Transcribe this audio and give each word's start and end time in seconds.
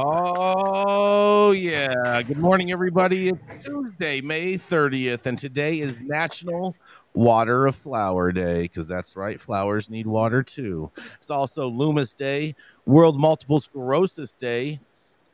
Oh, 0.00 1.50
yeah. 1.50 2.22
Good 2.22 2.38
morning, 2.38 2.70
everybody. 2.70 3.30
It's 3.30 3.64
Tuesday, 3.66 4.20
May 4.20 4.54
30th, 4.54 5.26
and 5.26 5.36
today 5.36 5.80
is 5.80 6.00
National 6.00 6.76
Water 7.14 7.66
of 7.66 7.74
Flower 7.74 8.30
Day 8.30 8.62
because 8.62 8.86
that's 8.86 9.16
right, 9.16 9.40
flowers 9.40 9.90
need 9.90 10.06
water 10.06 10.44
too. 10.44 10.92
It's 11.16 11.30
also 11.30 11.66
Loomis 11.66 12.14
Day, 12.14 12.54
World 12.86 13.18
Multiple 13.18 13.58
Sclerosis 13.58 14.36
Day, 14.36 14.78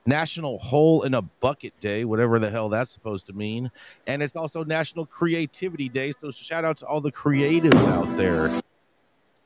National 0.06 0.59
Hole 0.61 1.03
in 1.03 1.12
a 1.12 1.21
Bucket 1.21 1.78
Day, 1.81 2.06
whatever 2.06 2.39
the 2.39 2.49
hell 2.49 2.71
that's 2.71 2.91
supposed 2.91 3.27
to 3.27 3.34
mean. 3.34 3.71
And 4.06 4.23
it's 4.23 4.34
also 4.34 4.65
National 4.65 5.05
Creativity 5.05 5.91
Day. 5.91 6.11
So 6.19 6.31
shout 6.31 6.65
out 6.65 6.78
to 6.78 6.87
all 6.87 7.03
the 7.03 7.12
creatives 7.12 7.87
out 7.89 8.17
there. 8.17 8.62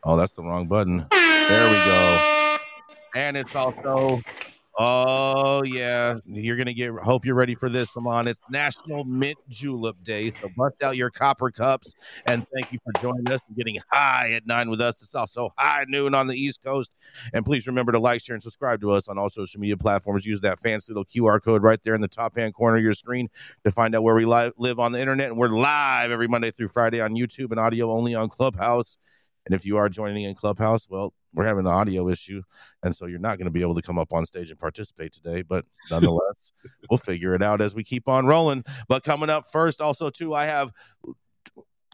Oh, 0.04 0.16
that's 0.16 0.34
the 0.34 0.44
wrong 0.44 0.68
button. 0.68 1.06
There 1.10 1.70
we 1.70 1.76
go. 1.76 2.58
And 3.16 3.36
it's 3.36 3.56
also 3.56 4.20
Oh 4.78 5.62
yeah, 5.64 6.18
you're 6.26 6.56
gonna 6.58 6.74
get. 6.74 6.92
Hope 7.02 7.24
you're 7.26 7.34
ready 7.36 7.56
for 7.56 7.70
this. 7.70 7.92
Come 7.92 8.06
on, 8.08 8.28
it's 8.28 8.42
National 8.48 9.04
Mint 9.06 9.38
Julep 9.48 9.96
Day, 10.04 10.32
so 10.42 10.50
bust 10.56 10.82
out 10.84 10.96
your 10.98 11.10
copper 11.10 11.50
cups 11.50 11.96
and 12.26 12.44
thank 12.54 12.68
you 12.70 12.78
for 12.84 12.92
joining 12.94 13.30
us 13.32 13.40
and 13.48 13.56
getting 13.56 13.78
high 13.92 14.32
at 14.34 14.46
nine 14.46 14.70
with 14.70 14.82
us. 14.82 15.02
It's 15.02 15.16
also 15.16 15.50
high 15.58 15.86
noon 15.88 16.14
on 16.14 16.28
the 16.28 16.36
East 16.36 16.62
Coast, 16.64 16.92
and 17.32 17.44
please 17.46 17.68
remember 17.68 17.92
to 17.92 18.00
like, 18.00 18.20
share, 18.20 18.34
and 18.34 18.42
subscribe 18.42 18.82
to 18.82 18.92
us 18.92 19.08
on 19.08 19.18
all 19.18 19.30
social 19.30 19.60
media 19.60 19.78
platforms. 19.78 20.26
Use 20.26 20.42
that 20.42 20.60
fancy 20.60 20.92
little 20.92 21.06
QR 21.06 21.40
code 21.40 21.62
right 21.64 21.82
there 21.84 21.94
in 21.96 22.02
the 22.02 22.08
top 22.08 22.36
hand 22.36 22.54
corner 22.54 22.78
of 22.78 22.84
your 22.84 22.94
screen 22.94 23.28
to 23.64 23.72
find 23.72 23.94
out 23.96 24.04
where 24.04 24.16
we 24.16 24.26
li- 24.26 24.52
live 24.58 24.80
on 24.80 24.92
the 24.92 25.00
internet. 25.00 25.28
And 25.30 25.38
we're 25.38 25.48
live 25.50 26.10
every 26.12 26.28
Monday 26.28 26.52
through 26.52 26.68
Friday 26.68 27.00
on 27.00 27.16
YouTube 27.16 27.52
and 27.52 27.60
audio 27.60 27.92
only 27.92 28.14
on 28.14 28.28
Clubhouse. 28.28 28.98
And 29.46 29.54
if 29.54 29.64
you 29.64 29.76
are 29.76 29.88
joining 29.88 30.24
in 30.24 30.34
Clubhouse, 30.34 30.88
well, 30.88 31.14
we're 31.34 31.46
having 31.46 31.66
an 31.66 31.72
audio 31.72 32.08
issue, 32.08 32.42
and 32.82 32.94
so 32.94 33.06
you're 33.06 33.18
not 33.18 33.38
going 33.38 33.46
to 33.46 33.50
be 33.50 33.60
able 33.60 33.74
to 33.74 33.82
come 33.82 33.98
up 33.98 34.12
on 34.12 34.24
stage 34.26 34.50
and 34.50 34.58
participate 34.58 35.12
today. 35.12 35.42
But 35.42 35.64
nonetheless, 35.90 36.52
we'll 36.90 36.98
figure 36.98 37.34
it 37.34 37.42
out 37.42 37.60
as 37.60 37.74
we 37.74 37.84
keep 37.84 38.08
on 38.08 38.26
rolling. 38.26 38.64
But 38.88 39.04
coming 39.04 39.30
up 39.30 39.44
first, 39.50 39.80
also 39.80 40.10
too, 40.10 40.34
I 40.34 40.44
have 40.46 40.72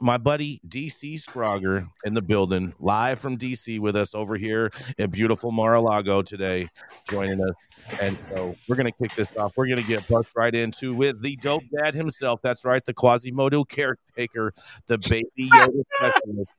my 0.01 0.19
buddy 0.19 0.61
DC 0.69 1.21
Scrogger 1.21 1.87
in 2.05 2.15
the 2.15 2.23
building, 2.23 2.75
live 2.81 3.19
from 3.19 3.39
DC 3.39 3.79
with 3.79 3.97
us 3.97 4.15
over 4.15 4.37
here 4.37 4.71
in 4.99 5.11
beautiful 5.11 5.53
Mar-a-Lago 5.53 6.23
today, 6.23 6.69
joining 7.09 7.41
us. 7.41 7.55
And 8.01 8.19
so 8.31 8.57
we're 8.69 8.77
gonna 8.77 8.93
kick 8.93 9.15
this 9.15 9.29
off. 9.37 9.53
We're 9.57 9.69
gonna 9.69 9.83
get 9.83 10.07
bucked 10.09 10.31
right 10.35 10.55
into 10.55 10.95
with 10.95 11.23
the 11.23 11.37
dope 11.37 11.65
dad 11.83 11.95
himself. 11.95 12.41
That's 12.43 12.65
right, 12.65 12.85
the 12.85 12.95
Quasimodo 12.95 13.65
caretaker, 13.65 14.53
the 14.87 14.99
baby 14.99 15.29
Yoda 15.51 15.85
specialist. 15.97 16.51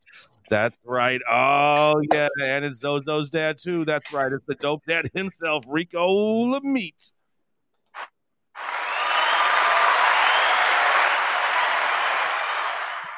That's 0.49 0.77
right. 0.85 1.21
Oh 1.29 2.01
yeah, 2.13 2.29
and 2.41 2.63
it's 2.63 2.83
Zozo's 2.83 3.29
dad 3.29 3.57
too. 3.57 3.85
That's 3.85 4.13
right. 4.13 4.31
It's 4.31 4.45
the 4.45 4.55
dope 4.55 4.85
dad 4.87 5.09
himself, 5.13 5.65
Rico 5.69 6.07
Lamitte. 6.45 7.11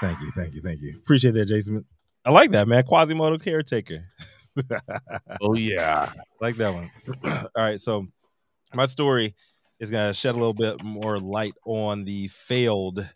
Thank 0.01 0.19
you, 0.21 0.31
thank 0.35 0.53
you, 0.53 0.61
thank 0.61 0.81
you. 0.81 0.95
Appreciate 0.97 1.33
that, 1.33 1.45
Jason. 1.45 1.85
I 2.23 2.31
like 2.31 2.51
that, 2.51 2.67
man. 2.67 2.83
Quasimodo 2.83 3.37
caretaker. 3.37 4.05
oh 5.41 5.55
yeah, 5.55 6.11
like 6.41 6.55
that 6.57 6.73
one. 6.73 6.91
All 7.25 7.49
right, 7.55 7.79
so 7.79 8.07
my 8.73 8.85
story 8.85 9.33
is 9.79 9.89
gonna 9.89 10.13
shed 10.13 10.35
a 10.35 10.37
little 10.37 10.53
bit 10.53 10.83
more 10.83 11.17
light 11.19 11.53
on 11.65 12.03
the 12.03 12.27
failed 12.27 13.07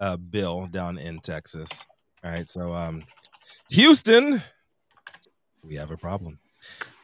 uh, 0.00 0.16
bill 0.16 0.66
down 0.66 0.98
in 0.98 1.18
Texas. 1.20 1.86
All 2.22 2.30
right, 2.30 2.46
so 2.46 2.72
um, 2.72 3.02
Houston, 3.70 4.42
we 5.64 5.76
have 5.76 5.90
a 5.90 5.96
problem. 5.96 6.38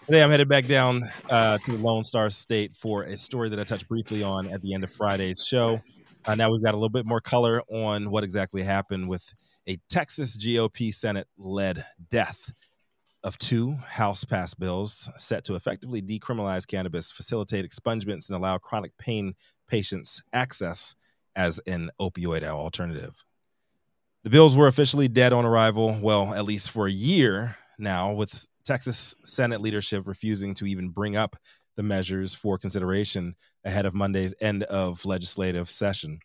Today, 0.06 0.22
I'm 0.22 0.30
headed 0.30 0.48
back 0.48 0.66
down 0.66 1.02
uh, 1.28 1.58
to 1.58 1.72
the 1.72 1.82
Lone 1.82 2.04
Star 2.04 2.30
State 2.30 2.74
for 2.74 3.02
a 3.02 3.16
story 3.16 3.48
that 3.48 3.58
I 3.58 3.64
touched 3.64 3.88
briefly 3.88 4.22
on 4.22 4.46
at 4.52 4.62
the 4.62 4.72
end 4.72 4.84
of 4.84 4.92
Friday's 4.92 5.44
show. 5.44 5.80
Uh, 6.26 6.34
now 6.34 6.50
we've 6.50 6.62
got 6.62 6.74
a 6.74 6.76
little 6.76 6.88
bit 6.88 7.06
more 7.06 7.20
color 7.20 7.62
on 7.68 8.10
what 8.10 8.24
exactly 8.24 8.62
happened 8.62 9.08
with 9.08 9.32
a 9.68 9.76
Texas 9.88 10.36
GOP 10.36 10.92
Senate 10.92 11.28
led 11.38 11.84
death 12.10 12.52
of 13.22 13.38
two 13.38 13.74
House 13.74 14.24
passed 14.24 14.58
bills 14.58 15.08
set 15.16 15.44
to 15.44 15.54
effectively 15.54 16.02
decriminalize 16.02 16.66
cannabis, 16.66 17.12
facilitate 17.12 17.68
expungements, 17.68 18.28
and 18.28 18.36
allow 18.36 18.58
chronic 18.58 18.96
pain 18.98 19.34
patients 19.68 20.22
access 20.32 20.96
as 21.36 21.60
an 21.66 21.90
opioid 22.00 22.42
alternative. 22.42 23.24
The 24.24 24.30
bills 24.30 24.56
were 24.56 24.66
officially 24.66 25.06
dead 25.06 25.32
on 25.32 25.44
arrival, 25.44 25.96
well, 26.02 26.34
at 26.34 26.44
least 26.44 26.72
for 26.72 26.88
a 26.88 26.92
year 26.92 27.56
now, 27.78 28.12
with 28.12 28.48
Texas 28.64 29.14
Senate 29.24 29.60
leadership 29.60 30.08
refusing 30.08 30.54
to 30.54 30.66
even 30.66 30.88
bring 30.88 31.14
up 31.14 31.36
the 31.76 31.82
measures 31.82 32.34
for 32.34 32.58
consideration 32.58 33.34
ahead 33.64 33.86
of 33.86 33.94
Monday's 33.94 34.34
end 34.40 34.62
of 34.64 35.04
legislative 35.04 35.68
session. 35.70 36.20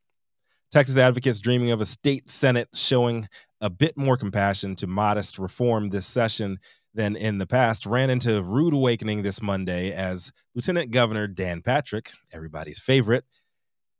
Texas 0.71 0.97
advocates 0.97 1.39
dreaming 1.39 1.71
of 1.71 1.81
a 1.81 1.85
state 1.85 2.29
Senate 2.29 2.69
showing 2.73 3.27
a 3.59 3.69
bit 3.69 3.97
more 3.97 4.17
compassion 4.17 4.75
to 4.77 4.87
modest 4.87 5.37
reform 5.37 5.89
this 5.89 6.05
session 6.05 6.57
than 6.93 7.15
in 7.15 7.37
the 7.37 7.47
past 7.47 7.85
ran 7.85 8.09
into 8.09 8.37
a 8.37 8.41
rude 8.41 8.73
awakening 8.73 9.21
this 9.21 9.41
Monday 9.41 9.91
as 9.91 10.31
Lieutenant 10.55 10.91
Governor 10.91 11.27
Dan 11.27 11.61
Patrick, 11.61 12.11
everybody's 12.33 12.79
favorite, 12.79 13.25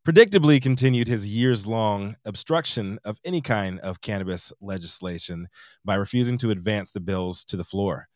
predictably 0.08 0.62
continued 0.62 1.08
his 1.08 1.28
years 1.28 1.68
long 1.68 2.16
obstruction 2.26 2.98
of 3.06 3.20
any 3.24 3.42
kind 3.42 3.80
of 3.82 4.02
cannabis 4.02 4.52
legislation 4.60 5.48
by 5.86 5.96
refusing 5.96 6.38
to 6.40 6.50
advance 6.50 6.92
the 6.92 7.00
bills 7.00 7.46
to 7.46 7.56
the 7.56 7.64
floor. 7.64 8.08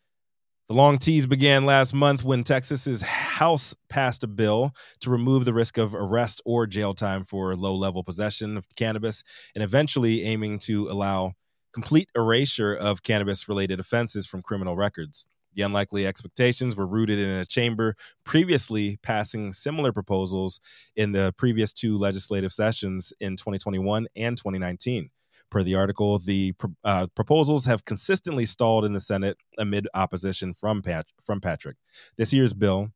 The 0.68 0.74
long 0.74 0.98
tease 0.98 1.28
began 1.28 1.68
last 1.68 1.94
month 1.94 2.24
when 2.24 2.44
Texas's 2.44 3.04
House 3.04 3.75
passed 3.88 4.24
a 4.24 4.28
bill 4.28 4.72
to 5.01 5.12
remove 5.12 5.45
the 5.45 5.54
risk 5.54 5.78
of 5.78 5.94
arrest 5.94 6.42
or 6.44 6.66
jail 6.66 6.95
time 6.95 7.24
for 7.24 7.56
low 7.56 7.75
level 7.75 8.04
possession 8.04 8.57
of 8.57 8.66
cannabis 8.75 9.24
and 9.54 9.63
eventually 9.63 10.24
aiming 10.24 10.57
to 10.60 10.89
allow 10.89 11.34
complete 11.72 12.10
erasure 12.16 12.74
of 12.74 13.04
cannabis 13.04 13.48
related 13.48 13.80
offenses 13.80 14.25
from 14.25 14.42
criminal 14.42 14.75
records. 14.75 15.28
The 15.54 15.62
unlikely 15.62 16.07
expectations 16.07 16.75
were 16.75 16.88
rooted 16.88 17.19
in 17.19 17.30
a 17.30 17.45
chamber 17.45 17.95
previously 18.24 18.98
passing 19.04 19.54
similar 19.54 19.94
proposals 19.94 20.60
in 20.95 21.12
the 21.12 21.31
previous 21.38 21.74
two 21.74 21.95
legislative 22.00 22.51
sessions 22.51 23.13
in 23.19 23.38
2021 23.38 24.07
and 24.16 24.36
2019. 24.36 25.12
Per 25.51 25.63
the 25.63 25.75
article, 25.75 26.19
the 26.19 26.53
uh, 26.83 27.07
proposals 27.15 27.65
have 27.65 27.86
consistently 27.86 28.45
stalled 28.45 28.83
in 28.83 28.94
the 28.94 29.00
Senate 29.00 29.38
amid 29.57 29.88
opposition 29.94 30.53
from 30.53 30.81
Pat- 30.81 31.07
from 31.24 31.39
Patrick. 31.39 31.77
This 32.18 32.33
year's 32.33 32.53
bill, 32.53 32.89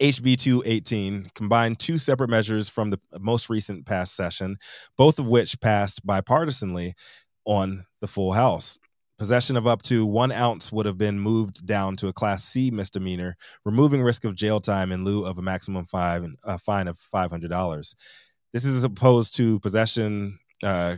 HB 0.00 0.36
218, 0.38 1.30
combined 1.34 1.78
two 1.78 1.98
separate 1.98 2.30
measures 2.30 2.68
from 2.68 2.90
the 2.90 3.00
most 3.18 3.48
recent 3.48 3.86
past 3.86 4.14
session, 4.14 4.56
both 4.96 5.18
of 5.18 5.26
which 5.26 5.60
passed 5.60 6.06
bipartisanly 6.06 6.92
on 7.44 7.84
the 8.00 8.06
full 8.06 8.32
House. 8.32 8.78
Possession 9.18 9.56
of 9.56 9.66
up 9.66 9.82
to 9.82 10.06
one 10.06 10.32
ounce 10.32 10.72
would 10.72 10.86
have 10.86 10.96
been 10.96 11.20
moved 11.20 11.66
down 11.66 11.94
to 11.96 12.08
a 12.08 12.12
Class 12.12 12.42
C 12.42 12.70
misdemeanor, 12.70 13.36
removing 13.66 14.00
risk 14.00 14.24
of 14.24 14.34
jail 14.34 14.60
time 14.60 14.92
in 14.92 15.04
lieu 15.04 15.26
of 15.26 15.38
a 15.38 15.42
maximum 15.42 15.84
five, 15.84 16.26
a 16.42 16.58
fine 16.58 16.88
of 16.88 16.96
$500. 16.96 17.94
This 18.52 18.64
is 18.64 18.82
opposed 18.82 19.36
to 19.36 19.60
possession 19.60 20.38
uh, 20.62 20.96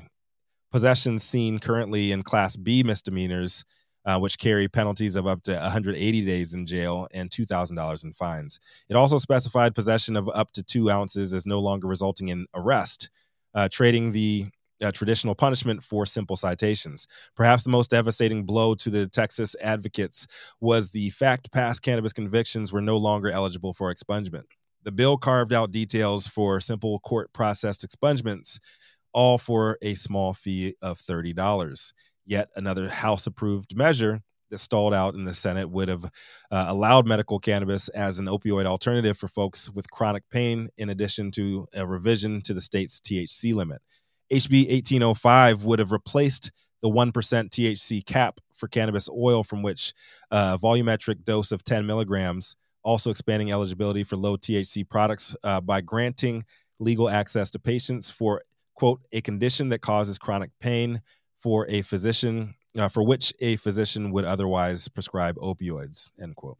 possession 0.72 1.18
seen 1.18 1.58
currently 1.58 2.10
in 2.10 2.22
Class 2.22 2.56
B 2.56 2.82
misdemeanors 2.82 3.64
uh, 4.04 4.18
which 4.18 4.38
carry 4.38 4.68
penalties 4.68 5.16
of 5.16 5.26
up 5.26 5.42
to 5.44 5.52
180 5.52 6.24
days 6.24 6.54
in 6.54 6.66
jail 6.66 7.06
and 7.12 7.30
$2,000 7.30 8.04
in 8.04 8.12
fines. 8.12 8.58
It 8.88 8.96
also 8.96 9.18
specified 9.18 9.74
possession 9.74 10.16
of 10.16 10.28
up 10.34 10.52
to 10.52 10.62
two 10.62 10.90
ounces 10.90 11.32
as 11.32 11.46
no 11.46 11.60
longer 11.60 11.86
resulting 11.86 12.28
in 12.28 12.46
arrest, 12.54 13.10
uh, 13.54 13.68
trading 13.70 14.12
the 14.12 14.46
uh, 14.82 14.90
traditional 14.90 15.34
punishment 15.34 15.84
for 15.84 16.04
simple 16.04 16.36
citations. 16.36 17.06
Perhaps 17.36 17.62
the 17.62 17.70
most 17.70 17.90
devastating 17.90 18.44
blow 18.44 18.74
to 18.74 18.90
the 18.90 19.06
Texas 19.06 19.54
advocates 19.60 20.26
was 20.60 20.90
the 20.90 21.10
fact 21.10 21.52
past 21.52 21.82
cannabis 21.82 22.12
convictions 22.12 22.72
were 22.72 22.80
no 22.80 22.96
longer 22.96 23.30
eligible 23.30 23.72
for 23.72 23.94
expungement. 23.94 24.44
The 24.82 24.90
bill 24.90 25.16
carved 25.16 25.52
out 25.52 25.70
details 25.70 26.26
for 26.26 26.58
simple 26.58 26.98
court 27.00 27.32
processed 27.32 27.86
expungements, 27.86 28.58
all 29.12 29.38
for 29.38 29.78
a 29.82 29.94
small 29.94 30.32
fee 30.32 30.74
of 30.82 30.98
$30 30.98 31.92
yet 32.26 32.50
another 32.56 32.88
House 32.88 33.26
approved 33.26 33.76
measure 33.76 34.22
that 34.50 34.58
stalled 34.58 34.92
out 34.92 35.14
in 35.14 35.24
the 35.24 35.34
Senate 35.34 35.70
would 35.70 35.88
have 35.88 36.04
uh, 36.50 36.66
allowed 36.68 37.06
medical 37.06 37.38
cannabis 37.38 37.88
as 37.90 38.18
an 38.18 38.26
opioid 38.26 38.66
alternative 38.66 39.16
for 39.16 39.28
folks 39.28 39.70
with 39.70 39.90
chronic 39.90 40.24
pain, 40.30 40.68
in 40.76 40.90
addition 40.90 41.30
to 41.30 41.66
a 41.74 41.86
revision 41.86 42.42
to 42.42 42.52
the 42.52 42.60
state's 42.60 43.00
THC 43.00 43.54
limit. 43.54 43.80
HB 44.32 44.68
1805 44.70 45.64
would 45.64 45.78
have 45.78 45.92
replaced 45.92 46.52
the 46.82 46.88
1% 46.88 47.12
THC 47.12 48.04
cap 48.04 48.40
for 48.54 48.68
cannabis 48.68 49.08
oil, 49.08 49.42
from 49.42 49.62
which 49.62 49.94
a 50.30 50.58
volumetric 50.58 51.24
dose 51.24 51.50
of 51.50 51.64
10 51.64 51.86
milligrams, 51.86 52.56
also 52.82 53.10
expanding 53.10 53.52
eligibility 53.52 54.04
for 54.04 54.16
low 54.16 54.36
THC 54.36 54.88
products 54.88 55.34
uh, 55.44 55.60
by 55.60 55.80
granting 55.80 56.44
legal 56.78 57.08
access 57.08 57.50
to 57.52 57.58
patients 57.58 58.10
for, 58.10 58.42
quote, 58.74 59.00
a 59.12 59.20
condition 59.20 59.68
that 59.70 59.80
causes 59.80 60.18
chronic 60.18 60.50
pain 60.60 61.02
for 61.40 61.66
a 61.68 61.82
physician 61.82 62.54
uh, 62.78 62.88
for 62.88 63.02
which 63.02 63.32
a 63.40 63.56
physician 63.56 64.12
would 64.12 64.24
otherwise 64.24 64.88
prescribe 64.88 65.36
opioids 65.36 66.10
end 66.20 66.36
quote. 66.36 66.58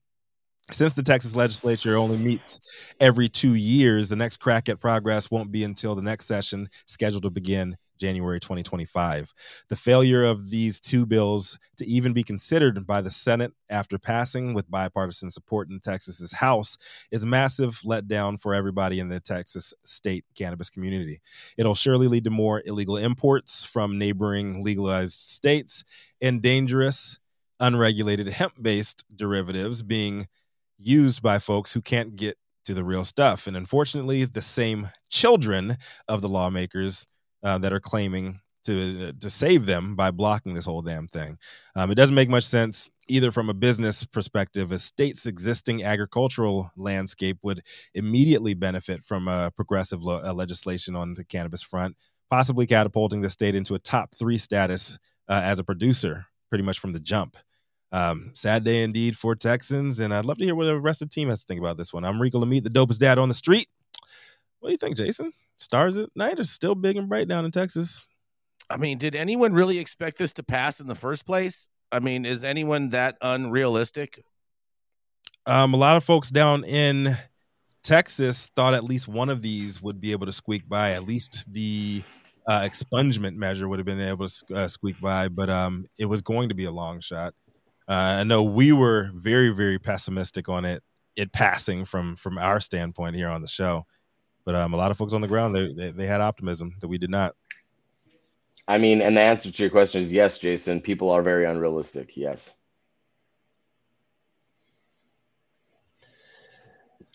Since 0.70 0.92
the 0.92 1.02
Texas 1.02 1.34
legislature 1.34 1.96
only 1.96 2.18
meets 2.18 2.60
every 3.00 3.28
two 3.28 3.54
years, 3.54 4.08
the 4.08 4.16
next 4.16 4.36
crack 4.38 4.68
at 4.68 4.80
progress 4.80 5.30
won't 5.30 5.50
be 5.50 5.64
until 5.64 5.94
the 5.94 6.02
next 6.02 6.26
session 6.26 6.68
scheduled 6.86 7.24
to 7.24 7.30
begin 7.30 7.76
January 7.98 8.40
2025. 8.40 9.32
The 9.68 9.76
failure 9.76 10.24
of 10.24 10.50
these 10.50 10.80
two 10.80 11.06
bills 11.06 11.58
to 11.76 11.86
even 11.86 12.12
be 12.12 12.22
considered 12.22 12.86
by 12.86 13.00
the 13.00 13.10
Senate 13.10 13.52
after 13.70 13.98
passing 13.98 14.54
with 14.54 14.70
bipartisan 14.70 15.30
support 15.30 15.68
in 15.70 15.80
Texas's 15.80 16.32
House 16.32 16.76
is 17.10 17.24
a 17.24 17.26
massive 17.26 17.80
letdown 17.84 18.40
for 18.40 18.54
everybody 18.54 19.00
in 19.00 19.08
the 19.08 19.20
Texas 19.20 19.72
state 19.84 20.24
cannabis 20.34 20.70
community. 20.70 21.20
It'll 21.56 21.74
surely 21.74 22.08
lead 22.08 22.24
to 22.24 22.30
more 22.30 22.62
illegal 22.64 22.96
imports 22.96 23.64
from 23.64 23.98
neighboring 23.98 24.62
legalized 24.62 25.14
states 25.14 25.84
and 26.20 26.42
dangerous, 26.42 27.18
unregulated 27.60 28.28
hemp 28.28 28.54
based 28.60 29.04
derivatives 29.14 29.82
being 29.82 30.26
used 30.78 31.22
by 31.22 31.38
folks 31.38 31.72
who 31.72 31.80
can't 31.80 32.16
get 32.16 32.36
to 32.64 32.74
the 32.74 32.84
real 32.84 33.04
stuff. 33.04 33.46
And 33.46 33.56
unfortunately, 33.56 34.24
the 34.24 34.42
same 34.42 34.88
children 35.10 35.76
of 36.08 36.20
the 36.20 36.28
lawmakers 36.28 37.06
uh, 37.42 37.58
that 37.58 37.72
are 37.72 37.80
claiming 37.80 38.40
to 38.64 39.12
to 39.14 39.30
save 39.30 39.66
them 39.66 39.96
by 39.96 40.10
blocking 40.10 40.54
this 40.54 40.64
whole 40.64 40.82
damn 40.82 41.08
thing. 41.08 41.38
Um, 41.74 41.90
it 41.90 41.96
doesn't 41.96 42.14
make 42.14 42.28
much 42.28 42.44
sense 42.44 42.88
either 43.08 43.32
from 43.32 43.48
a 43.48 43.54
business 43.54 44.04
perspective. 44.04 44.72
A 44.72 44.78
state's 44.78 45.26
existing 45.26 45.82
agricultural 45.82 46.70
landscape 46.76 47.38
would 47.42 47.62
immediately 47.94 48.54
benefit 48.54 49.02
from 49.02 49.28
a 49.28 49.50
progressive 49.50 50.02
lo- 50.02 50.32
legislation 50.32 50.94
on 50.94 51.14
the 51.14 51.24
cannabis 51.24 51.62
front, 51.62 51.96
possibly 52.30 52.66
catapulting 52.66 53.20
the 53.20 53.30
state 53.30 53.54
into 53.54 53.74
a 53.74 53.78
top 53.80 54.14
three 54.14 54.38
status 54.38 54.98
uh, 55.28 55.40
as 55.44 55.58
a 55.58 55.64
producer, 55.64 56.26
pretty 56.48 56.64
much 56.64 56.78
from 56.78 56.92
the 56.92 57.00
jump. 57.00 57.36
Um, 57.90 58.30
sad 58.34 58.64
day 58.64 58.84
indeed 58.84 59.18
for 59.18 59.34
Texans, 59.34 60.00
and 60.00 60.14
I'd 60.14 60.24
love 60.24 60.38
to 60.38 60.44
hear 60.44 60.54
what 60.54 60.64
the 60.64 60.80
rest 60.80 61.02
of 61.02 61.10
the 61.10 61.14
team 61.14 61.28
has 61.28 61.40
to 61.40 61.46
think 61.46 61.60
about 61.60 61.76
this 61.76 61.92
one. 61.92 62.04
I'm 62.04 62.22
Rico 62.22 62.42
Lamitte, 62.42 62.64
the 62.64 62.70
dopest 62.70 62.98
dad 62.98 63.18
on 63.18 63.28
the 63.28 63.34
street. 63.34 63.68
What 64.60 64.68
do 64.68 64.72
you 64.72 64.78
think, 64.78 64.96
Jason? 64.96 65.32
Stars 65.58 65.96
at 65.96 66.10
night 66.16 66.40
are 66.40 66.44
still 66.44 66.74
big 66.74 66.96
and 66.96 67.08
bright 67.08 67.28
down 67.28 67.44
in 67.44 67.50
Texas. 67.50 68.06
I 68.70 68.76
mean, 68.76 68.98
did 68.98 69.14
anyone 69.14 69.52
really 69.52 69.78
expect 69.78 70.18
this 70.18 70.32
to 70.34 70.42
pass 70.42 70.80
in 70.80 70.86
the 70.86 70.94
first 70.94 71.26
place? 71.26 71.68
I 71.90 72.00
mean, 72.00 72.24
is 72.24 72.42
anyone 72.42 72.90
that 72.90 73.16
unrealistic? 73.20 74.24
Um, 75.46 75.74
a 75.74 75.76
lot 75.76 75.96
of 75.96 76.04
folks 76.04 76.30
down 76.30 76.64
in 76.64 77.14
Texas 77.82 78.50
thought 78.54 78.74
at 78.74 78.84
least 78.84 79.08
one 79.08 79.28
of 79.28 79.42
these 79.42 79.82
would 79.82 80.00
be 80.00 80.12
able 80.12 80.26
to 80.26 80.32
squeak 80.32 80.68
by. 80.68 80.92
At 80.92 81.04
least 81.04 81.44
the 81.52 82.02
uh, 82.46 82.60
expungement 82.60 83.36
measure 83.36 83.68
would 83.68 83.78
have 83.78 83.86
been 83.86 84.00
able 84.00 84.26
to 84.26 84.54
uh, 84.54 84.68
squeak 84.68 85.00
by, 85.00 85.28
but 85.28 85.50
um, 85.50 85.86
it 85.98 86.06
was 86.06 86.22
going 86.22 86.48
to 86.48 86.54
be 86.54 86.64
a 86.64 86.70
long 86.70 87.00
shot. 87.00 87.34
Uh, 87.88 88.16
I 88.20 88.24
know 88.24 88.42
we 88.42 88.72
were 88.72 89.10
very, 89.14 89.50
very 89.50 89.78
pessimistic 89.78 90.48
on 90.48 90.64
it, 90.64 90.82
it 91.16 91.32
passing 91.32 91.84
from 91.84 92.16
from 92.16 92.38
our 92.38 92.60
standpoint 92.60 93.16
here 93.16 93.28
on 93.28 93.42
the 93.42 93.48
show. 93.48 93.84
But 94.44 94.54
um, 94.54 94.72
a 94.72 94.76
lot 94.76 94.90
of 94.90 94.96
folks 94.96 95.12
on 95.12 95.20
the 95.20 95.28
ground 95.28 95.54
they, 95.54 95.72
they, 95.72 95.90
they 95.90 96.06
had 96.06 96.20
optimism 96.20 96.74
that 96.80 96.88
we 96.88 96.98
did 96.98 97.10
not. 97.10 97.34
I 98.66 98.78
mean, 98.78 99.02
and 99.02 99.16
the 99.16 99.20
answer 99.20 99.50
to 99.50 99.62
your 99.62 99.70
question 99.70 100.02
is 100.02 100.12
yes, 100.12 100.38
Jason. 100.38 100.80
People 100.80 101.10
are 101.10 101.22
very 101.22 101.46
unrealistic. 101.46 102.16
Yes. 102.16 102.54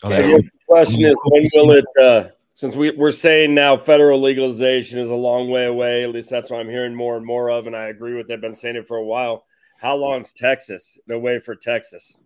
Oh, 0.04 0.10
the 0.10 0.48
question 0.68 1.06
is 1.06 1.20
when 1.24 1.48
will 1.54 1.72
it? 1.72 1.84
Uh, 2.00 2.28
since 2.54 2.76
we, 2.76 2.90
we're 2.90 3.10
saying 3.10 3.54
now 3.54 3.76
federal 3.76 4.20
legalization 4.20 4.98
is 4.98 5.08
a 5.08 5.14
long 5.14 5.50
way 5.50 5.66
away. 5.66 6.04
At 6.04 6.10
least 6.10 6.30
that's 6.30 6.50
what 6.50 6.60
I'm 6.60 6.68
hearing 6.68 6.94
more 6.94 7.16
and 7.16 7.26
more 7.26 7.50
of, 7.50 7.66
and 7.66 7.74
I 7.74 7.84
agree 7.84 8.14
with. 8.14 8.28
They've 8.28 8.40
been 8.40 8.54
saying 8.54 8.76
it 8.76 8.86
for 8.86 8.96
a 8.96 9.04
while. 9.04 9.44
How 9.78 9.96
long's 9.96 10.32
Texas? 10.32 10.98
No 11.06 11.18
way 11.18 11.40
for 11.40 11.54
Texas 11.54 12.18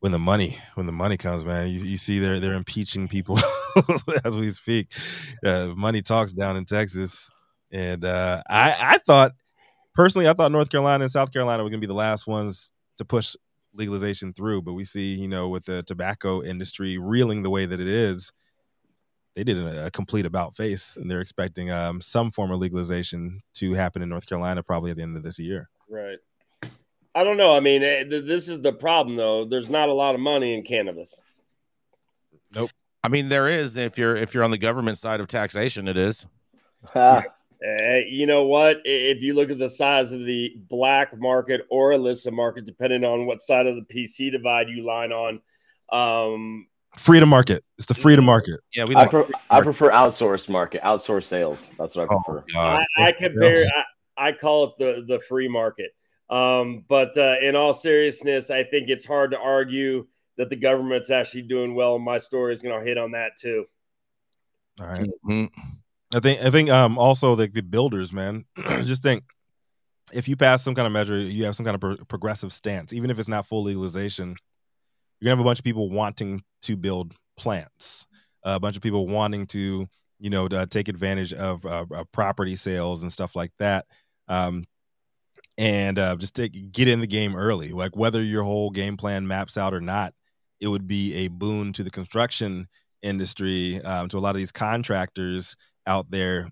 when 0.00 0.12
the 0.12 0.18
money 0.18 0.58
when 0.74 0.86
the 0.86 0.92
money 0.92 1.16
comes, 1.16 1.44
man, 1.44 1.68
you, 1.68 1.80
you 1.80 1.96
see 1.96 2.18
they're 2.18 2.40
they're 2.40 2.54
impeaching 2.54 3.08
people 3.08 3.38
as 4.24 4.38
we 4.38 4.50
speak. 4.50 4.88
Uh, 5.44 5.72
money 5.76 6.02
talks 6.02 6.32
down 6.32 6.56
in 6.56 6.64
Texas, 6.64 7.30
and 7.72 8.04
uh, 8.04 8.42
I 8.48 8.76
I 8.80 8.98
thought 8.98 9.32
personally 9.94 10.28
I 10.28 10.32
thought 10.32 10.52
North 10.52 10.70
Carolina 10.70 11.04
and 11.04 11.10
South 11.10 11.32
Carolina 11.32 11.62
were 11.62 11.70
going 11.70 11.80
to 11.80 11.86
be 11.86 11.90
the 11.90 11.94
last 11.94 12.26
ones 12.26 12.72
to 12.98 13.04
push 13.04 13.34
legalization 13.74 14.32
through, 14.32 14.62
but 14.62 14.74
we 14.74 14.84
see 14.84 15.14
you 15.14 15.28
know 15.28 15.48
with 15.48 15.64
the 15.64 15.82
tobacco 15.82 16.42
industry 16.42 16.98
reeling 16.98 17.42
the 17.42 17.50
way 17.50 17.66
that 17.66 17.80
it 17.80 17.88
is. 17.88 18.32
They 19.34 19.44
did 19.44 19.58
a, 19.58 19.90
complete 19.90 20.24
about 20.24 20.56
face, 20.56 20.96
and 20.96 21.10
they're 21.10 21.20
expecting 21.20 21.70
um, 21.70 22.00
some 22.00 22.30
form 22.30 22.50
of 22.50 22.58
legalization 22.58 23.42
to 23.56 23.74
happen 23.74 24.00
in 24.00 24.08
North 24.08 24.26
Carolina 24.26 24.62
probably 24.62 24.90
at 24.90 24.96
the 24.96 25.02
end 25.02 25.14
of 25.14 25.22
this 25.22 25.38
year. 25.38 25.68
Right. 25.90 26.16
I 27.16 27.24
don't 27.24 27.38
know. 27.38 27.56
I 27.56 27.60
mean, 27.60 27.82
eh, 27.82 28.04
this 28.06 28.46
is 28.46 28.60
the 28.60 28.74
problem, 28.74 29.16
though. 29.16 29.46
There's 29.46 29.70
not 29.70 29.88
a 29.88 29.92
lot 29.94 30.14
of 30.14 30.20
money 30.20 30.52
in 30.52 30.62
cannabis. 30.62 31.18
Nope. 32.54 32.70
I 33.02 33.08
mean, 33.08 33.30
there 33.30 33.48
is 33.48 33.78
if 33.78 33.96
you're 33.96 34.14
if 34.14 34.34
you're 34.34 34.44
on 34.44 34.50
the 34.50 34.58
government 34.58 34.98
side 34.98 35.20
of 35.20 35.26
taxation, 35.26 35.88
it 35.88 35.96
is. 35.96 36.26
uh, 36.94 37.22
you 38.06 38.26
know 38.26 38.42
what? 38.42 38.82
If 38.84 39.22
you 39.22 39.32
look 39.32 39.50
at 39.50 39.58
the 39.58 39.70
size 39.70 40.12
of 40.12 40.26
the 40.26 40.56
black 40.68 41.18
market 41.18 41.62
or 41.70 41.92
illicit 41.92 42.34
market, 42.34 42.66
depending 42.66 43.02
on 43.02 43.24
what 43.24 43.40
side 43.40 43.66
of 43.66 43.76
the 43.76 43.82
PC 43.82 44.30
divide 44.30 44.68
you 44.68 44.84
line 44.84 45.10
on, 45.10 45.40
um, 45.90 46.66
freedom 46.98 47.30
market. 47.30 47.64
It's 47.78 47.86
the 47.86 47.94
freedom 47.94 48.26
market. 48.26 48.60
Yeah, 48.74 48.84
we. 48.84 48.94
Like 48.94 49.08
I, 49.08 49.22
pre- 49.22 49.34
I 49.48 49.62
prefer 49.62 49.90
outsourced 49.90 50.50
market, 50.50 50.82
outsourced 50.82 51.24
sales. 51.24 51.66
That's 51.78 51.96
what 51.96 52.10
I 52.10 52.14
oh, 52.14 52.20
prefer. 52.26 52.44
Oh, 52.56 52.60
I, 52.60 52.84
I 52.98 53.12
compare. 53.12 53.64
I, 54.18 54.28
I 54.28 54.32
call 54.32 54.64
it 54.64 54.72
the 54.78 55.04
the 55.08 55.18
free 55.20 55.48
market. 55.48 55.92
Um, 56.28 56.84
but 56.88 57.16
uh, 57.16 57.36
in 57.40 57.54
all 57.54 57.72
seriousness, 57.72 58.50
I 58.50 58.64
think 58.64 58.88
it's 58.88 59.04
hard 59.04 59.30
to 59.30 59.38
argue 59.38 60.06
that 60.36 60.50
the 60.50 60.56
government's 60.56 61.10
actually 61.10 61.42
doing 61.42 61.74
well. 61.74 61.98
My 61.98 62.18
story 62.18 62.52
is 62.52 62.62
going 62.62 62.78
to 62.78 62.84
hit 62.86 62.98
on 62.98 63.12
that 63.12 63.36
too. 63.38 63.66
All 64.80 64.86
right. 64.86 65.08
mm-hmm. 65.28 65.46
I 66.14 66.20
think 66.20 66.40
I 66.40 66.50
think 66.50 66.70
um 66.70 66.98
also 66.98 67.34
the, 67.34 67.48
the 67.48 67.62
builders, 67.62 68.12
man, 68.12 68.44
just 68.84 69.02
think 69.02 69.24
if 70.12 70.28
you 70.28 70.36
pass 70.36 70.62
some 70.62 70.74
kind 70.74 70.86
of 70.86 70.92
measure, 70.92 71.18
you 71.18 71.44
have 71.44 71.56
some 71.56 71.64
kind 71.66 71.74
of 71.74 71.80
pro- 71.80 72.04
progressive 72.06 72.52
stance, 72.52 72.92
even 72.92 73.10
if 73.10 73.18
it's 73.18 73.28
not 73.28 73.46
full 73.46 73.64
legalization, 73.64 74.36
you're 75.20 75.26
gonna 75.26 75.36
have 75.36 75.44
a 75.44 75.48
bunch 75.48 75.58
of 75.58 75.64
people 75.64 75.90
wanting 75.90 76.42
to 76.62 76.76
build 76.76 77.16
plants, 77.36 78.06
uh, 78.44 78.54
a 78.56 78.60
bunch 78.60 78.76
of 78.76 78.82
people 78.82 79.08
wanting 79.08 79.46
to, 79.46 79.86
you 80.20 80.30
know, 80.30 80.46
to, 80.46 80.60
uh, 80.60 80.66
take 80.66 80.88
advantage 80.88 81.32
of 81.32 81.66
uh, 81.66 81.84
property 82.12 82.54
sales 82.54 83.02
and 83.02 83.12
stuff 83.12 83.34
like 83.34 83.52
that. 83.58 83.86
Um, 84.28 84.64
and 85.58 85.98
uh, 85.98 86.16
just 86.16 86.34
take 86.34 86.72
get 86.72 86.88
in 86.88 87.00
the 87.00 87.06
game 87.06 87.34
early. 87.34 87.70
Like 87.72 87.96
whether 87.96 88.22
your 88.22 88.42
whole 88.42 88.70
game 88.70 88.96
plan 88.96 89.26
maps 89.26 89.56
out 89.56 89.74
or 89.74 89.80
not, 89.80 90.14
it 90.60 90.68
would 90.68 90.86
be 90.86 91.14
a 91.14 91.28
boon 91.28 91.72
to 91.74 91.82
the 91.82 91.90
construction 91.90 92.68
industry, 93.02 93.80
um, 93.82 94.08
to 94.08 94.18
a 94.18 94.20
lot 94.20 94.34
of 94.34 94.38
these 94.38 94.52
contractors 94.52 95.56
out 95.86 96.10
there, 96.10 96.48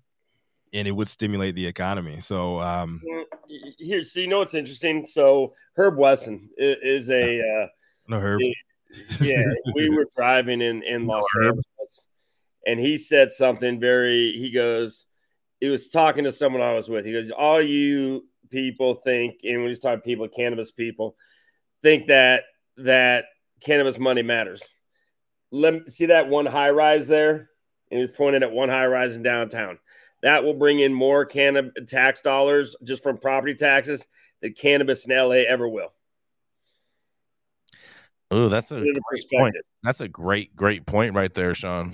and 0.73 0.87
it 0.87 0.91
would 0.91 1.07
stimulate 1.07 1.55
the 1.55 1.67
economy. 1.67 2.19
So 2.19 2.59
um, 2.59 3.01
here, 3.77 4.03
so 4.03 4.19
you 4.19 4.27
know 4.27 4.39
what's 4.39 4.53
interesting? 4.53 5.05
So 5.05 5.53
Herb 5.75 5.97
Wesson 5.97 6.49
is 6.57 7.09
a 7.09 7.39
uh, 7.39 7.67
no 8.07 8.19
Herb. 8.19 8.41
yeah, 9.21 9.43
we 9.75 9.89
were 9.95 10.07
driving 10.15 10.61
in 10.61 10.83
in 10.83 11.05
Los 11.05 11.23
no 11.35 11.47
Angeles, 11.47 12.07
and 12.65 12.79
he 12.79 12.97
said 12.97 13.31
something 13.31 13.79
very. 13.79 14.31
He 14.31 14.51
goes, 14.51 15.05
he 15.59 15.67
was 15.67 15.89
talking 15.89 16.23
to 16.23 16.31
someone 16.31 16.61
I 16.61 16.73
was 16.73 16.89
with. 16.89 17.05
He 17.05 17.13
goes, 17.13 17.31
"All 17.31 17.61
you 17.61 18.25
people 18.55 18.93
think, 18.93 19.41
and 19.43 19.59
when 19.59 19.67
he's 19.67 19.79
talking 19.79 19.99
people, 19.99 20.29
cannabis 20.29 20.71
people, 20.71 21.17
think 21.83 22.07
that 22.07 22.43
that 22.77 23.25
cannabis 23.59 23.99
money 23.99 24.21
matters. 24.21 24.63
Let 25.51 25.73
me 25.73 25.81
see 25.87 26.05
that 26.05 26.29
one 26.29 26.45
high 26.45 26.69
rise 26.69 27.05
there, 27.09 27.49
and 27.91 27.99
he's 27.99 28.15
pointed 28.15 28.43
at 28.43 28.53
one 28.53 28.69
high 28.69 28.87
rise 28.87 29.17
in 29.17 29.23
downtown. 29.23 29.77
That 30.23 30.45
will 30.45 30.53
bring 30.53 30.79
in 30.79 30.93
more 30.93 31.25
cannabis 31.25 31.91
tax 31.91 32.21
dollars 32.21 32.77
just 32.81 33.03
from 33.03 33.17
property 33.17 33.55
taxes 33.55 34.07
than 34.41 34.53
cannabis 34.53 35.05
in 35.05 35.13
LA 35.13 35.43
ever 35.49 35.67
will. 35.67 35.91
Oh, 38.31 38.47
that's 38.47 38.71
a 38.71 38.79
great 38.79 39.29
point. 39.37 39.55
That's 39.83 39.99
a 39.99 40.07
great, 40.07 40.55
great 40.55 40.85
point 40.85 41.13
right 41.13 41.33
there, 41.33 41.53
Sean. 41.53 41.91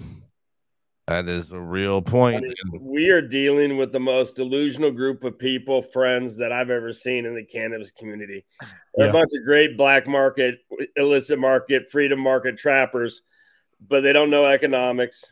That 1.07 1.27
is 1.27 1.51
a 1.51 1.59
real 1.59 2.01
point. 2.01 2.45
We 2.79 3.09
are 3.09 3.21
dealing 3.21 3.75
with 3.75 3.91
the 3.91 3.99
most 3.99 4.35
delusional 4.35 4.91
group 4.91 5.23
of 5.23 5.37
people, 5.37 5.81
friends 5.81 6.37
that 6.37 6.51
I've 6.51 6.69
ever 6.69 6.93
seen 6.93 7.25
in 7.25 7.35
the 7.35 7.43
cannabis 7.43 7.91
community. 7.91 8.45
They're 8.95 9.07
yeah. 9.07 9.09
a 9.09 9.13
bunch 9.13 9.31
of 9.37 9.43
great 9.43 9.77
black 9.77 10.07
market, 10.07 10.59
illicit 10.95 11.39
market, 11.39 11.89
freedom 11.91 12.19
market 12.19 12.57
trappers, 12.57 13.23
but 13.89 14.01
they 14.01 14.13
don't 14.13 14.29
know 14.29 14.45
economics. 14.45 15.25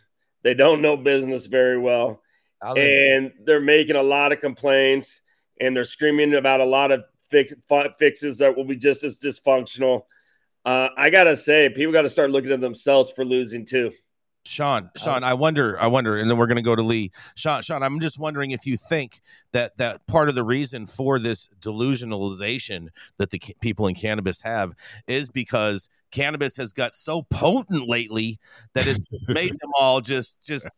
They 0.43 0.53
don't 0.53 0.81
know 0.81 0.97
business 0.97 1.45
very 1.45 1.77
well. 1.77 2.21
and 2.61 3.31
they're 3.45 3.61
making 3.61 3.95
a 3.95 4.03
lot 4.03 4.31
of 4.31 4.41
complaints 4.41 5.21
and 5.61 5.75
they're 5.75 5.85
screaming 5.85 6.33
about 6.35 6.59
a 6.59 6.65
lot 6.65 6.91
of 6.91 7.03
fix, 7.29 7.53
fixes 7.97 8.39
that 8.39 8.55
will 8.55 8.65
be 8.65 8.75
just 8.75 9.03
as 9.03 9.17
dysfunctional. 9.17 10.01
Uh, 10.65 10.89
I 10.97 11.09
got 11.09 11.25
to 11.25 11.37
say, 11.37 11.69
people 11.69 11.93
got 11.93 12.01
to 12.01 12.09
start 12.09 12.31
looking 12.31 12.51
at 12.51 12.59
themselves 12.59 13.11
for 13.11 13.23
losing 13.23 13.65
too. 13.65 13.91
Sean, 14.45 14.89
Sean, 14.95 15.23
I 15.23 15.33
wonder, 15.33 15.79
I 15.79 15.87
wonder, 15.87 16.17
and 16.17 16.29
then 16.29 16.37
we're 16.37 16.47
going 16.47 16.55
to 16.55 16.61
go 16.61 16.75
to 16.75 16.81
Lee. 16.81 17.11
Sean, 17.35 17.61
Sean, 17.61 17.83
I'm 17.83 17.99
just 17.99 18.17
wondering 18.17 18.51
if 18.51 18.65
you 18.65 18.77
think 18.77 19.21
that 19.51 19.77
that 19.77 20.07
part 20.07 20.29
of 20.29 20.35
the 20.35 20.43
reason 20.43 20.85
for 20.85 21.19
this 21.19 21.49
delusionalization 21.61 22.87
that 23.17 23.29
the 23.29 23.39
people 23.61 23.87
in 23.87 23.95
cannabis 23.95 24.41
have 24.41 24.73
is 25.07 25.29
because 25.29 25.89
cannabis 26.11 26.57
has 26.57 26.71
got 26.71 26.95
so 26.95 27.21
potent 27.23 27.87
lately 27.87 28.39
that 28.73 28.87
it's 28.87 29.09
made 29.27 29.51
them 29.51 29.71
all 29.79 30.01
just 30.01 30.41
just 30.41 30.69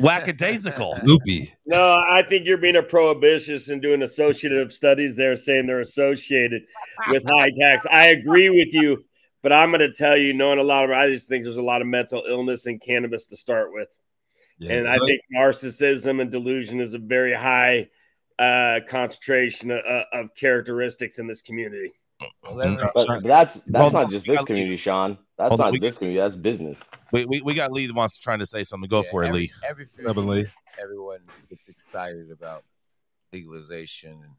whackadaisical. 0.00 0.98
Loopy. 1.02 1.52
No, 1.66 2.02
I 2.10 2.22
think 2.22 2.46
you're 2.46 2.58
being 2.58 2.76
a 2.76 2.82
prohibitionist 2.82 3.70
and 3.70 3.80
doing 3.80 4.02
associative 4.02 4.72
studies 4.72 5.16
there, 5.16 5.36
saying 5.36 5.66
they're 5.66 5.80
associated 5.80 6.62
with 7.10 7.24
high 7.28 7.50
tax. 7.58 7.86
I 7.90 8.08
agree 8.08 8.50
with 8.50 8.74
you 8.74 9.04
but 9.46 9.52
I'm 9.52 9.70
going 9.70 9.78
to 9.78 9.92
tell 9.92 10.16
you, 10.16 10.34
knowing 10.34 10.58
a 10.58 10.64
lot 10.64 10.86
of, 10.86 10.90
I 10.90 11.08
just 11.08 11.28
think 11.28 11.44
there's 11.44 11.56
a 11.56 11.62
lot 11.62 11.80
of 11.80 11.86
mental 11.86 12.24
illness 12.28 12.66
in 12.66 12.80
cannabis 12.80 13.26
to 13.26 13.36
start 13.36 13.72
with. 13.72 13.96
Yeah, 14.58 14.72
and 14.72 14.88
I 14.88 14.98
think 14.98 15.20
narcissism 15.32 16.20
and 16.20 16.32
delusion 16.32 16.80
is 16.80 16.94
a 16.94 16.98
very 16.98 17.32
high 17.32 17.88
uh, 18.40 18.80
concentration 18.88 19.70
of, 19.70 19.84
of, 20.12 20.34
characteristics 20.34 21.20
in 21.20 21.28
this 21.28 21.42
community. 21.42 21.92
But, 22.42 22.92
but 22.92 23.22
that's 23.22 23.54
that's 23.54 23.68
well, 23.68 23.90
not 23.92 24.10
just 24.10 24.26
this 24.26 24.42
community, 24.42 24.76
Sean. 24.76 25.16
That's 25.38 25.56
not 25.56 25.70
we, 25.70 25.78
this 25.78 25.98
community. 25.98 26.18
That's 26.18 26.34
business. 26.34 26.80
We, 27.12 27.24
we, 27.26 27.40
we 27.40 27.54
got 27.54 27.70
Lee 27.70 27.86
that 27.86 27.94
wants 27.94 28.18
to 28.18 28.20
trying 28.24 28.40
to 28.40 28.46
say 28.46 28.64
something. 28.64 28.88
Go 28.88 29.04
yeah, 29.04 29.10
for 29.12 29.22
it, 29.22 29.28
every, 29.28 29.42
Lee. 29.42 29.52
Every 30.08 30.22
Lee. 30.24 30.46
everyone 30.82 31.20
gets 31.48 31.68
excited 31.68 32.32
about 32.32 32.64
legalization, 33.32 34.10
and, 34.10 34.34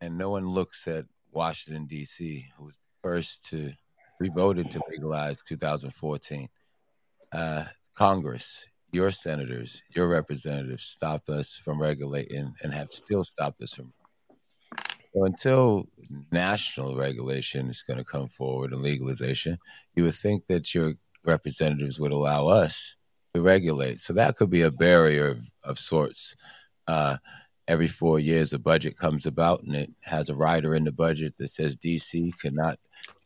and 0.00 0.16
no 0.16 0.30
one 0.30 0.48
looks 0.48 0.88
at 0.88 1.04
Washington 1.32 1.84
D.C., 1.84 2.46
who 2.56 2.64
was 2.64 2.80
first 3.02 3.50
to 3.50 3.74
we 4.22 4.28
voted 4.28 4.70
to 4.70 4.80
legalize 4.88 5.36
2014. 5.48 6.48
Uh, 7.32 7.64
Congress, 7.96 8.66
your 8.92 9.10
senators, 9.10 9.82
your 9.90 10.08
representatives 10.08 10.84
stopped 10.84 11.28
us 11.28 11.56
from 11.56 11.82
regulating 11.82 12.54
and 12.62 12.72
have 12.72 12.92
still 12.92 13.24
stopped 13.24 13.60
us 13.62 13.74
from. 13.74 13.92
So 15.12 15.24
until 15.24 15.88
national 16.30 16.96
regulation 16.96 17.68
is 17.68 17.82
going 17.82 17.98
to 17.98 18.04
come 18.04 18.28
forward 18.28 18.72
and 18.72 18.80
legalization, 18.80 19.58
you 19.96 20.04
would 20.04 20.14
think 20.14 20.46
that 20.46 20.72
your 20.72 20.94
representatives 21.24 21.98
would 21.98 22.12
allow 22.12 22.46
us 22.46 22.96
to 23.34 23.40
regulate. 23.40 24.00
So 24.00 24.12
that 24.12 24.36
could 24.36 24.50
be 24.50 24.62
a 24.62 24.70
barrier 24.70 25.30
of, 25.30 25.50
of 25.64 25.78
sorts. 25.80 26.36
Uh, 26.86 27.16
every 27.68 27.88
four 27.88 28.18
years, 28.18 28.52
a 28.52 28.58
budget 28.58 28.96
comes 28.96 29.26
about 29.26 29.62
and 29.62 29.74
it 29.74 29.90
has 30.02 30.28
a 30.28 30.34
rider 30.34 30.74
in 30.74 30.84
the 30.84 30.92
budget 30.92 31.34
that 31.38 31.48
says 31.48 31.76
DC 31.76 32.38
cannot 32.38 32.78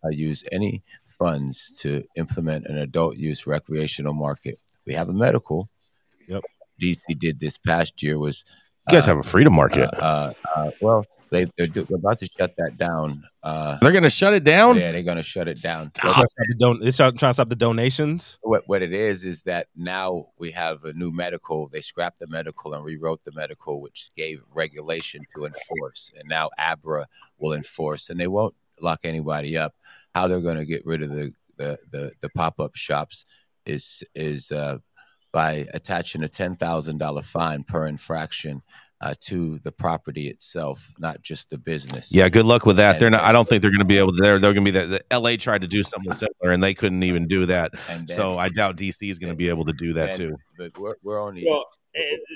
uh, 0.05 0.09
use 0.09 0.45
any 0.52 0.83
funds 1.05 1.78
to 1.81 2.05
implement 2.16 2.66
an 2.66 2.76
adult 2.76 3.16
use 3.16 3.47
recreational 3.47 4.14
market. 4.14 4.59
We 4.87 4.95
have 4.95 5.09
a 5.09 5.12
medical. 5.12 5.69
Yep. 6.28 6.43
DC 6.81 7.19
did 7.19 7.40
this 7.40 7.59
past 7.59 8.02
year 8.02 8.19
was. 8.19 8.45
You 8.90 8.97
guys 8.97 9.09
uh, 9.09 9.12
have 9.12 9.25
a 9.25 9.28
freedom 9.28 9.55
market. 9.55 9.93
Uh, 9.95 10.33
uh, 10.57 10.61
uh, 10.61 10.71
well, 10.81 11.07
they 11.30 11.47
they're, 11.56 11.66
do, 11.66 11.85
they're, 11.85 11.97
about 11.97 12.18
to 12.18 12.26
shut 12.26 12.54
that 12.56 12.76
down. 12.76 13.25
Uh, 13.42 13.78
they're 13.83 13.92
going 13.92 14.04
to 14.04 14.11
shut 14.11 14.33
it 14.33 14.45
down. 14.45 14.76
Yeah, 14.76 14.92
they're 14.92 15.02
going 15.02 15.16
to 15.16 15.23
shut 15.23 15.49
it 15.49 15.61
down. 15.61 15.90
Stop. 15.95 16.26
The 16.38 16.56
don- 16.59 16.78
it's 16.83 16.97
trying 16.97 17.14
to 17.14 17.33
stop 17.33 17.49
the 17.49 17.56
donations. 17.56 18.38
What 18.42 18.62
what 18.66 18.83
it 18.83 18.92
is 18.92 19.25
is 19.25 19.42
that 19.45 19.68
now 19.75 20.28
we 20.38 20.52
have 20.52 20.85
a 20.85 20.92
new 20.92 21.11
medical. 21.11 21.68
They 21.68 21.80
scrapped 21.80 22.18
the 22.18 22.26
medical 22.26 22.75
and 22.75 22.85
rewrote 22.85 23.25
the 23.25 23.33
medical, 23.33 23.80
which 23.80 24.11
gave 24.16 24.42
regulation 24.52 25.23
to 25.35 25.47
enforce, 25.47 26.12
and 26.18 26.28
now 26.28 26.50
ABRA 26.59 27.06
will 27.38 27.52
enforce, 27.52 28.11
and 28.11 28.21
they 28.21 28.28
won't 28.28 28.54
lock 28.80 29.00
anybody 29.04 29.56
up. 29.56 29.75
How 30.14 30.28
they're 30.28 30.40
going 30.40 30.59
to 30.59 30.66
get 30.66 30.85
rid 30.87 31.02
of 31.02 31.11
the 31.11 31.33
the 31.56 31.78
the, 31.90 32.12
the 32.21 32.28
pop 32.30 32.61
up 32.61 32.76
shops 32.76 33.25
is 33.64 34.04
is 34.14 34.50
uh, 34.52 34.78
by 35.33 35.66
attaching 35.75 36.23
a 36.23 36.28
ten 36.28 36.56
thousand 36.56 36.99
dollar 36.99 37.23
fine 37.23 37.64
per 37.64 37.87
infraction. 37.87 38.62
Uh, 38.99 39.12
to 39.21 39.59
the 39.59 39.71
property 39.71 40.29
itself, 40.29 40.95
not 40.99 41.21
just 41.21 41.50
the 41.50 41.59
business. 41.59 42.11
Yeah, 42.11 42.31
good 42.31 42.47
luck 42.47 42.65
with 42.65 42.76
that. 42.76 42.93
And, 42.93 43.03
they're 43.03 43.11
not. 43.11 43.25
I 43.25 43.31
don't 43.31 43.47
think 43.47 43.61
they're 43.61 43.71
going 43.71 43.81
to 43.81 43.85
be 43.85 43.99
able 43.99 44.12
to. 44.12 44.23
They're 44.23 44.38
they're 44.38 44.55
going 44.55 44.65
to 44.65 44.73
be 44.73 44.79
that. 44.79 45.05
The 45.11 45.19
LA 45.19 45.37
tried 45.37 45.61
to 45.61 45.69
do 45.69 45.83
something 45.83 46.12
similar, 46.15 46.55
and 46.55 46.62
they 46.62 46.73
couldn't 46.73 47.03
even 47.03 47.29
do 47.29 47.45
that. 47.45 47.73
Then, 47.88 48.09
so 48.09 48.38
I 48.38 48.49
doubt 48.49 48.79
DC 48.79 49.11
is 49.11 49.19
going 49.19 49.31
to 49.31 49.37
be 49.37 49.50
able 49.50 49.67
to 49.67 49.75
do 49.75 49.93
that 49.93 50.11
and, 50.11 50.19
too. 50.19 50.37
But 50.57 50.79
we're, 50.79 50.95
we're 51.03 51.21
only 51.21 51.45
well, 51.47 51.67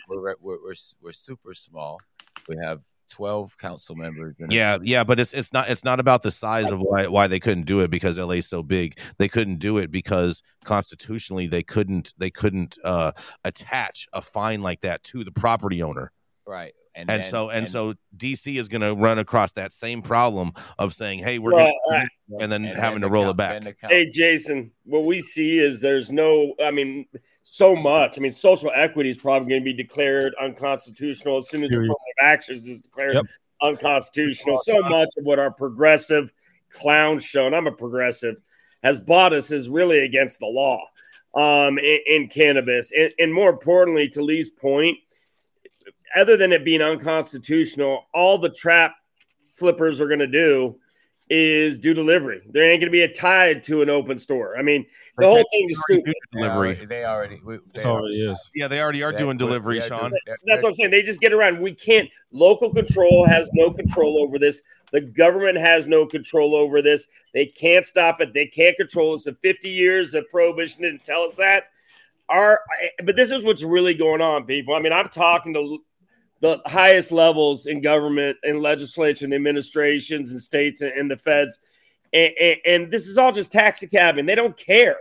we're, 0.06 0.20
we're, 0.20 0.36
we're, 0.38 0.56
we're, 0.62 0.74
we're 1.00 1.12
super 1.12 1.54
small. 1.54 1.98
We 2.46 2.56
have 2.62 2.80
12 3.10 3.58
council 3.58 3.94
members. 3.94 4.36
Yeah, 4.48 4.78
yeah, 4.82 5.04
but 5.04 5.20
it's 5.20 5.34
it's 5.34 5.52
not 5.52 5.68
it's 5.68 5.84
not 5.84 6.00
about 6.00 6.22
the 6.22 6.30
size 6.30 6.70
of 6.70 6.80
why 6.80 7.06
why 7.08 7.26
they 7.26 7.40
couldn't 7.40 7.66
do 7.66 7.80
it 7.80 7.90
because 7.90 8.18
LA's 8.18 8.46
so 8.46 8.62
big. 8.62 8.98
They 9.18 9.28
couldn't 9.28 9.58
do 9.58 9.78
it 9.78 9.90
because 9.90 10.42
constitutionally 10.64 11.46
they 11.46 11.62
couldn't 11.62 12.14
they 12.16 12.30
couldn't 12.30 12.78
uh, 12.84 13.12
attach 13.44 14.06
a 14.12 14.22
fine 14.22 14.62
like 14.62 14.80
that 14.80 15.02
to 15.04 15.24
the 15.24 15.32
property 15.32 15.82
owner. 15.82 16.12
Right. 16.50 16.74
And, 16.96 17.08
and 17.08 17.22
then, 17.22 17.30
so 17.30 17.48
and, 17.50 17.58
and, 17.58 17.68
so 17.68 17.94
DC 18.16 18.58
is 18.58 18.66
going 18.66 18.80
to 18.80 18.92
run 18.92 19.20
across 19.20 19.52
that 19.52 19.70
same 19.70 20.02
problem 20.02 20.52
of 20.80 20.92
saying, 20.92 21.20
"Hey, 21.20 21.38
we're 21.38 21.54
well, 21.54 21.72
gonna, 21.88 22.02
uh, 22.02 22.38
and 22.40 22.50
then 22.50 22.64
and 22.64 22.76
having 22.76 23.02
to 23.02 23.08
roll 23.08 23.32
count, 23.32 23.64
it 23.66 23.80
back." 23.80 23.88
Hey, 23.88 24.10
Jason, 24.10 24.72
what 24.82 25.04
we 25.04 25.20
see 25.20 25.58
is 25.60 25.80
there's 25.80 26.10
no, 26.10 26.52
I 26.60 26.72
mean, 26.72 27.06
so 27.44 27.76
much. 27.76 28.18
I 28.18 28.20
mean, 28.20 28.32
social 28.32 28.72
equity 28.74 29.08
is 29.08 29.16
probably 29.16 29.48
going 29.48 29.60
to 29.60 29.64
be 29.64 29.72
declared 29.72 30.34
unconstitutional 30.40 31.38
as 31.38 31.48
soon 31.48 31.62
as 31.62 31.70
affirmative 31.70 31.94
actions 32.20 32.66
is 32.66 32.80
declared 32.80 33.14
yep. 33.14 33.24
unconstitutional. 33.62 34.56
So 34.56 34.80
much 34.80 35.10
of 35.16 35.24
what 35.24 35.38
our 35.38 35.52
progressive 35.52 36.32
clown 36.72 37.20
show, 37.20 37.46
and 37.46 37.54
I'm 37.54 37.68
a 37.68 37.72
progressive, 37.72 38.34
has 38.82 38.98
bought 38.98 39.32
us 39.32 39.52
is 39.52 39.68
really 39.68 40.00
against 40.00 40.40
the 40.40 40.46
law 40.46 40.82
um, 41.36 41.78
in, 41.78 42.00
in 42.08 42.28
cannabis, 42.28 42.90
and, 42.90 43.12
and 43.20 43.32
more 43.32 43.50
importantly, 43.50 44.08
to 44.08 44.22
Lee's 44.22 44.50
point 44.50 44.98
other 46.16 46.36
than 46.36 46.52
it 46.52 46.64
being 46.64 46.82
unconstitutional, 46.82 48.06
all 48.14 48.38
the 48.38 48.50
trap 48.50 48.94
flippers 49.56 50.00
are 50.00 50.06
going 50.06 50.20
to 50.20 50.26
do 50.26 50.76
is 51.30 51.78
do 51.78 51.94
delivery. 51.94 52.40
There 52.50 52.68
ain't 52.68 52.80
going 52.80 52.88
to 52.88 52.90
be 52.90 53.02
a 53.02 53.12
tied 53.12 53.62
to 53.64 53.82
an 53.82 53.88
open 53.88 54.18
store. 54.18 54.58
I 54.58 54.62
mean, 54.62 54.84
the 55.16 55.26
whole 55.26 55.44
thing 55.52 55.70
is 55.70 55.80
stupid. 55.88 56.12
Delivery. 56.32 56.84
They 56.86 57.04
already. 57.04 57.36
They 57.44 57.84
already, 57.84 57.86
already 57.86 58.28
is. 58.28 58.50
Yeah, 58.56 58.66
they 58.66 58.82
already 58.82 59.04
are 59.04 59.12
doing 59.12 59.38
delivery, 59.38 59.80
Sean. 59.80 60.12
That's 60.44 60.64
what 60.64 60.70
I'm 60.70 60.74
saying. 60.74 60.90
They 60.90 61.02
just 61.02 61.20
get 61.20 61.32
around. 61.32 61.60
We 61.60 61.72
can't. 61.72 62.10
Local 62.32 62.74
control 62.74 63.24
has 63.26 63.48
no 63.52 63.70
control 63.70 64.20
over 64.20 64.40
this. 64.40 64.62
The 64.92 65.02
government 65.02 65.58
has 65.58 65.86
no 65.86 66.04
control 66.04 66.56
over 66.56 66.82
this. 66.82 67.06
They 67.32 67.46
can't 67.46 67.86
stop 67.86 68.20
it. 68.20 68.34
They 68.34 68.46
can't 68.46 68.76
control 68.76 69.12
this. 69.12 69.28
In 69.28 69.36
50 69.36 69.70
years 69.70 70.14
of 70.14 70.28
prohibition 70.30 70.82
didn't 70.82 71.04
tell 71.04 71.22
us 71.22 71.36
that. 71.36 71.64
Our, 72.28 72.60
but 73.04 73.14
this 73.14 73.30
is 73.30 73.44
what's 73.44 73.62
really 73.62 73.94
going 73.94 74.20
on, 74.20 74.44
people. 74.44 74.74
I 74.74 74.80
mean, 74.80 74.92
I'm 74.92 75.08
talking 75.08 75.54
to 75.54 75.78
the 76.40 76.60
highest 76.66 77.12
levels 77.12 77.66
in 77.66 77.80
government 77.80 78.36
and 78.42 78.60
legislature 78.60 79.24
and 79.24 79.34
administrations 79.34 80.30
and 80.30 80.40
states 80.40 80.80
and, 80.80 80.92
and 80.92 81.10
the 81.10 81.16
feds. 81.16 81.58
And, 82.12 82.32
and, 82.40 82.56
and, 82.66 82.90
this 82.90 83.06
is 83.06 83.18
all 83.18 83.30
just 83.30 83.52
taxi 83.52 83.86
cabin. 83.86 84.26
They 84.26 84.34
don't 84.34 84.56
care. 84.56 84.96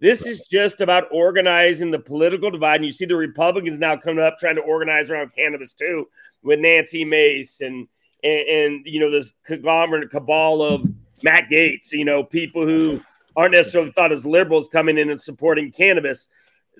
This 0.00 0.22
right. 0.22 0.32
is 0.32 0.46
just 0.48 0.80
about 0.80 1.04
organizing 1.12 1.92
the 1.92 1.98
political 1.98 2.50
divide. 2.50 2.76
And 2.76 2.84
you 2.84 2.90
see 2.90 3.04
the 3.04 3.16
Republicans 3.16 3.78
now 3.78 3.96
coming 3.96 4.24
up 4.24 4.36
trying 4.38 4.56
to 4.56 4.62
organize 4.62 5.10
around 5.10 5.32
cannabis 5.34 5.72
too, 5.72 6.08
with 6.42 6.58
Nancy 6.58 7.04
Mace 7.04 7.60
and 7.60 7.86
and, 8.24 8.48
and 8.48 8.86
you 8.86 9.00
know 9.00 9.10
this 9.10 9.34
conglomerate 9.44 10.10
cabal 10.10 10.62
of 10.62 10.86
Matt 11.22 11.48
Gaetz. 11.50 11.92
You 11.92 12.04
know 12.04 12.22
people 12.24 12.66
who 12.66 13.00
aren't 13.36 13.52
necessarily 13.52 13.92
thought 13.92 14.12
as 14.12 14.26
liberals 14.26 14.68
coming 14.68 14.98
in 14.98 15.10
and 15.10 15.20
supporting 15.20 15.70
cannabis 15.70 16.28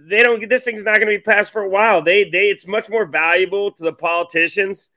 they 0.08 0.22
don't 0.22 0.48
this 0.48 0.64
thing's 0.64 0.84
not 0.84 0.98
going 0.98 1.10
to 1.10 1.18
be 1.18 1.20
passed 1.20 1.52
for 1.52 1.62
a 1.62 1.68
while. 1.68 2.02
They 2.02 2.24
they 2.24 2.48
it's 2.48 2.66
much 2.66 2.88
more 2.88 3.06
valuable 3.06 3.70
to 3.72 3.84
the 3.84 3.92
politicians 3.92 4.90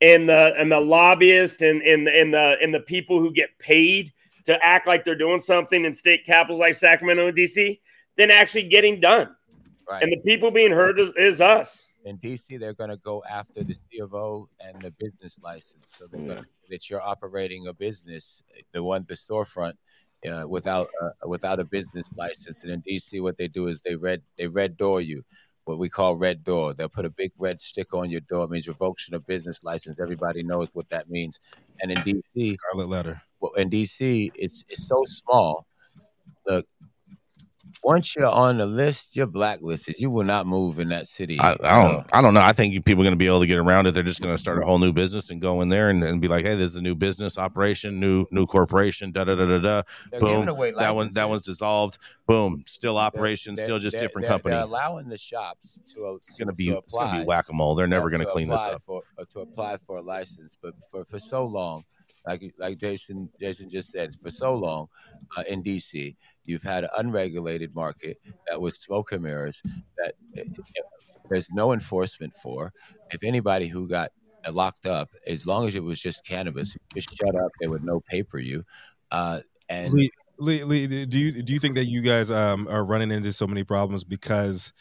and 0.00 0.28
the 0.28 0.54
and 0.58 0.70
the 0.70 0.80
lobbyists 0.80 1.62
and 1.62 1.82
and 1.82 2.08
and 2.08 2.32
the 2.32 2.56
and 2.62 2.74
the 2.74 2.80
people 2.80 3.20
who 3.20 3.32
get 3.32 3.58
paid 3.58 4.12
to 4.44 4.58
act 4.64 4.86
like 4.86 5.04
they're 5.04 5.14
doing 5.14 5.40
something 5.40 5.84
in 5.84 5.94
state 5.94 6.24
capitals 6.26 6.60
like 6.60 6.74
Sacramento 6.74 7.28
and 7.28 7.36
DC 7.36 7.80
than 8.16 8.30
actually 8.30 8.64
getting 8.64 9.00
done. 9.00 9.34
Right. 9.88 10.02
And 10.02 10.12
the 10.12 10.20
people 10.24 10.50
being 10.50 10.70
heard 10.70 10.98
is, 10.98 11.12
is 11.16 11.40
us. 11.40 11.94
in 12.04 12.18
DC, 12.18 12.58
they're 12.58 12.74
going 12.74 12.90
to 12.90 12.96
go 12.98 13.22
after 13.28 13.64
the 13.64 13.74
CFO 13.74 14.46
and 14.60 14.80
the 14.82 14.90
business 14.92 15.40
license. 15.42 15.94
So 15.96 16.06
they're 16.06 16.20
going 16.20 16.42
to 16.42 16.46
that 16.70 16.88
you're 16.88 17.02
operating 17.02 17.66
a 17.66 17.72
business, 17.74 18.42
the 18.72 18.82
one 18.82 19.04
the 19.08 19.14
storefront, 19.14 19.74
uh, 20.28 20.46
without 20.48 20.88
uh, 21.02 21.28
without 21.28 21.60
a 21.60 21.64
business 21.64 22.12
license. 22.16 22.64
And 22.64 22.72
in 22.72 22.82
DC, 22.82 23.20
what 23.22 23.36
they 23.36 23.48
do 23.48 23.68
is 23.68 23.80
they 23.80 23.96
red 23.96 24.22
they 24.38 24.46
red 24.46 24.76
door 24.76 25.00
you, 25.00 25.24
what 25.64 25.78
we 25.78 25.88
call 25.88 26.16
red 26.16 26.44
door. 26.44 26.74
They'll 26.74 26.88
put 26.88 27.04
a 27.04 27.10
big 27.10 27.32
red 27.38 27.60
sticker 27.60 27.98
on 27.98 28.10
your 28.10 28.20
door. 28.22 28.44
It 28.44 28.50
means 28.50 28.68
revocation 28.68 29.14
of 29.14 29.26
business 29.26 29.62
license. 29.64 30.00
Everybody 30.00 30.42
knows 30.42 30.68
what 30.72 30.88
that 30.90 31.10
means. 31.10 31.40
And 31.80 31.90
in 31.90 31.98
DC, 31.98 32.56
Scarlet 32.56 32.88
letter. 32.88 33.22
well, 33.40 33.52
in 33.52 33.70
DC, 33.70 34.30
it's 34.34 34.64
it's 34.68 34.86
so 34.86 35.02
small. 35.06 35.66
Look, 36.46 36.66
once 37.82 38.14
you're 38.14 38.26
on 38.26 38.58
the 38.58 38.66
list, 38.66 39.16
you're 39.16 39.26
blacklisted. 39.26 39.96
You 39.98 40.10
will 40.10 40.24
not 40.24 40.46
move 40.46 40.78
in 40.78 40.88
that 40.88 41.08
city. 41.08 41.38
I, 41.40 41.52
I 41.52 41.56
don't. 41.56 41.94
all. 41.96 42.04
I 42.12 42.20
don't 42.22 42.34
know. 42.34 42.40
I 42.40 42.52
think 42.52 42.84
people 42.84 43.02
are 43.02 43.06
going 43.06 43.12
to 43.12 43.18
be 43.18 43.26
able 43.26 43.40
to 43.40 43.46
get 43.46 43.58
around 43.58 43.86
it. 43.86 43.92
They're 43.92 44.02
just 44.02 44.20
going 44.20 44.34
to 44.34 44.38
start 44.38 44.62
a 44.62 44.66
whole 44.66 44.78
new 44.78 44.92
business 44.92 45.30
and 45.30 45.40
go 45.40 45.60
in 45.60 45.68
there 45.68 45.90
and, 45.90 46.02
and 46.04 46.20
be 46.20 46.28
like, 46.28 46.44
"Hey, 46.44 46.54
this 46.54 46.70
is 46.70 46.76
a 46.76 46.82
new 46.82 46.94
business 46.94 47.38
operation, 47.38 47.98
new 48.00 48.26
new 48.30 48.46
corporation." 48.46 49.12
Da 49.12 49.24
da 49.24 49.34
da 49.34 49.46
da 49.46 49.58
da. 49.58 49.82
They're 50.10 50.20
Boom. 50.20 50.48
away 50.48 50.72
That 50.72 50.94
one. 50.94 51.10
That 51.14 51.28
one's 51.28 51.44
dissolved. 51.44 51.98
Boom. 52.26 52.62
Still 52.66 52.96
operation. 52.98 53.54
they're- 53.54 53.64
Still 53.66 53.78
just 53.78 53.94
they're- 53.94 54.00
different 54.02 54.28
company. 54.28 54.54
They're 54.54 54.64
allowing 54.64 55.08
the 55.08 55.18
shops 55.18 55.80
to. 55.94 56.06
uh, 56.06 56.14
It's 56.14 56.36
going 56.38 56.48
to 56.48 56.54
be. 56.54 56.70
It's 56.70 56.94
going 56.94 57.12
to 57.12 57.20
be 57.20 57.24
whack 57.26 57.48
a 57.50 57.52
mole. 57.52 57.74
They're 57.74 57.86
never 57.86 58.10
going 58.10 58.20
to 58.20 58.26
clean 58.26 58.48
this 58.48 58.60
apply 58.60 58.72
up. 58.74 58.82
for 58.82 59.02
uh, 59.18 59.24
to 59.30 59.40
apply 59.40 59.76
for 59.86 59.96
a 59.96 60.02
license. 60.02 60.56
But 60.60 60.74
for 60.90 61.04
for 61.04 61.18
so 61.18 61.44
long, 61.46 61.84
like 62.26 62.54
like 62.58 62.78
Jason 62.78 63.28
Jason 63.40 63.68
just 63.68 63.90
said, 63.90 64.14
for 64.14 64.30
so 64.30 64.54
long 64.54 64.88
uh, 65.36 65.44
in 65.48 65.62
DC, 65.62 66.16
you've 66.44 66.62
had 66.62 66.84
an 66.84 66.90
unregulated 66.96 67.74
market 67.74 68.18
that 68.48 68.60
was 68.60 68.74
smoke 68.76 69.12
and 69.12 69.22
mirrors 69.22 69.62
that 69.98 70.14
uh, 70.38 70.42
there's 71.28 71.50
no 71.52 71.72
enforcement 71.72 72.36
for. 72.36 72.72
If 73.10 73.22
anybody 73.22 73.68
who 73.68 73.88
got 73.88 74.10
locked 74.50 74.86
up, 74.86 75.10
as 75.26 75.46
long 75.46 75.66
as 75.66 75.74
it 75.74 75.82
was 75.82 76.00
just 76.00 76.26
cannabis, 76.26 76.76
just 76.94 77.14
shut 77.16 77.34
up. 77.34 77.50
They 77.60 77.68
would 77.68 77.84
no 77.84 78.00
paper 78.00 78.38
you. 78.38 78.64
Uh, 79.10 79.40
and 79.68 79.92
Lee, 79.92 80.10
Lee, 80.38 80.64
Lee, 80.64 81.06
do 81.06 81.18
you 81.18 81.42
do 81.42 81.52
you 81.52 81.58
think 81.58 81.76
that 81.76 81.86
you 81.86 82.02
guys 82.02 82.30
um, 82.30 82.66
are 82.68 82.84
running 82.84 83.10
into 83.10 83.32
so 83.32 83.46
many 83.46 83.64
problems 83.64 84.04
because 84.04 84.72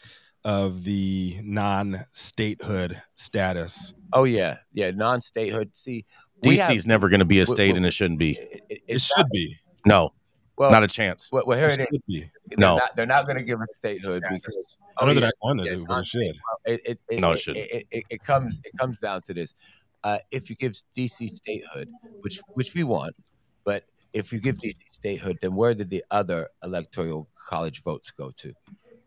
of 0.43 0.83
the 0.83 1.37
non-statehood 1.43 3.01
status? 3.15 3.93
oh 4.13 4.23
yeah, 4.23 4.57
yeah, 4.73 4.91
non-statehood. 4.91 5.75
See, 5.75 6.05
we 6.49 6.57
have- 6.57 6.71
DC's 6.71 6.85
never 6.85 7.09
going 7.09 7.19
to 7.19 7.25
be 7.25 7.39
a 7.39 7.45
state, 7.45 7.71
we- 7.71 7.77
and 7.77 7.85
it 7.85 7.91
shouldn't 7.91 8.19
be. 8.19 8.31
it- 8.37 8.63
it- 8.69 8.81
It 8.87 9.01
should 9.01 9.17
not, 9.17 9.31
be. 9.31 9.55
No, 9.85 10.13
well, 10.57 10.71
not 10.71 10.83
a 10.83 10.87
chance. 10.87 11.29
well, 11.31 11.43
well, 11.45 11.57
here 11.57 11.67
It 11.67 11.79
it 11.79 11.81
is. 11.81 11.87
should 11.91 12.05
be. 12.07 12.23
No. 12.57 12.79
they're 12.95 13.05
not 13.05 13.25
going 13.25 13.37
to 13.37 13.43
give 13.43 13.59
us 13.61 13.67
statehood 13.73 14.23
because 14.31 14.77
I 14.97 15.05
know 15.05 15.11
oh, 15.11 15.13
they're 15.13 15.23
yeah, 15.23 15.27
not 15.27 15.33
going 15.41 15.57
to 15.57 15.63
yeah, 15.65 15.69
do, 15.71 15.85
but 15.87 15.99
it 15.99 16.05
should. 16.05 16.21
it, 16.65 16.81
it, 16.85 16.99
it, 17.09 17.19
No, 17.19 17.31
it 17.31 17.33
it, 17.33 17.39
shouldn't. 17.39 17.65
It, 17.71 17.87
it, 17.91 18.03
it 18.09 18.23
comes 18.23 18.61
it 18.63 18.77
comes 18.77 18.99
down 18.99 19.21
to 19.23 19.33
this: 19.33 19.55
uh, 20.03 20.19
if 20.31 20.49
you 20.49 20.55
give 20.55 20.73
DC 20.95 21.35
statehood, 21.35 21.89
which 22.21 22.39
which 22.53 22.73
we 22.75 22.83
want, 22.83 23.15
but 23.63 23.85
if 24.13 24.31
you 24.31 24.39
give 24.39 24.57
DC 24.59 24.75
statehood, 24.91 25.37
then 25.41 25.55
where 25.55 25.73
did 25.73 25.89
the 25.89 26.03
other 26.11 26.49
electoral 26.63 27.27
college 27.35 27.81
votes 27.81 28.11
go 28.11 28.31
to? 28.37 28.53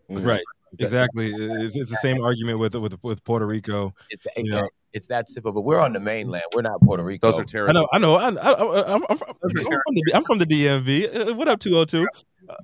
Right. 0.08 0.42
Exactly. 0.78 1.28
It's, 1.34 1.76
it's 1.76 1.90
the 1.90 1.96
same 1.96 2.20
argument 2.22 2.58
with 2.58 2.74
with 2.74 3.02
with 3.02 3.22
Puerto 3.24 3.46
Rico. 3.46 3.92
It's, 4.10 4.26
You 4.36 4.44
know. 4.50 4.68
it's 4.92 5.06
that 5.08 5.28
simple. 5.28 5.52
But 5.52 5.62
we're 5.62 5.80
on 5.80 5.92
the 5.92 6.00
mainland. 6.00 6.44
We're 6.54 6.62
not 6.62 6.80
Puerto 6.82 7.02
Rico. 7.04 7.30
Those 7.30 7.38
are 7.38 7.42
I 7.42 7.44
territories. 7.44 7.74
know. 7.74 7.88
I 7.92 7.98
know. 7.98 8.14
I, 8.14 8.50
I, 8.50 8.94
I'm, 8.94 9.04
I'm, 9.08 9.16
from, 9.16 9.28
I'm, 9.30 9.50
from 9.50 9.50
the, 9.94 10.12
I'm 10.14 10.24
from 10.24 10.38
the 10.38 10.46
DMV. 10.46 11.28
Uh, 11.30 11.34
What 11.34 11.48
up, 11.48 11.60
202? 11.60 12.06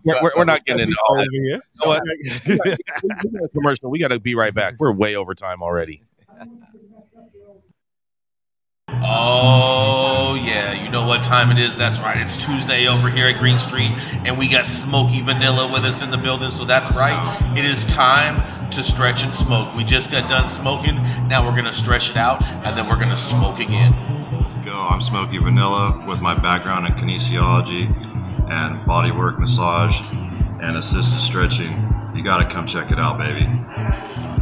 We're, 0.04 0.22
we're, 0.22 0.30
we're 0.36 0.44
not 0.44 0.64
getting 0.64 0.82
into 0.84 0.96
all 1.08 1.16
Over 1.16 1.24
that. 1.24 1.28
here. 1.32 1.42
You 1.42 1.60
know 1.82 1.88
what? 1.88 2.02
We 3.02 3.30
got 3.32 3.44
a 3.44 3.48
commercial. 3.48 3.90
We 3.90 3.98
got 3.98 4.08
to 4.08 4.20
be 4.20 4.34
right 4.36 4.54
back. 4.54 4.74
We're 4.78 4.92
way 4.92 5.16
over 5.16 5.34
time 5.34 5.62
already. 5.62 6.02
Oh, 9.04 10.34
yeah. 10.34 10.72
You 10.72 10.90
know 10.90 11.04
what 11.04 11.22
time 11.22 11.50
it 11.50 11.58
is? 11.58 11.76
That's 11.76 11.98
right. 11.98 12.20
It's 12.20 12.36
Tuesday 12.36 12.86
over 12.86 13.10
here 13.10 13.26
at 13.26 13.38
Green 13.38 13.58
Street, 13.58 13.92
and 14.24 14.38
we 14.38 14.48
got 14.48 14.66
Smoky 14.66 15.20
Vanilla 15.20 15.70
with 15.72 15.84
us 15.84 16.02
in 16.02 16.10
the 16.10 16.18
building. 16.18 16.50
So 16.50 16.64
that's 16.64 16.96
right. 16.96 17.58
It 17.58 17.64
is 17.64 17.84
time 17.86 18.70
to 18.70 18.82
stretch 18.82 19.22
and 19.24 19.34
smoke. 19.34 19.74
We 19.74 19.84
just 19.84 20.10
got 20.10 20.28
done 20.28 20.48
smoking. 20.48 20.96
Now 21.28 21.44
we're 21.44 21.52
going 21.52 21.64
to 21.64 21.72
stretch 21.72 22.10
it 22.10 22.16
out, 22.16 22.44
and 22.44 22.76
then 22.78 22.88
we're 22.88 22.96
going 22.96 23.10
to 23.10 23.16
smoke 23.16 23.58
again. 23.58 23.92
Let's 24.40 24.56
go. 24.58 24.72
I'm 24.72 25.00
Smokey 25.00 25.38
Vanilla 25.38 26.04
with 26.06 26.20
my 26.20 26.34
background 26.34 26.86
in 26.86 26.92
kinesiology 26.94 27.86
and 28.50 28.80
bodywork 28.86 29.38
massage 29.38 30.00
and 30.62 30.76
assisted 30.76 31.20
stretching. 31.20 32.01
You 32.22 32.28
got 32.28 32.36
to 32.36 32.54
come 32.54 32.68
check 32.68 32.92
it 32.92 33.00
out, 33.00 33.18
baby. 33.18 33.44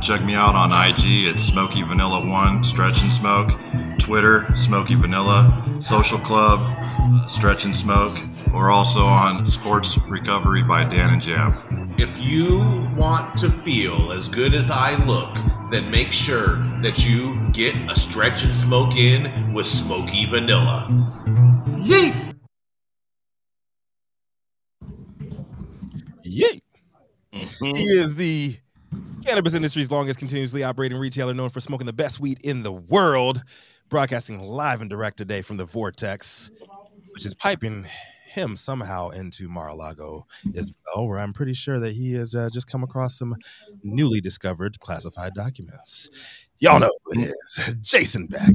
Check 0.02 0.22
me 0.22 0.34
out 0.34 0.54
on 0.54 0.70
IG. 0.70 1.34
It's 1.34 1.42
Smoky 1.42 1.82
Vanilla 1.82 2.26
One 2.26 2.62
Stretch 2.62 3.00
and 3.00 3.10
Smoke. 3.10 3.52
Twitter 3.98 4.54
Smoky 4.54 4.96
Vanilla. 4.96 5.78
Social 5.80 6.18
Club 6.18 6.60
uh, 6.60 7.26
Stretch 7.26 7.64
and 7.64 7.74
Smoke. 7.74 8.18
We're 8.52 8.70
also 8.70 9.06
on 9.06 9.46
Sports 9.46 9.96
Recovery 10.10 10.62
by 10.62 10.84
Dan 10.84 11.08
and 11.08 11.22
Jam. 11.22 11.94
If 11.96 12.18
you 12.18 12.58
want 12.98 13.38
to 13.38 13.50
feel 13.50 14.12
as 14.12 14.28
good 14.28 14.54
as 14.54 14.70
I 14.70 15.02
look, 15.06 15.34
then 15.70 15.90
make 15.90 16.12
sure 16.12 16.56
that 16.82 17.06
you 17.06 17.48
get 17.52 17.74
a 17.90 17.96
stretch 17.96 18.44
and 18.44 18.54
smoke 18.56 18.94
in 18.94 19.54
with 19.54 19.66
Smoky 19.66 20.26
Vanilla. 20.26 20.86
Yay. 27.32 27.46
He 27.60 27.84
is 27.84 28.14
the 28.14 28.56
cannabis 29.24 29.54
industry's 29.54 29.90
longest 29.90 30.18
continuously 30.18 30.62
operating 30.62 30.98
retailer 30.98 31.34
known 31.34 31.50
for 31.50 31.60
smoking 31.60 31.86
the 31.86 31.92
best 31.92 32.20
weed 32.20 32.38
in 32.44 32.62
the 32.62 32.72
world. 32.72 33.42
Broadcasting 33.88 34.40
live 34.40 34.80
and 34.80 34.88
direct 34.88 35.16
today 35.18 35.42
from 35.42 35.56
the 35.56 35.64
Vortex, 35.64 36.50
which 37.12 37.26
is 37.26 37.34
piping 37.34 37.86
him 38.26 38.56
somehow 38.56 39.08
into 39.08 39.48
Mar-a-Lago 39.48 40.26
as 40.54 40.72
well, 40.86 41.08
where 41.08 41.18
I'm 41.18 41.32
pretty 41.32 41.54
sure 41.54 41.80
that 41.80 41.92
he 41.92 42.12
has 42.14 42.34
uh, 42.34 42.48
just 42.52 42.68
come 42.68 42.84
across 42.84 43.18
some 43.18 43.34
newly 43.82 44.20
discovered 44.20 44.78
classified 44.78 45.34
documents. 45.34 46.08
Y'all 46.60 46.78
know 46.78 46.92
who 47.04 47.20
it 47.20 47.30
is. 47.30 47.76
Jason 47.82 48.26
Beck. 48.28 48.54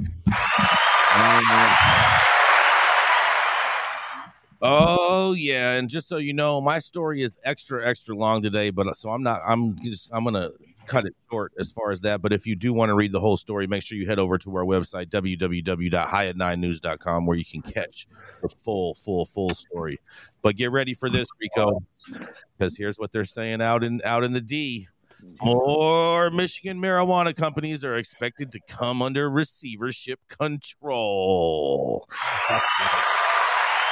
Oh 4.62 5.34
yeah, 5.34 5.74
and 5.74 5.90
just 5.90 6.08
so 6.08 6.16
you 6.18 6.34
know, 6.34 6.62
my 6.62 6.80
story 6.80 7.22
is 7.22 7.38
extra 7.44 7.86
extra 7.86 8.16
long 8.16 8.42
today, 8.42 8.70
but 8.70 8.88
uh, 8.88 8.94
so 8.94 9.12
I'm 9.12 9.24
not. 9.24 9.42
I'm 9.46 9.78
just. 9.80 10.10
I'm 10.14 10.24
gonna 10.24 10.52
cut 10.86 11.06
it 11.06 11.14
short 11.30 11.52
as 11.60 11.72
far 11.72 11.92
as 11.92 12.02
that. 12.02 12.22
But 12.22 12.34
if 12.34 12.46
you 12.48 12.56
do 12.56 12.74
want 12.74 12.90
to 12.90 12.96
read 12.96 13.12
the 13.12 13.20
whole 13.20 13.38
story, 13.38 13.68
make 13.68 13.84
sure 13.84 13.96
you 13.98 14.08
head 14.08 14.20
over 14.20 14.38
to 14.38 14.56
our 14.56 14.64
website 14.64 15.08
www.highat9news.com 15.08 17.26
where 17.26 17.38
you 17.38 17.46
can 17.46 17.62
catch 17.62 18.08
the 18.42 18.50
full, 18.50 18.96
full, 18.96 19.26
full 19.26 19.54
story. 19.54 20.00
But 20.42 20.56
get 20.56 20.72
ready 20.72 20.94
for 20.94 21.10
this, 21.10 21.28
Rico, 21.40 21.84
because 22.58 22.78
here's 22.78 22.98
what 22.98 23.12
they're 23.12 23.26
saying 23.26 23.62
out 23.62 23.84
in 23.84 24.02
out 24.06 24.24
in 24.24 24.32
the 24.34 24.42
D. 24.42 24.88
More 25.42 26.30
Michigan 26.30 26.80
marijuana 26.80 27.36
companies 27.36 27.84
are 27.86 27.96
expected 27.96 28.52
to 28.52 28.60
come 28.68 29.02
under 29.02 29.30
receivership 29.30 30.20
control. 30.28 32.06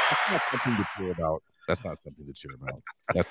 That's 0.09 0.31
not 0.31 0.41
something 0.51 0.77
to 0.77 0.87
cheer 0.97 1.11
about. 1.11 1.43
That's 1.67 1.83
not 1.83 1.99
something 1.99 2.25
to 2.25 2.33
cheer 2.33 2.51
about. 2.61 2.81
That's, 3.13 3.29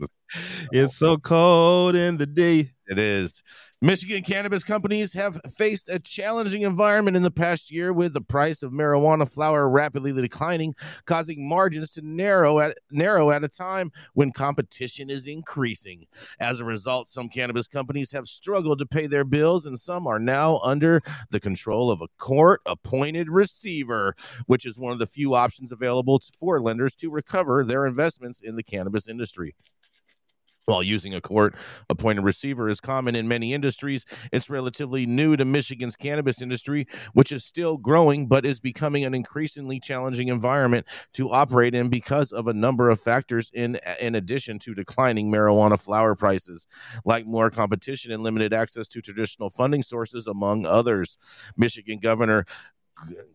It's 0.72 0.96
so 0.96 1.16
cold 1.16 1.96
in 1.96 2.18
the 2.18 2.26
day. 2.26 2.70
it 2.88 2.98
is. 2.98 3.42
Michigan 3.80 4.24
cannabis 4.24 4.64
companies 4.64 5.12
have 5.12 5.40
faced 5.48 5.88
a 5.88 6.00
challenging 6.00 6.62
environment 6.62 7.16
in 7.16 7.22
the 7.22 7.30
past 7.30 7.70
year 7.70 7.92
with 7.92 8.12
the 8.12 8.20
price 8.20 8.60
of 8.64 8.72
marijuana 8.72 9.32
flower 9.32 9.68
rapidly 9.68 10.12
declining, 10.12 10.74
causing 11.04 11.48
margins 11.48 11.92
to 11.92 12.02
narrow 12.02 12.58
at 12.58 12.76
narrow 12.90 13.30
at 13.30 13.44
a 13.44 13.48
time 13.48 13.92
when 14.14 14.32
competition 14.32 15.08
is 15.08 15.28
increasing. 15.28 16.06
As 16.40 16.58
a 16.58 16.64
result, 16.64 17.06
some 17.06 17.28
cannabis 17.28 17.68
companies 17.68 18.10
have 18.10 18.26
struggled 18.26 18.80
to 18.80 18.86
pay 18.86 19.06
their 19.06 19.24
bills 19.24 19.64
and 19.64 19.78
some 19.78 20.08
are 20.08 20.18
now 20.18 20.58
under 20.64 21.00
the 21.30 21.38
control 21.38 21.92
of 21.92 22.00
a 22.00 22.08
court-appointed 22.18 23.28
receiver, 23.30 24.16
which 24.46 24.66
is 24.66 24.76
one 24.76 24.92
of 24.92 24.98
the 24.98 25.06
few 25.06 25.36
options 25.36 25.70
available 25.70 26.20
for 26.36 26.60
lenders 26.60 26.96
to 26.96 27.10
recover 27.10 27.62
their 27.62 27.86
investments 27.86 28.40
in 28.40 28.56
the 28.56 28.64
cannabis 28.64 29.08
industry. 29.08 29.54
While 30.68 30.82
using 30.82 31.14
a 31.14 31.22
court 31.22 31.54
appointed 31.88 32.24
receiver 32.24 32.68
is 32.68 32.78
common 32.78 33.16
in 33.16 33.26
many 33.26 33.54
industries, 33.54 34.04
it's 34.30 34.50
relatively 34.50 35.06
new 35.06 35.34
to 35.34 35.46
Michigan's 35.46 35.96
cannabis 35.96 36.42
industry, 36.42 36.86
which 37.14 37.32
is 37.32 37.42
still 37.42 37.78
growing 37.78 38.28
but 38.28 38.44
is 38.44 38.60
becoming 38.60 39.02
an 39.02 39.14
increasingly 39.14 39.80
challenging 39.80 40.28
environment 40.28 40.86
to 41.14 41.30
operate 41.30 41.74
in 41.74 41.88
because 41.88 42.32
of 42.32 42.48
a 42.48 42.52
number 42.52 42.90
of 42.90 43.00
factors 43.00 43.50
in 43.54 43.80
in 43.98 44.14
addition 44.14 44.58
to 44.58 44.74
declining 44.74 45.32
marijuana 45.32 45.80
flower 45.80 46.14
prices, 46.14 46.66
like 47.02 47.24
more 47.24 47.48
competition 47.48 48.12
and 48.12 48.22
limited 48.22 48.52
access 48.52 48.86
to 48.88 49.00
traditional 49.00 49.48
funding 49.48 49.82
sources 49.82 50.26
among 50.26 50.66
others. 50.66 51.16
Michigan 51.56 51.98
Governor 51.98 52.44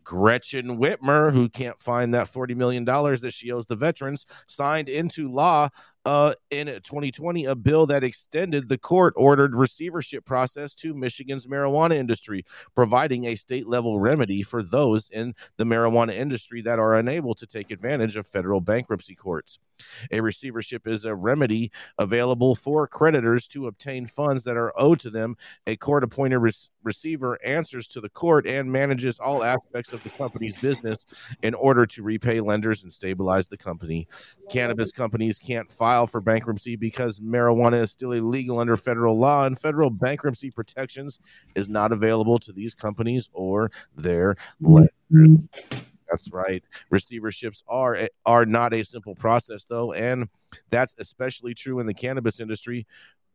Gretchen 0.04 0.78
Whitmer, 0.78 1.32
who 1.32 1.50
can't 1.50 1.80
find 1.80 2.14
that 2.14 2.28
$40 2.28 2.56
million 2.56 2.86
that 2.86 3.34
she 3.34 3.52
owes 3.52 3.68
the 3.68 3.76
veterans, 3.76 4.26
signed 4.48 4.90
into 4.90 5.28
law 5.28 5.70
uh, 6.06 6.34
in 6.50 6.68
2020 6.68 7.46
a 7.46 7.56
bill 7.56 7.86
that 7.86 8.04
extended 8.04 8.68
the 8.68 8.78
court 8.78 9.14
ordered 9.16 9.56
receivership 9.56 10.26
process 10.26 10.74
to 10.76 10.94
Michigan's 10.94 11.48
marijuana 11.48 11.96
industry, 11.96 12.44
providing 12.76 13.26
a 13.26 13.36
state 13.36 13.68
level 13.68 14.00
remedy 14.00 14.42
for 14.42 14.64
those 14.64 15.10
in 15.10 15.34
the 15.58 15.64
marijuana 15.64 16.14
industry 16.14 16.62
that 16.62 16.80
are 16.80 16.96
unable 16.96 17.34
to 17.36 17.46
take 17.46 17.72
advantage 17.72 18.18
of 18.18 18.28
federal 18.28 18.62
bankruptcy 18.62 19.16
courts. 19.16 19.60
A 20.12 20.22
receivership 20.22 20.88
is 20.88 21.06
a 21.06 21.16
remedy 21.16 21.72
available 21.98 22.56
for 22.56 22.88
creditors 22.88 23.48
to 23.50 23.68
obtain 23.68 24.06
funds 24.06 24.44
that 24.44 24.58
are 24.58 24.74
owed 24.78 25.00
to 25.02 25.10
them. 25.10 25.36
A 25.68 25.76
court 25.76 26.04
appointed 26.04 26.40
re- 26.40 26.52
receiver 26.84 27.44
answers 27.44 27.88
to 27.90 28.02
the 28.02 28.10
court 28.10 28.46
and 28.46 28.72
manages 28.72 29.20
all 29.20 29.44
aspects 29.44 29.94
of 29.94 30.04
the 30.04 30.10
company's 30.10 30.56
business 30.58 31.06
in 31.42 31.54
order 31.54 31.86
to 31.86 32.04
repay 32.04 32.40
lenders 32.40 32.84
and 32.84 32.92
stabilize 32.92 33.48
the 33.48 33.58
company. 33.58 34.08
Cannabis 34.50 34.92
companies 34.92 35.40
can't 35.40 35.72
file 35.72 35.93
for 36.10 36.22
bankruptcy 36.22 36.76
because 36.76 37.20
marijuana 37.20 37.82
is 37.82 37.92
still 37.92 38.12
illegal 38.12 38.60
under 38.60 38.76
federal 38.76 39.18
law, 39.18 39.46
and 39.46 39.58
federal 39.58 39.90
bankruptcy 39.90 40.52
protections 40.52 41.20
is 41.56 41.70
not 41.70 41.92
available 41.92 42.40
to 42.40 42.52
these 42.52 42.74
companies 42.74 43.30
or 43.34 43.72
their 43.96 44.36
lenders. 44.60 44.90
That's 46.10 46.32
right. 46.32 46.64
Receiverships 46.94 47.64
are 47.68 48.08
are 48.26 48.46
not 48.46 48.74
a 48.74 48.84
simple 48.84 49.16
process 49.16 49.66
though, 49.66 49.94
and 49.94 50.30
that's 50.70 50.96
especially 51.00 51.54
true 51.54 51.80
in 51.80 51.88
the 51.88 51.94
cannabis 51.94 52.40
industry. 52.40 52.86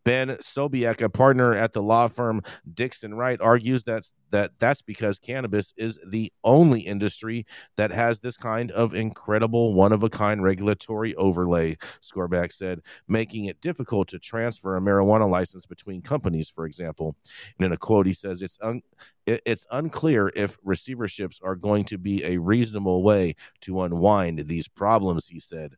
Ben 0.05 0.29
Sobiek, 0.29 1.03
a 1.03 1.09
partner 1.09 1.55
at 1.55 1.73
the 1.73 1.83
law 1.83 2.09
firm 2.09 2.43
Dickinson 2.73 3.15
Wright, 3.15 3.41
argues 3.41 3.85
that, 3.85 4.11
that 4.31 4.59
that's 4.59 4.83
because 4.83 5.19
cannabis 5.19 5.75
is 5.77 5.99
the 6.07 6.33
only 6.45 6.81
industry 6.81 7.47
that 7.77 7.91
has 7.91 8.21
this 8.21 8.37
kind 8.37 8.71
of 8.71 8.95
incredible 8.95 9.75
one 9.75 9.93
of 9.93 10.03
a 10.03 10.09
kind 10.09 10.43
regulatory 10.43 11.15
overlay, 11.17 11.77
Skorback 12.01 12.53
said, 12.53 12.81
making 13.07 13.45
it 13.45 13.61
difficult 13.61 14.09
to 14.09 14.19
transfer 14.19 14.77
a 14.77 14.81
marijuana 14.81 15.29
license 15.29 15.67
between 15.67 16.03
companies, 16.03 16.49
for 16.49 16.65
example. 16.65 17.17
And 17.59 17.67
in 17.67 17.73
a 17.73 17.77
quote, 17.77 18.07
he 18.07 18.13
says, 18.13 18.43
it's, 18.43 18.59
un- 18.63 18.83
it's 19.27 19.67
unclear 19.71 20.33
if 20.35 20.59
receiverships 20.63 21.39
are 21.43 21.57
going 21.57 21.85
to 21.85 21.99
be 21.99 22.25
a 22.25 22.39
reasonable 22.39 23.03
way 23.03 23.35
to 23.61 23.83
unwind 23.83 24.41
these 24.41 24.69
problems, 24.69 25.29
he 25.29 25.39
said 25.39 25.77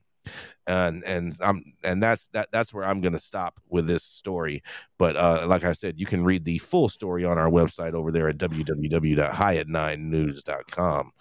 and 0.67 1.05
and 1.05 1.39
I'm 1.41 1.65
and 1.83 2.03
that's 2.03 2.27
that 2.29 2.49
that's 2.53 2.73
where 2.75 2.85
I'm 2.85 3.01
going 3.01 3.13
to 3.13 3.19
stop 3.19 3.61
with 3.69 3.87
this 3.87 4.05
story. 4.05 4.63
But 4.99 5.17
uh, 5.17 5.47
like 5.49 5.65
I 5.65 5.73
said, 5.73 5.99
you 5.99 6.07
can 6.07 6.25
read 6.25 6.45
the 6.45 6.59
full 6.59 6.89
story 6.89 7.25
on 7.25 7.39
our 7.39 7.51
website 7.51 7.95
over 7.95 8.13
there 8.13 8.29
at 8.29 8.39
www.highat9news.com. 8.39 11.13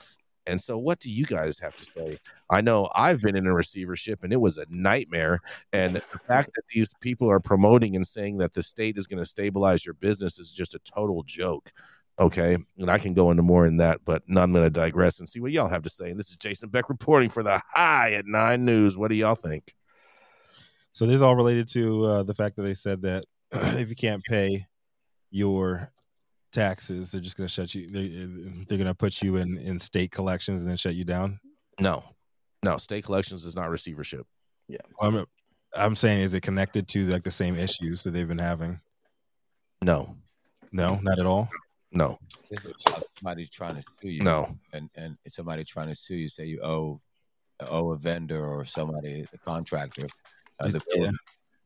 And 0.50 0.60
so, 0.60 0.78
what 0.78 1.00
do 1.00 1.12
you 1.12 1.26
guys 1.26 1.60
have 1.60 1.76
to 1.76 1.86
say? 1.86 2.18
I 2.50 2.62
know 2.62 2.90
I've 2.96 3.22
been 3.22 3.36
in 3.36 3.46
a 3.46 3.54
receivership 3.54 4.24
and 4.24 4.34
it 4.34 4.42
was 4.42 4.58
a 4.58 4.66
nightmare. 4.70 5.42
And 5.72 5.96
the 5.96 6.20
fact 6.28 6.50
that 6.56 6.64
these 6.74 6.94
people 7.02 7.30
are 7.30 7.40
promoting 7.40 7.96
and 7.96 8.06
saying 8.06 8.38
that 8.38 8.54
the 8.54 8.64
state 8.64 8.98
is 8.98 9.06
going 9.06 9.24
to 9.24 9.30
stabilize 9.30 9.86
your 9.86 9.94
business 9.94 10.40
is 10.40 10.52
just 10.52 10.74
a 10.74 10.80
total 10.80 11.24
joke. 11.24 11.72
Okay. 12.20 12.58
And 12.78 12.92
I 12.92 12.98
can 12.98 13.14
go 13.14 13.32
into 13.32 13.44
more 13.44 13.66
in 13.66 13.78
that, 13.78 14.02
but 14.04 14.24
now 14.28 14.42
I'm 14.42 14.52
going 14.52 14.66
to 14.66 14.70
digress 14.70 15.20
and 15.20 15.30
see 15.30 15.40
what 15.40 15.52
y'all 15.52 15.70
have 15.70 15.84
to 15.84 15.90
say. 15.90 16.10
And 16.10 16.20
this 16.20 16.30
is 16.30 16.38
Jason 16.38 16.70
Beck 16.70 16.90
reporting 16.90 17.30
for 17.30 17.44
the 17.44 17.62
High 17.74 18.14
at 18.14 18.26
Nine 18.26 18.66
News. 18.66 18.98
What 18.98 19.10
do 19.10 19.16
y'all 19.16 19.36
think? 19.36 19.74
So 20.92 21.06
this 21.06 21.16
is 21.16 21.22
all 21.22 21.36
related 21.36 21.68
to 21.70 22.06
uh, 22.06 22.24
the 22.24 22.34
fact 22.34 22.58
that 22.58 22.64
they 22.64 22.74
said 22.74 23.02
that 23.04 23.26
if 23.52 23.90
you 23.90 23.96
can't 23.96 24.24
pay 24.24 24.66
your 25.32 25.88
taxes, 26.52 27.12
they're 27.12 27.22
just 27.22 27.38
going 27.38 27.48
to 27.48 27.54
shut 27.54 27.74
you. 27.74 27.88
They're, 27.88 28.28
they're 28.68 28.78
going 28.78 28.86
to 28.86 28.96
put 28.96 29.22
you 29.22 29.38
in 29.38 29.58
in 29.58 29.80
state 29.80 30.12
collections 30.12 30.62
and 30.62 30.70
then 30.70 30.78
shut 30.78 30.96
you 30.96 31.06
down. 31.06 31.40
No, 31.80 32.04
no, 32.64 32.78
state 32.78 33.06
collections 33.06 33.46
is 33.46 33.56
not 33.56 33.70
receivership. 33.70 34.26
Yeah, 34.68 34.78
I'm 35.00 35.26
I'm 35.76 35.96
saying, 35.96 36.22
is 36.22 36.34
it 36.34 36.42
connected 36.42 36.88
to 36.90 37.06
like 37.06 37.24
the 37.24 37.32
same 37.32 37.56
issues 37.56 38.04
that 38.04 38.12
they've 38.12 38.28
been 38.28 38.38
having? 38.40 38.82
No, 39.84 40.16
no, 40.72 41.00
not 41.02 41.20
at 41.20 41.26
all. 41.26 41.50
No. 41.91 42.17
Somebody's 43.17 43.49
trying 43.49 43.75
to 43.75 43.82
sue 43.82 44.10
you. 44.10 44.23
No. 44.23 44.56
And 44.73 44.89
and 44.95 45.17
somebody 45.28 45.63
trying 45.63 45.89
to 45.89 45.95
sue 45.95 46.15
you, 46.15 46.30
say 46.30 46.45
you 46.45 46.62
owe 46.62 47.02
owe 47.62 47.91
a 47.91 47.97
vendor 47.97 48.45
or 48.45 48.65
somebody, 48.65 49.25
a 49.34 49.38
contractor, 49.39 50.08
uh, 50.60 50.67
the 50.67 51.13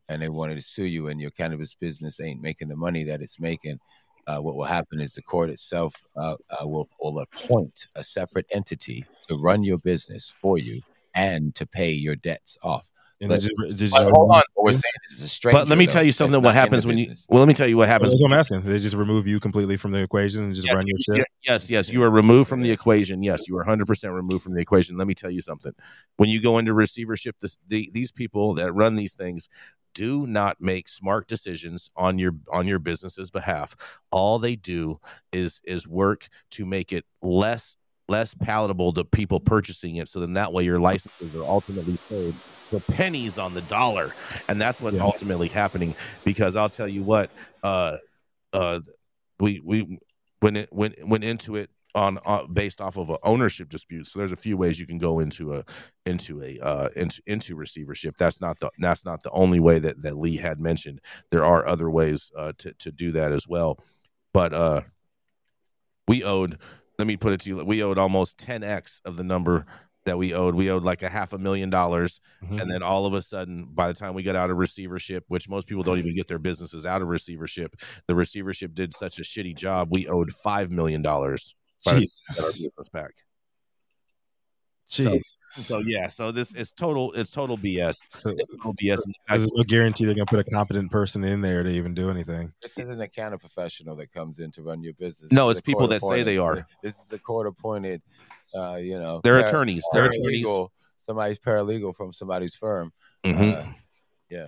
and 0.10 0.22
they 0.22 0.30
wanted 0.30 0.56
to 0.56 0.62
sue 0.62 0.86
you, 0.86 1.08
and 1.08 1.22
your 1.22 1.32
cannabis 1.32 1.74
business 1.74 2.20
ain't 2.20 2.42
making 2.42 2.68
the 2.68 2.76
money 2.76 3.04
that 3.04 3.22
it's 3.22 3.40
making. 3.40 3.80
Uh, 4.26 4.38
what 4.38 4.56
will 4.56 4.64
happen 4.64 5.02
is 5.02 5.14
the 5.14 5.22
court 5.22 5.50
itself 5.50 5.94
uh, 6.16 6.36
uh 6.50 6.68
will, 6.68 6.88
will 7.02 7.20
appoint 7.20 7.88
a 7.96 8.04
separate 8.04 8.46
entity 8.52 9.06
to 9.28 9.36
run 9.36 9.64
your 9.64 9.78
business 9.80 10.30
for 10.30 10.58
you 10.58 10.82
and 11.14 11.54
to 11.56 11.66
pay 11.66 11.92
your 11.92 12.16
debts 12.16 12.58
off. 12.64 12.90
And 13.24 13.30
But- 13.30 13.42
did 13.42 13.52
you, 13.58 13.74
did 13.74 13.92
But 13.92 14.04
hold 14.12 14.32
on, 14.32 14.42
what 14.54 14.66
we're 14.66 14.74
saying 14.74 14.82
is 15.10 15.22
a 15.24 15.28
stranger. 15.28 15.58
But 15.58 15.68
let 15.70 15.78
me 15.78 15.86
though, 15.86 15.94
tell 15.94 16.04
you 16.04 16.12
something. 16.12 16.34
not 16.34 16.44
What 16.44 16.54
happens 16.56 16.86
when 16.86 16.98
you? 16.98 17.14
Well, 17.30 17.40
let 17.40 17.48
me 17.48 17.54
tell 17.54 17.68
you 17.68 17.78
what 17.78 17.88
happens. 17.88 18.12
That's 18.12 18.22
what 18.22 18.32
I'm 18.32 18.38
asking. 18.38 18.62
They 18.62 18.80
just 18.80 18.96
remove 18.96 19.26
you 19.28 19.40
completely 19.40 19.78
from 19.78 19.92
the 19.92 20.00
equation 20.04 20.44
and 20.44 20.54
just 20.54 20.68
Yes, 20.68 20.76
run 20.76 20.86
your 20.86 20.98
you- 20.98 21.16
shit. 21.22 21.28
Yes, 21.48 21.70
yes, 21.70 21.90
you 21.92 22.04
are 22.04 22.10
removed 22.10 22.50
from 22.50 22.62
the 22.62 22.72
equation. 22.72 23.24
Yes, 23.24 23.48
you 23.48 23.58
are 23.58 23.64
100% 23.64 24.14
removed 24.14 24.44
from 24.44 24.54
the 24.54 24.62
equation. 24.62 24.98
Let 24.98 25.08
me 25.08 25.14
tell 25.14 25.32
you 25.32 25.42
something. 25.42 25.74
When 26.18 26.30
you 26.30 26.42
go 26.42 26.58
into 26.58 26.74
receivership, 26.74 27.38
this, 27.40 27.58
the, 27.68 27.90
these 27.94 28.12
people 28.12 28.54
that 28.56 28.72
run 28.74 28.96
these 28.96 29.16
things 29.16 29.50
do 29.94 30.26
not 30.26 30.60
make 30.60 30.90
smart 30.90 31.28
decisions 31.28 31.92
on 31.96 32.18
your 32.18 32.34
on 32.52 32.68
your 32.68 32.80
business's 32.80 33.30
behalf. 33.30 33.76
All 34.12 34.40
they 34.40 34.56
do 34.56 35.00
is 35.32 35.62
is 35.66 35.88
work 35.88 36.30
to 36.52 36.66
make 36.66 36.92
it 36.92 37.06
less 37.22 37.78
less 38.10 38.34
palatable 38.34 38.92
to 38.94 39.04
people 39.06 39.40
purchasing 39.40 39.96
it 39.96 40.08
so 40.08 40.20
then 40.20 40.34
that 40.34 40.52
way 40.52 40.64
your 40.64 40.80
licenses 40.80 41.36
are 41.36 41.44
ultimately 41.44 41.96
sold 41.96 42.34
for 42.34 42.80
pennies 42.94 43.38
on 43.38 43.54
the 43.54 43.62
dollar 43.64 44.12
and 44.50 44.60
that's 44.60 44.82
what's 44.82 44.98
Yeah. 44.98 45.04
ultimately 45.04 45.48
happening 45.48 45.96
because 46.26 46.56
I'll 46.56 46.70
tell 46.70 46.88
you 46.88 47.04
what 47.04 47.30
uh 47.64 47.98
uh 48.52 48.82
we 49.40 49.62
we 49.64 50.00
went 50.42 50.58
it 50.58 50.70
went 50.74 50.96
went 51.08 51.24
into 51.24 51.56
it 51.56 51.70
on 51.96 52.18
uh, 52.26 52.48
based 52.48 52.82
off 52.82 52.98
of 52.98 53.12
a 53.12 53.20
ownership 53.22 53.70
dispute. 53.70 54.08
So 54.08 54.18
there's 54.18 54.32
a 54.32 54.36
few 54.36 54.58
ways 54.58 54.80
you 54.80 54.88
can 54.88 54.98
go 54.98 55.20
into 55.20 55.54
a 55.54 55.64
into 56.08 56.42
a 56.42 56.60
uh, 56.60 56.90
into 56.96 57.22
into 57.28 57.56
receivership. 57.56 58.16
That's 58.18 58.42
not 58.42 58.58
the 58.60 58.72
that's 58.80 59.06
not 59.06 59.22
the 59.22 59.30
only 59.30 59.60
way 59.60 59.78
that 59.78 60.02
that 60.02 60.18
Lee 60.18 60.38
had 60.38 60.60
mentioned. 60.60 61.02
There 61.32 61.46
are 61.46 61.68
other 61.68 61.92
ways 61.92 62.32
uh, 62.36 62.54
to 62.58 62.74
to 62.74 62.92
do 62.92 63.12
that 63.12 63.32
as 63.32 63.48
well. 63.48 63.78
But 64.34 64.54
uh, 64.54 64.82
we 66.08 66.24
owed. 66.24 66.58
Let 67.00 67.08
me 67.08 67.18
put 67.18 67.34
it 67.34 67.42
to 67.42 67.50
you. 67.50 67.64
We 67.66 67.82
owed 67.84 67.98
almost 67.98 68.38
10x 68.38 69.02
of 69.06 69.18
the 69.18 69.24
number 69.24 69.66
that 70.06 70.18
we 70.18 70.34
owed. 70.34 70.54
We 70.54 70.70
owed 70.70 70.84
like 70.84 71.02
a 71.02 71.10
half 71.10 71.32
a 71.34 71.38
million 71.38 71.70
dollars 71.70 72.20
Mhm. 72.44 72.62
and 72.62 72.70
then 72.72 72.84
all 72.84 73.06
of 73.06 73.14
a 73.14 73.22
sudden, 73.22 73.66
by 73.74 73.88
the 73.88 73.94
time 73.94 74.14
we 74.14 74.22
got 74.22 74.36
out 74.36 74.50
of 74.52 74.58
receivership, 74.58 75.24
which 75.30 75.48
most 75.48 75.68
people 75.68 75.82
don't 75.84 75.98
even 75.98 76.14
get 76.14 76.28
their 76.28 76.40
businesses 76.40 76.86
out 76.86 77.02
of 77.02 77.08
receivership, 77.08 77.76
the 78.08 78.14
receivership 78.16 78.74
did 78.74 78.94
such 78.94 79.18
a 79.18 79.22
shitty 79.22 79.56
job. 79.56 79.88
We 79.92 80.08
owed 80.08 80.32
five 80.34 80.72
million 80.72 81.02
dollars. 81.02 81.56
Got 81.86 81.94
our 81.96 82.00
Jesus. 82.02 82.62
business 82.62 82.90
back. 82.92 83.12
Jeez. 84.90 85.22
So 85.50 85.80
yeah, 85.80 86.08
so 86.08 86.32
this 86.32 86.54
is 86.54 86.72
total. 86.72 87.14
It's 87.14 87.32
total 87.32 87.58
BS. 87.58 87.96
It's 88.26 88.48
total 88.58 88.74
BS. 88.76 89.00
There's 89.28 89.52
no 89.52 89.64
guarantee 89.64 90.06
they're 90.06 90.14
gonna 90.14 90.26
put 90.26 90.40
a 90.40 90.44
competent 90.44 90.92
person 90.92 91.24
in 91.24 91.42
there 91.42 91.64
to 91.64 91.70
even 91.70 91.94
do 91.94 92.10
anything. 92.10 92.54
This 92.62 92.78
isn't 92.78 93.02
a 93.02 93.08
kind 93.08 93.38
professional 93.40 93.96
that 93.96 94.12
comes 94.12 94.40
in 94.40 94.52
to 94.52 94.62
run 94.62 94.84
your 94.84 94.94
business. 94.94 95.32
No, 95.32 95.48
This 95.48 95.60
it's 95.60 95.66
people 95.66 95.88
that 95.88 96.02
say 96.02 96.24
they 96.24 96.38
are. 96.38 96.66
This 96.84 97.00
is 97.00 97.12
a 97.12 97.18
court 97.20 97.48
appointed, 97.48 98.02
uh, 98.56 98.76
you 98.76 99.00
know, 99.00 99.22
They're 99.24 99.40
par- 99.40 99.48
attorneys. 99.48 99.84
They're 99.94 100.06
attorneys. 100.06 100.48
Somebody's 101.00 101.40
paralegal 101.40 101.96
from 101.96 102.14
somebody's 102.14 102.56
firm. 102.56 102.94
Mhm. 103.26 103.58
Uh, 103.58 103.74
yeah. 104.30 104.48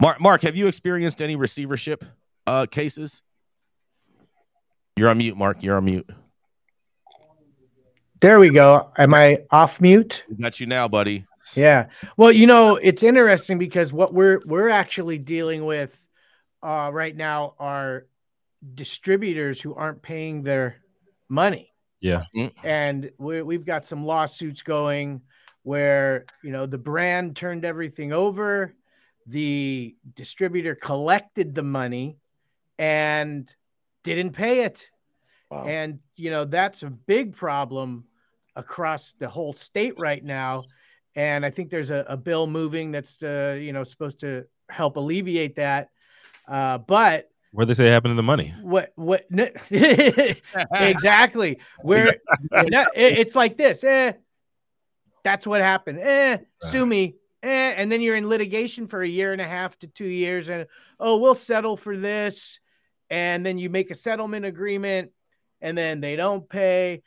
Marc, 0.00 0.20
Marc, 0.20 0.42
have 0.42 0.56
you 0.56 0.66
experienced 0.66 1.22
any 1.22 1.36
receivership 1.36 2.04
uh, 2.46 2.66
cases? 2.70 3.22
You're 4.96 5.08
on 5.08 5.18
mute, 5.18 5.36
Marc. 5.36 5.62
You're 5.62 5.76
on 5.76 5.84
mute. 5.84 6.08
There 8.20 8.38
we 8.38 8.50
go. 8.50 8.90
Am 8.98 9.14
I 9.14 9.38
off 9.50 9.80
mute? 9.80 10.24
We 10.28 10.36
got 10.36 10.60
you 10.60 10.66
now, 10.66 10.88
buddy. 10.88 11.24
Yeah. 11.56 11.86
Well, 12.16 12.30
you 12.30 12.46
know, 12.46 12.76
it's 12.76 13.02
interesting 13.02 13.58
because 13.58 13.92
what 13.92 14.12
we're 14.12 14.40
we're 14.44 14.68
actually 14.68 15.18
dealing 15.18 15.64
with 15.64 16.06
uh, 16.62 16.90
right 16.92 17.16
now 17.16 17.54
are 17.58 18.06
distributors 18.74 19.60
who 19.60 19.74
aren't 19.74 20.02
paying 20.02 20.42
their 20.42 20.76
money, 21.30 21.72
Yeah. 22.00 22.24
and 22.62 23.10
we, 23.16 23.40
we've 23.40 23.64
got 23.64 23.86
some 23.86 24.04
lawsuits 24.04 24.60
going 24.62 25.22
where 25.62 26.26
you 26.44 26.50
know 26.52 26.66
the 26.66 26.76
brand 26.78 27.36
turned 27.36 27.64
everything 27.64 28.12
over. 28.12 28.74
the 29.26 29.94
distributor 30.14 30.74
collected 30.74 31.54
the 31.54 31.62
money 31.62 32.18
and 32.78 33.48
didn't 34.02 34.32
pay 34.32 34.64
it. 34.64 34.90
Wow. 35.50 35.64
And, 35.66 36.00
you 36.16 36.30
know, 36.30 36.44
that's 36.46 36.82
a 36.82 36.90
big 36.90 37.36
problem 37.36 38.04
across 38.56 39.12
the 39.12 39.28
whole 39.28 39.52
state 39.52 39.98
right 39.98 40.24
now. 40.24 40.64
And 41.16 41.44
I 41.44 41.50
think 41.50 41.70
there's 41.70 41.90
a, 41.90 42.04
a 42.08 42.16
bill 42.16 42.46
moving 42.46 42.92
that's, 42.92 43.22
uh, 43.22 43.58
you 43.60 43.72
know, 43.72 43.84
supposed 43.84 44.20
to 44.20 44.44
help 44.68 44.96
alleviate 44.96 45.56
that. 45.56 45.88
Uh, 46.46 46.78
but 46.78 47.28
Where 47.52 47.66
they 47.66 47.74
say 47.74 47.88
happened 47.88 48.12
to 48.12 48.16
the 48.16 48.22
money? 48.22 48.52
what, 48.62 48.92
what, 48.94 49.24
n- 49.32 49.52
exactly. 50.72 51.58
Where 51.82 52.08
it- 52.52 52.82
it's 52.94 53.34
like 53.34 53.56
this. 53.56 53.82
Eh, 53.84 54.12
that's 55.24 55.46
what 55.46 55.60
happened. 55.60 55.98
Eh, 56.00 56.38
sue 56.62 56.86
me. 56.86 57.16
Eh, 57.42 57.74
and 57.76 57.90
then 57.90 58.00
you're 58.00 58.16
in 58.16 58.28
litigation 58.28 58.86
for 58.86 59.02
a 59.02 59.08
year 59.08 59.32
and 59.32 59.40
a 59.40 59.46
half 59.46 59.78
to 59.80 59.86
two 59.86 60.06
years. 60.06 60.48
And 60.48 60.66
oh, 60.98 61.16
we'll 61.18 61.34
settle 61.34 61.76
for 61.76 61.96
this. 61.96 62.60
And 63.10 63.44
then 63.44 63.58
you 63.58 63.70
make 63.70 63.90
a 63.90 63.94
settlement 63.94 64.44
agreement 64.46 65.10
and 65.60 65.76
then 65.76 66.00
they 66.00 66.16
don't 66.16 66.48
pay. 66.48 67.02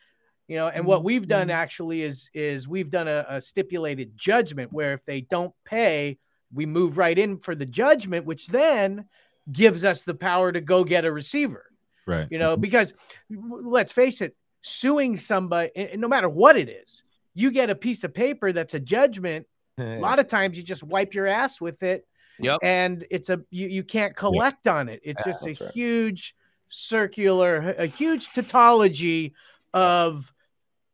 You 0.54 0.60
know, 0.60 0.68
and 0.68 0.86
what 0.86 1.00
mm-hmm, 1.00 1.06
we've 1.08 1.28
done 1.28 1.48
mm-hmm. 1.48 1.58
actually 1.58 2.04
is 2.04 2.30
is 2.32 2.68
we've 2.68 2.92
done 2.92 3.08
a, 3.08 3.26
a 3.28 3.42
stipulated 3.42 4.16
judgment 4.16 4.72
where 4.72 4.94
if 4.94 5.04
they 5.04 5.22
don't 5.22 5.52
pay, 5.66 6.20
we 6.54 6.68
move 6.68 7.00
right 7.00 7.18
in 7.18 7.40
for 7.40 7.56
the 7.56 7.66
judgment, 7.66 8.28
which 8.28 8.46
then 8.50 9.06
gives 9.52 9.84
us 9.84 10.04
the 10.04 10.14
power 10.14 10.52
to 10.52 10.62
go 10.62 10.84
get 10.84 11.06
a 11.06 11.12
receiver 11.12 11.66
Right. 12.06 12.28
you 12.30 12.38
know 12.38 12.54
mm-hmm. 12.54 12.62
because 12.62 12.94
let's 13.30 13.92
face 13.92 14.22
it 14.22 14.36
suing 14.62 15.16
somebody 15.16 15.72
no 15.96 16.08
matter 16.08 16.28
what 16.30 16.56
it 16.58 16.70
is 16.70 17.02
you 17.34 17.50
get 17.50 17.70
a 17.70 17.76
piece 17.76 18.04
of 18.04 18.14
paper 18.14 18.52
that's 18.52 18.74
a 18.74 18.80
judgment 18.80 19.48
a 19.80 20.00
lot 20.00 20.20
of 20.20 20.28
times 20.28 20.58
you 20.58 20.64
just 20.64 20.84
wipe 20.84 21.14
your 21.14 21.28
ass 21.28 21.60
with 21.60 21.82
it 21.82 22.06
Yep. 22.40 22.60
and 22.62 23.06
it's 23.10 23.30
a 23.30 23.42
you, 23.52 23.68
you 23.68 23.84
can't 23.84 24.16
collect 24.16 24.68
on 24.68 24.90
it 24.90 25.00
it's 25.04 25.24
just 25.24 25.46
a 25.46 25.56
right. 25.60 25.72
huge 25.74 26.36
circular 26.68 27.74
a 27.78 27.86
huge 27.86 28.34
tautology 28.34 29.34
of 29.74 30.33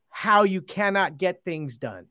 how 0.10 0.44
you 0.44 0.62
cannot 0.62 1.18
get 1.18 1.44
things 1.44 1.78
done 1.78 2.08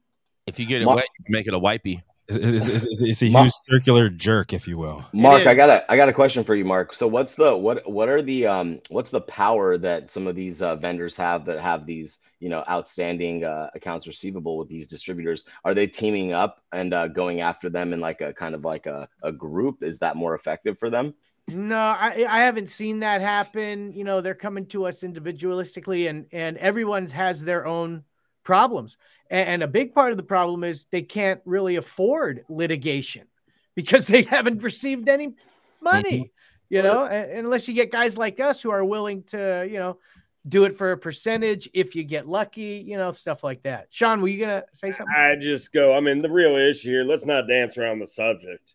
If 0.47 0.59
you 0.59 0.67
get 0.67 0.83
it 0.83 0.87
Ma- 0.87 0.95
wet, 0.95 1.07
you 1.19 1.25
make 1.29 1.47
it 1.47 1.55
a 1.55 1.61
wipey. 1.61 2.03
It's, 2.29 2.69
it's- 2.69 2.69
it's- 2.87 3.03
it's 3.03 3.23
a 3.23 3.31
Ma- 3.31 3.43
huge 3.43 3.53
circular 3.55 4.09
jerk, 4.09 4.53
if 4.53 4.69
you 4.69 4.79
will. 4.79 5.05
Marc, 5.13 5.47
I 5.47 5.55
got 5.55 5.71
a 5.71 5.91
I 5.91 5.97
got 5.97 6.09
a 6.09 6.13
question 6.13 6.45
for 6.45 6.55
you, 6.55 6.65
Marc. 6.65 6.95
So 6.95 7.07
what's 7.07 7.35
the 7.35 7.57
what 7.57 7.91
what 7.91 8.09
are 8.09 8.23
the 8.23 8.47
um 8.47 8.81
what's 8.91 9.11
the 9.11 9.23
power 9.23 9.79
that 9.79 10.11
some 10.11 10.27
of 10.27 10.37
these 10.37 10.61
uh, 10.63 10.77
vendors 10.77 11.17
have 11.17 11.45
that 11.47 11.61
have 11.61 11.87
these 11.87 12.19
you 12.41 12.49
know 12.51 12.65
outstanding 12.69 13.45
uh, 13.45 13.71
accounts 13.75 14.07
receivable 14.07 14.59
with 14.59 14.69
these 14.69 14.87
distributors? 14.87 15.45
Are 15.65 15.75
they 15.75 15.87
teaming 15.87 16.33
up 16.33 16.61
and 16.73 16.93
uh, 16.93 17.09
going 17.09 17.41
after 17.41 17.71
them 17.71 17.93
in 17.93 18.01
like 18.01 18.21
a 18.21 18.33
kind 18.33 18.55
of 18.55 18.65
like 18.65 18.87
a, 18.87 19.09
a 19.23 19.33
group? 19.33 19.83
Is 19.83 19.99
that 20.01 20.17
more 20.17 20.35
effective 20.35 20.79
for 20.79 20.91
them? 20.91 21.15
No, 21.49 21.79
I, 21.79 22.27
I 22.29 22.41
haven't 22.41 22.69
seen 22.69 23.01
that 23.01 23.21
happen. 23.21 23.93
You 23.93 24.05
know, 24.05 24.21
they're 24.21 24.35
coming 24.35 24.67
to 24.67 24.87
us 24.87 25.01
individualistically, 25.01 26.09
and 26.09 26.27
and 26.31 26.57
everyone's 26.59 27.13
has 27.13 27.45
their 27.45 27.67
own 27.67 28.05
problems. 28.45 28.97
And, 29.31 29.49
and 29.49 29.63
a 29.63 29.69
big 29.69 29.95
part 29.95 30.11
of 30.11 30.17
the 30.17 30.23
problem 30.23 30.65
is 30.65 30.87
they 30.91 31.03
can't 31.03 31.41
really 31.45 31.77
afford 31.77 32.45
litigation 32.49 33.27
because 33.75 34.07
they 34.07 34.23
haven't 34.23 34.63
received 34.63 35.09
any 35.09 35.35
money. 35.81 36.19
Mm-hmm. 36.19 36.33
You 36.71 36.83
know, 36.83 37.05
a- 37.05 37.39
unless 37.39 37.67
you 37.67 37.75
get 37.75 37.91
guys 37.91 38.19
like 38.19 38.41
us 38.41 38.61
who 38.61 38.71
are 38.71 38.85
willing 38.85 39.23
to, 39.25 39.67
you 39.71 39.79
know, 39.79 39.99
do 40.47 40.65
it 40.65 40.77
for 40.77 40.93
a 40.93 40.99
percentage 40.99 41.69
if 41.73 41.95
you 41.95 42.05
get 42.05 42.29
lucky. 42.29 42.85
You 42.87 42.99
know, 42.99 43.11
stuff 43.13 43.43
like 43.43 43.63
that. 43.63 43.87
Sean, 43.91 44.21
were 44.21 44.29
you 44.29 44.41
gonna 44.41 44.65
say 44.73 44.93
something? 44.93 45.15
I 45.17 45.37
just 45.37 45.73
go, 45.73 45.97
I 45.97 46.01
mean, 46.01 46.21
the 46.21 46.31
real 46.31 46.57
issue 46.57 46.91
here, 46.91 47.05
let's 47.05 47.25
not 47.25 47.49
dance 47.49 47.79
around 47.79 48.01
the 48.01 48.07
subject. 48.07 48.75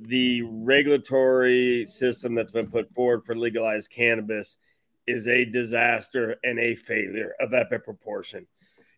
The 0.00 0.42
regulatory 0.42 1.84
system 1.86 2.34
that's 2.34 2.50
been 2.50 2.70
put 2.70 2.92
forward 2.94 3.24
for 3.24 3.36
legalized 3.36 3.90
cannabis 3.90 4.58
is 5.06 5.28
a 5.28 5.44
disaster 5.44 6.36
and 6.44 6.58
a 6.58 6.74
failure 6.74 7.34
of 7.40 7.52
epic 7.52 7.84
proportion. 7.84 8.46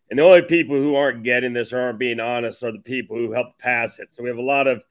And 0.09 0.19
the 0.19 0.23
only 0.23 0.41
people 0.43 0.75
who 0.77 0.95
aren't 0.95 1.23
getting 1.23 1.53
this 1.53 1.73
or 1.73 1.79
aren't 1.79 1.99
being 1.99 2.19
honest 2.19 2.63
are 2.63 2.71
the 2.71 2.79
people 2.79 3.17
who 3.17 3.31
helped 3.31 3.59
pass 3.59 3.99
it. 3.99 4.11
So 4.13 4.23
we 4.23 4.29
have 4.29 4.37
a 4.37 4.41
lot 4.41 4.67
of 4.67 4.83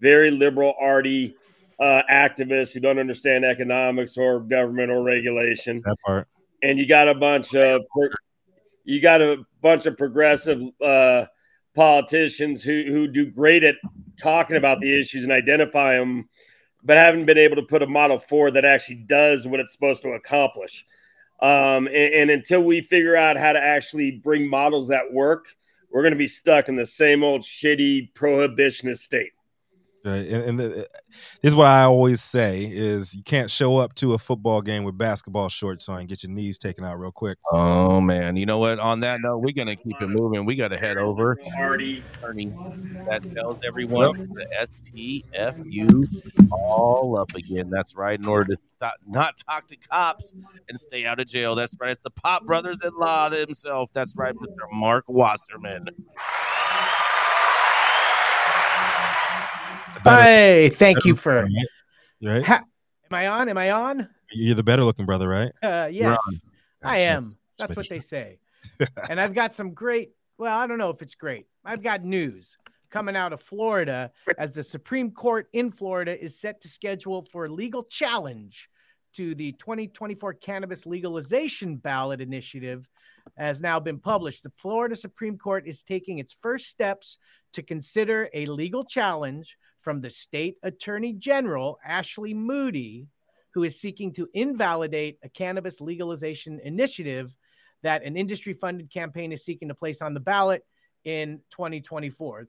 very 0.00 0.30
liberal, 0.30 0.74
arty 0.80 1.36
uh, 1.78 2.02
activists 2.10 2.72
who 2.72 2.80
don't 2.80 2.98
understand 2.98 3.44
economics 3.44 4.16
or 4.18 4.40
government 4.40 4.90
or 4.90 5.02
regulation 5.02 5.82
That 5.84 5.96
part. 6.04 6.28
and 6.62 6.78
you 6.78 6.86
got 6.86 7.08
a 7.08 7.14
bunch 7.14 7.54
of 7.54 7.82
you 8.84 9.00
got 9.00 9.20
a 9.22 9.44
bunch 9.62 9.86
of 9.86 9.96
progressive 9.96 10.62
uh, 10.82 11.26
politicians 11.80 12.62
who 12.62 12.84
who 12.88 13.08
do 13.08 13.24
great 13.24 13.64
at 13.64 13.76
talking 14.18 14.56
about 14.56 14.80
the 14.80 15.00
issues 15.00 15.24
and 15.24 15.32
identify 15.32 15.96
them, 15.96 16.28
but 16.84 16.98
haven't 16.98 17.24
been 17.24 17.38
able 17.38 17.56
to 17.56 17.62
put 17.62 17.82
a 17.82 17.86
model 17.86 18.18
forward 18.18 18.50
that 18.50 18.66
actually 18.66 18.96
does 18.96 19.48
what 19.48 19.60
it's 19.60 19.72
supposed 19.72 20.02
to 20.02 20.10
accomplish. 20.10 20.84
Um, 21.40 21.86
and, 21.86 22.14
and 22.14 22.30
until 22.30 22.60
we 22.60 22.82
figure 22.82 23.16
out 23.16 23.38
how 23.38 23.54
to 23.54 23.58
actually 23.58 24.10
bring 24.10 24.46
models 24.46 24.88
that 24.88 25.10
work, 25.10 25.46
we're 25.90 26.02
going 26.02 26.12
to 26.12 26.18
be 26.18 26.26
stuck 26.26 26.68
in 26.68 26.76
the 26.76 26.84
same 26.84 27.24
old 27.24 27.40
shitty 27.40 28.12
prohibitionist 28.12 28.98
state. 28.98 29.32
Right. 30.02 30.26
And, 30.26 30.44
and 30.44 30.60
the, 30.60 30.66
uh, 30.66 30.84
this 31.42 31.50
is 31.50 31.54
what 31.54 31.66
I 31.66 31.82
always 31.82 32.22
say 32.22 32.64
is 32.64 33.14
you 33.14 33.22
can't 33.22 33.50
show 33.50 33.76
up 33.76 33.94
to 33.96 34.14
a 34.14 34.18
football 34.18 34.62
game 34.62 34.84
with 34.84 34.96
basketball 34.96 35.50
shorts 35.50 35.88
on 35.90 36.00
and 36.00 36.08
get 36.08 36.22
your 36.22 36.32
knees 36.32 36.56
taken 36.56 36.84
out 36.84 36.98
real 36.98 37.12
quick. 37.12 37.36
Oh 37.52 38.00
man, 38.00 38.36
you 38.36 38.46
know 38.46 38.58
what? 38.58 38.78
On 38.78 39.00
that 39.00 39.20
note, 39.20 39.38
we're 39.38 39.52
gonna 39.52 39.76
keep 39.76 40.00
it 40.00 40.08
moving. 40.08 40.46
We 40.46 40.56
got 40.56 40.68
to 40.68 40.78
head 40.78 40.96
over. 40.96 41.36
Party. 41.54 42.02
Attorney 42.14 42.52
that 43.08 43.22
tells 43.34 43.58
everyone 43.64 44.32
the 44.34 44.46
STFU 44.58 46.48
all 46.50 47.18
up 47.18 47.34
again. 47.34 47.68
That's 47.70 47.94
right. 47.94 48.18
In 48.18 48.26
order 48.26 48.54
to 48.54 48.60
stop, 48.76 48.94
not 49.06 49.36
talk 49.46 49.66
to 49.68 49.76
cops 49.76 50.34
and 50.68 50.78
stay 50.78 51.04
out 51.04 51.20
of 51.20 51.26
jail. 51.26 51.54
That's 51.54 51.76
right. 51.80 51.90
It's 51.90 52.00
the 52.00 52.10
Pot 52.10 52.46
Brothers 52.46 52.78
in 52.82 52.90
Law 52.98 53.28
themselves. 53.28 53.90
That's 53.92 54.16
right, 54.16 54.34
Mr. 54.34 54.70
Marc 54.72 55.04
Wasserman. 55.08 55.86
Hey, 60.04 60.70
thank 60.72 61.04
you 61.04 61.16
for. 61.16 61.42
right? 61.42 61.66
Right? 62.22 62.44
Ha- 62.44 62.64
Am 63.10 63.14
I 63.14 63.26
on? 63.28 63.48
Am 63.48 63.58
I 63.58 63.70
on? 63.70 64.08
You're 64.30 64.54
the 64.54 64.62
better 64.62 64.84
looking 64.84 65.06
brother, 65.06 65.28
right? 65.28 65.50
Uh, 65.62 65.88
yes. 65.90 66.18
I 66.82 66.98
am. 66.98 67.26
That's 67.58 67.76
what 67.76 67.88
they 67.88 68.00
say. 68.00 68.38
and 69.10 69.20
I've 69.20 69.34
got 69.34 69.54
some 69.54 69.74
great, 69.74 70.12
well, 70.38 70.56
I 70.56 70.66
don't 70.66 70.78
know 70.78 70.90
if 70.90 71.02
it's 71.02 71.14
great. 71.14 71.46
I've 71.64 71.82
got 71.82 72.04
news 72.04 72.56
coming 72.90 73.16
out 73.16 73.32
of 73.32 73.40
Florida 73.40 74.10
as 74.38 74.54
the 74.54 74.62
Supreme 74.62 75.10
Court 75.10 75.48
in 75.52 75.70
Florida 75.70 76.22
is 76.22 76.38
set 76.38 76.60
to 76.62 76.68
schedule 76.68 77.22
for 77.22 77.46
a 77.46 77.48
legal 77.48 77.84
challenge 77.84 78.68
to 79.14 79.34
the 79.34 79.52
2024 79.52 80.34
cannabis 80.34 80.86
legalization 80.86 81.76
ballot 81.76 82.20
initiative 82.20 82.88
has 83.36 83.60
now 83.60 83.80
been 83.80 83.98
published. 83.98 84.42
The 84.42 84.50
Florida 84.50 84.94
Supreme 84.96 85.36
Court 85.36 85.66
is 85.66 85.82
taking 85.82 86.18
its 86.18 86.32
first 86.32 86.66
steps 86.66 87.18
to 87.52 87.62
consider 87.62 88.28
a 88.32 88.46
legal 88.46 88.84
challenge 88.84 89.56
from 89.80 90.00
the 90.00 90.10
state 90.10 90.56
attorney 90.62 91.12
general, 91.12 91.78
Ashley 91.84 92.34
Moody, 92.34 93.06
who 93.54 93.64
is 93.64 93.80
seeking 93.80 94.12
to 94.12 94.28
invalidate 94.32 95.18
a 95.22 95.28
cannabis 95.28 95.80
legalization 95.80 96.60
initiative 96.62 97.34
that 97.82 98.04
an 98.04 98.16
industry 98.16 98.52
funded 98.52 98.90
campaign 98.90 99.32
is 99.32 99.44
seeking 99.44 99.68
to 99.68 99.74
place 99.74 100.02
on 100.02 100.14
the 100.14 100.20
ballot 100.20 100.64
in 101.04 101.40
2024. 101.50 102.46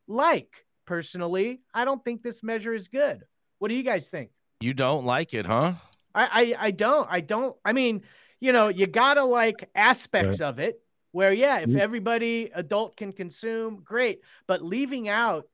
like 0.06 0.66
personally. 0.87 1.62
I 1.72 1.84
don't 1.84 2.04
think 2.04 2.22
this 2.22 2.42
measure 2.42 2.74
is 2.74 2.88
good. 2.88 3.24
What 3.58 3.70
do 3.70 3.76
you 3.76 3.84
guys 3.84 4.08
think? 4.08 4.30
You 4.61 4.75
don't 4.75 5.05
like 5.05 5.35
it, 5.35 5.47
huh? 5.47 5.75
I 6.14 6.55
I, 6.59 6.66
I 6.66 6.71
don't. 6.71 7.09
I 7.11 7.21
don't. 7.21 7.57
I 7.64 7.73
mean, 7.73 8.03
you 8.40 8.53
know, 8.53 8.68
you 8.68 8.87
gotta 8.87 9.25
like 9.25 9.68
aspects 9.75 10.40
right. 10.40 10.49
of 10.49 10.59
it 10.59 10.81
where 11.12 11.33
yeah, 11.33 11.59
if 11.59 11.68
mm-hmm. 11.68 11.79
everybody 11.79 12.51
adult 12.55 12.97
can 12.97 13.12
consume, 13.12 13.83
great. 13.85 14.21
But 14.47 14.62
leaving 14.62 15.09
out 15.09 15.47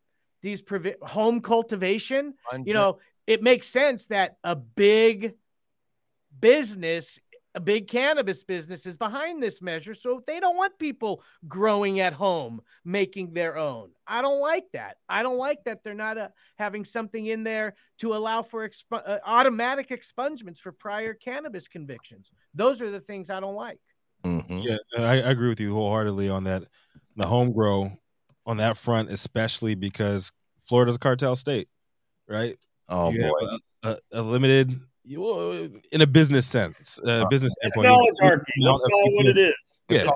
these 0.43 0.63
provi- 0.63 0.97
home 1.03 1.41
cultivation, 1.41 2.35
you 2.65 2.75
know, 2.75 2.99
it 3.27 3.43
makes 3.43 3.69
sense 3.69 4.07
that 4.07 4.37
a 4.45 4.57
big 4.57 5.35
business 6.39 7.19
a 7.55 7.61
big 7.61 7.89
cannabis 7.89 8.43
business 8.43 8.85
is 8.85 8.97
behind 8.97 9.43
this 9.43 9.63
measure. 9.63 9.95
So 9.95 10.19
if 10.19 10.27
they 10.27 10.41
don't 10.41 10.57
want 10.57 10.79
people 10.79 11.23
growing 11.47 12.01
at 12.01 12.13
home, 12.13 12.61
making 12.85 13.33
their 13.33 13.57
own, 13.57 13.91
I 14.07 14.23
don't 14.23 14.41
like 14.41 14.65
that. 14.73 14.97
I 15.09 15.23
don't 15.23 15.39
like 15.39 15.65
that 15.65 15.85
they're 15.85 15.95
not 15.95 16.19
uh, 16.19 16.29
having 16.59 16.85
something 16.85 17.27
in 17.27 17.45
there 17.45 17.75
to 17.99 18.15
allow 18.15 18.43
for 18.43 18.69
exp- 18.69 18.85
uh, 18.93 19.19
automatic 19.25 19.91
expungements 19.91 20.59
for 20.59 20.73
prior 20.73 21.15
cannabis 21.15 21.69
convictions. 21.69 22.31
Those 22.55 22.83
are 22.83 22.91
the 22.91 23.01
things 23.01 23.31
I 23.31 23.41
don't 23.41 23.55
like. 23.55 23.81
Mm-hmm. 24.25 24.59
Yeah, 24.59 24.77
I, 24.99 25.13
I, 25.23 25.31
agree 25.31 25.49
with 25.49 25.61
you 25.61 25.75
wholeheartedly 25.75 26.31
on 26.31 26.45
that. 26.45 26.65
The 27.17 27.27
home 27.27 27.53
grow 27.53 27.93
on 28.47 28.57
that 28.57 28.79
front, 28.79 29.11
especially 29.11 29.75
because 29.75 30.33
Florida's 30.67 30.97
a 30.97 30.99
cartel 30.99 31.37
state, 31.37 31.69
right? 32.27 32.57
Oh 32.89 33.11
you 33.11 33.21
boy, 33.21 33.47
a, 33.83 33.89
a, 33.89 33.99
a 34.13 34.23
limited 34.23 34.71
you, 34.71 34.81
in 35.93 36.01
a 36.01 36.07
business 36.07 36.47
sense, 36.47 36.99
uh, 37.07 37.27
business 37.27 37.55
standpoint. 37.61 37.89
Oligarchy. 37.89 38.53
Let's 38.61 38.81
call 38.81 39.07
it 39.07 39.15
what 39.15 39.27
it 39.27 39.39
is. 39.39 39.55
Yeah. 39.91 40.11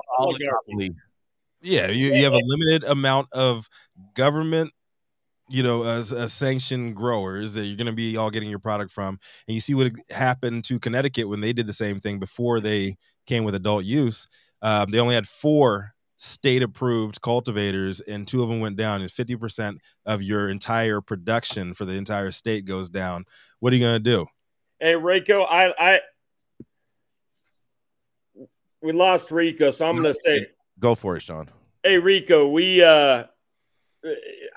Yeah, 1.61 1.87
you, 1.87 2.13
you 2.13 2.23
have 2.23 2.33
a 2.33 2.39
limited 2.41 2.85
amount 2.85 3.27
of 3.33 3.67
government, 4.15 4.71
you 5.49 5.61
know, 5.61 5.83
as 5.83 6.13
uh, 6.13 6.27
sanctioned 6.27 6.95
growers 6.95 7.53
that 7.55 7.65
you're 7.65 7.75
going 7.75 7.87
to 7.87 7.93
be 7.93 8.15
all 8.15 8.29
getting 8.29 8.49
your 8.49 8.59
product 8.59 8.91
from, 8.91 9.19
and 9.47 9.55
you 9.55 9.59
see 9.59 9.73
what 9.73 9.91
happened 10.09 10.63
to 10.65 10.79
Connecticut 10.79 11.27
when 11.27 11.41
they 11.41 11.51
did 11.51 11.67
the 11.67 11.73
same 11.73 11.99
thing 11.99 12.17
before 12.17 12.61
they 12.61 12.95
came 13.27 13.43
with 13.43 13.55
adult 13.55 13.83
use. 13.83 14.25
Um, 14.61 14.89
they 14.91 14.99
only 14.99 15.15
had 15.15 15.27
four 15.27 15.93
state 16.19 16.61
approved 16.61 17.21
cultivators 17.21 18.01
and 18.01 18.27
two 18.27 18.43
of 18.43 18.49
them 18.49 18.59
went 18.59 18.75
down 18.75 19.01
and 19.01 19.09
50% 19.09 19.77
of 20.05 20.21
your 20.21 20.49
entire 20.49 20.99
production 20.99 21.73
for 21.73 21.85
the 21.85 21.93
entire 21.93 22.29
state 22.31 22.65
goes 22.65 22.89
down 22.89 23.23
what 23.61 23.71
are 23.71 23.77
you 23.77 23.81
going 23.81 23.95
to 23.95 23.99
do 23.99 24.25
Hey, 24.79 24.95
Rico, 24.95 25.43
I, 25.43 25.73
I, 25.77 25.99
we 28.81 28.93
lost 28.93 29.29
Rico, 29.31 29.69
so 29.71 29.87
I'm 29.87 29.95
going 29.95 30.05
to 30.05 30.13
say, 30.13 30.47
go 30.79 30.95
for 30.95 31.17
it, 31.17 31.21
Sean. 31.21 31.49
Hey, 31.83 31.97
Rico, 31.97 32.47
we, 32.47 32.81
uh, 32.81 33.25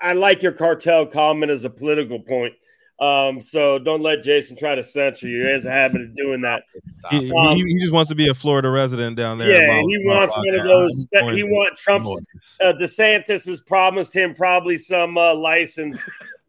I 0.01 0.13
like 0.13 0.41
your 0.41 0.53
cartel 0.53 1.05
comment 1.05 1.51
as 1.51 1.65
a 1.65 1.69
political 1.69 2.19
point. 2.19 2.53
Um, 2.99 3.41
so 3.41 3.79
don't 3.79 4.01
let 4.01 4.21
Jason 4.21 4.55
try 4.55 4.75
to 4.75 4.83
censor 4.83 5.27
you. 5.27 5.43
He 5.43 5.51
has 5.51 5.65
a 5.65 5.71
habit 5.71 6.01
of 6.01 6.15
doing 6.15 6.41
that. 6.41 6.63
He, 7.09 7.29
um, 7.33 7.57
he, 7.57 7.63
he 7.63 7.79
just 7.79 7.91
wants 7.91 8.09
to 8.11 8.15
be 8.15 8.29
a 8.29 8.33
Florida 8.33 8.69
resident 8.69 9.17
down 9.17 9.39
there. 9.39 9.49
Yeah, 9.49 9.81
he 9.81 9.97
wants 10.05 10.37
one 10.37 10.55
of 10.55 10.65
those. 10.65 11.07
He 11.11 11.43
wants 11.43 11.81
Trump's. 11.81 12.57
Uh, 12.63 12.71
DeSantis 12.79 13.47
has 13.47 13.59
promised 13.59 14.15
him 14.15 14.33
probably 14.33 14.77
some 14.77 15.17
uh, 15.17 15.35
license, 15.35 16.01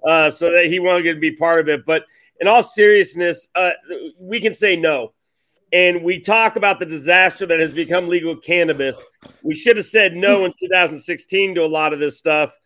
uh, 0.07 0.31
so 0.31 0.51
that 0.51 0.67
he 0.67 0.79
wanted 0.79 1.14
to 1.14 1.21
be 1.21 1.33
part 1.33 1.61
of 1.61 1.69
it. 1.69 1.87
But 1.87 2.05
in 2.40 2.49
all 2.49 2.62
seriousness, 2.62 3.49
uh, 3.55 3.71
we 4.19 4.40
can 4.40 4.55
say 4.55 4.77
no. 4.77 5.12
And 5.73 6.05
we 6.05 6.21
talk 6.21 6.57
about 6.57 6.79
the 6.79 6.87
disaster 6.87 7.47
that 7.47 7.59
has 7.59 7.73
become 7.73 8.09
legal 8.09 8.37
cannabis. 8.37 9.05
We 9.43 9.57
should 9.57 9.77
have 9.77 9.87
said 9.87 10.14
no 10.14 10.45
in 10.45 10.53
2016 10.59 11.57
to 11.57 11.64
a 11.64 11.67
lot 11.67 11.93
of 11.93 11.99
this 11.99 12.17
stuff 12.17 12.57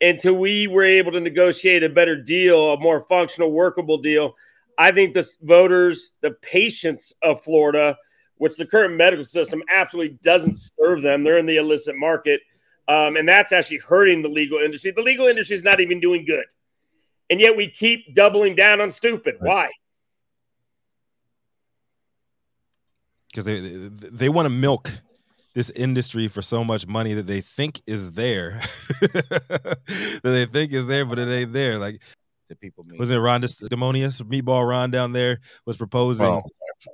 until 0.00 0.34
we 0.34 0.66
were 0.66 0.84
able 0.84 1.12
to 1.12 1.20
negotiate 1.20 1.82
a 1.82 1.88
better 1.88 2.16
deal, 2.16 2.72
a 2.72 2.80
more 2.80 3.02
functional, 3.02 3.52
workable 3.52 3.98
deal. 3.98 4.34
I 4.76 4.92
think 4.92 5.14
the 5.14 5.26
voters, 5.42 6.10
the 6.20 6.32
patients 6.42 7.14
of 7.22 7.42
Florida, 7.42 7.96
which 8.36 8.56
the 8.56 8.66
current 8.66 8.96
medical 8.96 9.24
system 9.24 9.62
absolutely 9.70 10.18
doesn't 10.22 10.58
serve 10.58 11.02
them, 11.02 11.22
they're 11.22 11.38
in 11.38 11.46
the 11.46 11.58
illicit 11.58 11.96
market. 11.96 12.40
Um, 12.88 13.16
and 13.16 13.28
that's 13.28 13.52
actually 13.52 13.78
hurting 13.78 14.22
the 14.22 14.28
legal 14.28 14.58
industry. 14.58 14.90
The 14.90 15.02
legal 15.02 15.28
industry 15.28 15.56
is 15.56 15.62
not 15.62 15.80
even 15.80 16.00
doing 16.00 16.24
good 16.24 16.44
and 17.30 17.40
yet 17.40 17.56
we 17.56 17.68
keep 17.68 18.14
doubling 18.14 18.54
down 18.56 18.80
on 18.80 18.90
stupid. 18.90 19.36
Right. 19.40 19.48
Why? 19.48 19.68
Because 23.30 23.44
they 23.44 23.60
they 23.60 24.28
want 24.28 24.46
to 24.46 24.50
milk 24.50 24.90
this 25.54 25.70
industry 25.70 26.26
for 26.26 26.42
so 26.42 26.64
much 26.64 26.86
money 26.86 27.14
that 27.14 27.26
they 27.26 27.40
think 27.40 27.80
is 27.86 28.12
there, 28.12 28.60
that 29.00 30.20
they 30.22 30.46
think 30.46 30.72
is 30.72 30.86
there, 30.88 31.04
but 31.04 31.18
it 31.18 31.28
ain't 31.28 31.52
there. 31.52 31.78
Like 31.78 32.02
to 32.48 32.56
people, 32.56 32.84
was 32.98 33.12
it 33.12 33.18
Ron 33.18 33.40
Demonius, 33.42 34.20
Meatball 34.22 34.68
Ron 34.68 34.90
down 34.90 35.12
there 35.12 35.38
was 35.64 35.76
proposing? 35.76 36.26
Oh. 36.26 36.42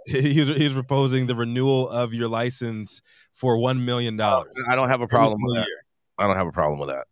He 0.06 0.40
was 0.40 0.48
he 0.48 0.64
was 0.64 0.72
proposing 0.72 1.26
the 1.26 1.36
renewal 1.36 1.88
of 1.88 2.12
your 2.12 2.26
license 2.26 3.02
for 3.34 3.56
one 3.56 3.84
million 3.84 4.14
oh, 4.16 4.18
dollars. 4.18 4.66
I 4.68 4.74
don't 4.74 4.88
have 4.88 5.00
a 5.00 5.06
problem 5.06 5.40
with 5.40 5.54
that. 5.54 5.66
I 6.18 6.26
don't 6.26 6.36
have 6.36 6.48
a 6.48 6.52
problem 6.52 6.80
with 6.80 6.88
that. 6.88 7.06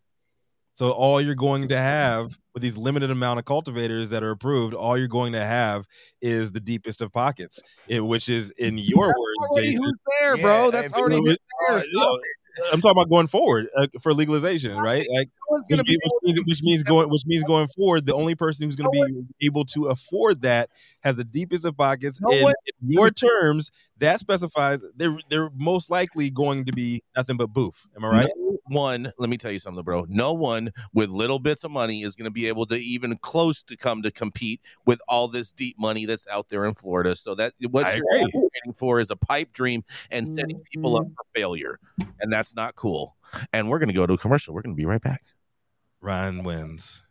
So 0.72 0.90
all 0.90 1.20
you're 1.20 1.36
going 1.36 1.68
to 1.68 1.78
have 1.78 2.36
with 2.54 2.62
these 2.62 2.76
limited 2.76 3.10
amount 3.10 3.38
of 3.40 3.44
cultivators 3.44 4.10
that 4.10 4.22
are 4.22 4.30
approved, 4.30 4.72
all 4.74 4.96
you're 4.96 5.08
going 5.08 5.32
to 5.32 5.44
have 5.44 5.86
is 6.22 6.52
the 6.52 6.60
deepest 6.60 7.02
of 7.02 7.12
pockets, 7.12 7.60
which 7.90 8.28
is 8.28 8.52
in 8.52 8.78
your 8.78 9.08
That's 9.08 9.18
words, 9.18 9.66
Jason. 9.66 9.82
who's 9.82 9.92
there, 10.20 10.36
bro. 10.38 10.64
Yeah, 10.66 10.70
That's 10.70 10.92
and 10.92 11.00
already 11.00 11.16
people- 11.16 11.26
who's 11.30 11.38
there. 11.68 11.76
Uh, 11.76 11.80
Stop 11.80 11.92
no. 11.92 12.18
I'm 12.72 12.80
talking 12.80 12.92
about 13.02 13.10
going 13.10 13.26
forward 13.26 13.66
uh, 13.76 13.88
for 14.00 14.14
legalization, 14.14 14.76
right? 14.76 15.04
Like, 15.12 15.28
No 15.50 15.60
which, 15.68 15.80
be 15.84 15.90
means, 15.90 15.98
which, 16.04 16.22
means, 16.36 16.46
which 16.46 16.62
means 16.62 16.82
going, 16.84 17.08
which 17.10 17.26
means 17.26 17.42
going 17.42 17.66
forward, 17.76 18.06
the 18.06 18.14
only 18.14 18.36
person 18.36 18.64
who's 18.66 18.76
going 18.76 18.92
to 18.92 19.12
be 19.40 19.46
able 19.48 19.64
to 19.64 19.86
afford 19.86 20.42
that 20.42 20.70
has 21.02 21.16
the 21.16 21.24
deepest 21.24 21.64
of 21.64 21.76
pockets. 21.76 22.20
No 22.20 22.30
in, 22.30 22.44
in 22.46 22.52
your 22.82 23.10
terms, 23.10 23.72
that 23.98 24.20
specifies 24.20 24.82
they're 24.96 25.16
they're 25.30 25.50
most 25.56 25.90
likely 25.90 26.30
going 26.30 26.64
to 26.64 26.72
be 26.72 27.02
nothing 27.16 27.36
but 27.36 27.52
boof. 27.52 27.86
Am 27.96 28.04
I 28.04 28.08
right? 28.08 28.30
No 28.36 28.58
one, 28.66 29.12
let 29.18 29.28
me 29.28 29.36
tell 29.36 29.52
you 29.52 29.58
something, 29.58 29.82
bro. 29.84 30.06
No 30.08 30.32
one 30.32 30.72
with 30.92 31.10
little 31.10 31.38
bits 31.38 31.64
of 31.64 31.70
money 31.70 32.02
is 32.02 32.16
going 32.16 32.24
to 32.24 32.30
be 32.30 32.46
able 32.46 32.66
to 32.66 32.76
even 32.76 33.16
close 33.18 33.62
to 33.64 33.76
come 33.76 34.02
to 34.02 34.10
compete 34.10 34.60
with 34.86 35.00
all 35.08 35.28
this 35.28 35.52
deep 35.52 35.78
money 35.78 36.06
that's 36.06 36.26
out 36.28 36.48
there 36.48 36.64
in 36.64 36.74
Florida. 36.74 37.14
So 37.14 37.34
that 37.34 37.52
what 37.70 37.84
I 37.84 37.94
you're 37.94 38.04
waiting 38.32 38.74
for 38.74 39.00
is 39.00 39.10
a 39.10 39.16
pipe 39.16 39.52
dream 39.52 39.84
and 40.10 40.26
setting 40.26 40.60
people 40.72 40.96
up 40.96 41.04
mm-hmm. 41.04 41.12
for 41.12 41.24
failure, 41.34 41.78
and 42.20 42.32
that's 42.32 42.54
not 42.54 42.74
cool. 42.74 43.16
And 43.52 43.68
we're 43.68 43.78
going 43.78 43.88
to 43.88 43.94
go 43.94 44.06
to 44.06 44.14
a 44.14 44.18
commercial. 44.18 44.54
We're 44.54 44.62
going 44.62 44.74
to 44.74 44.80
be 44.80 44.86
right 44.86 45.02
back. 45.02 45.22
Ryan 46.00 46.42
wins. 46.42 47.02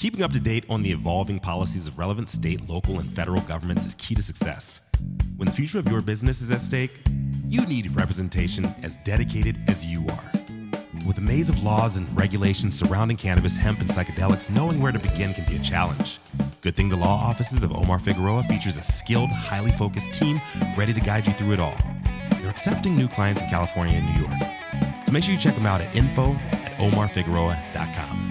Keeping 0.00 0.22
up 0.22 0.32
to 0.32 0.40
date 0.40 0.64
on 0.70 0.82
the 0.82 0.90
evolving 0.92 1.38
policies 1.38 1.86
of 1.86 1.98
relevant 1.98 2.30
state, 2.30 2.66
local, 2.70 3.00
and 3.00 3.10
federal 3.10 3.42
governments 3.42 3.84
is 3.84 3.94
key 3.96 4.14
to 4.14 4.22
success. 4.22 4.80
When 5.36 5.44
the 5.46 5.52
future 5.52 5.78
of 5.78 5.86
your 5.88 6.00
business 6.00 6.40
is 6.40 6.50
at 6.50 6.62
stake, 6.62 6.90
you 7.46 7.66
need 7.66 7.94
representation 7.94 8.64
as 8.82 8.96
dedicated 9.04 9.58
as 9.68 9.84
you 9.84 10.06
are. 10.08 10.32
With 11.06 11.18
a 11.18 11.20
maze 11.20 11.50
of 11.50 11.62
laws 11.62 11.98
and 11.98 12.08
regulations 12.16 12.78
surrounding 12.78 13.18
cannabis, 13.18 13.58
hemp, 13.58 13.82
and 13.82 13.90
psychedelics, 13.90 14.48
knowing 14.48 14.80
where 14.80 14.90
to 14.90 14.98
begin 14.98 15.34
can 15.34 15.44
be 15.44 15.56
a 15.56 15.62
challenge. 15.62 16.18
Good 16.62 16.76
thing 16.76 16.88
the 16.88 16.96
law 16.96 17.20
offices 17.22 17.62
of 17.62 17.70
Omar 17.70 17.98
Figueroa 17.98 18.44
features 18.44 18.78
a 18.78 18.82
skilled, 18.82 19.28
highly 19.28 19.72
focused 19.72 20.14
team 20.14 20.40
ready 20.78 20.94
to 20.94 21.00
guide 21.00 21.26
you 21.26 21.34
through 21.34 21.52
it 21.52 21.60
all. 21.60 21.76
They're 22.40 22.48
accepting 22.48 22.96
new 22.96 23.06
clients 23.06 23.42
in 23.42 23.50
California 23.50 23.96
and 23.96 24.06
New 24.14 24.26
York. 24.26 25.04
So 25.04 25.12
make 25.12 25.24
sure 25.24 25.34
you 25.34 25.40
check 25.40 25.56
them 25.56 25.66
out 25.66 25.82
at 25.82 25.94
info 25.94 26.32
at 26.52 26.72
omarfigueroa.com. 26.78 28.29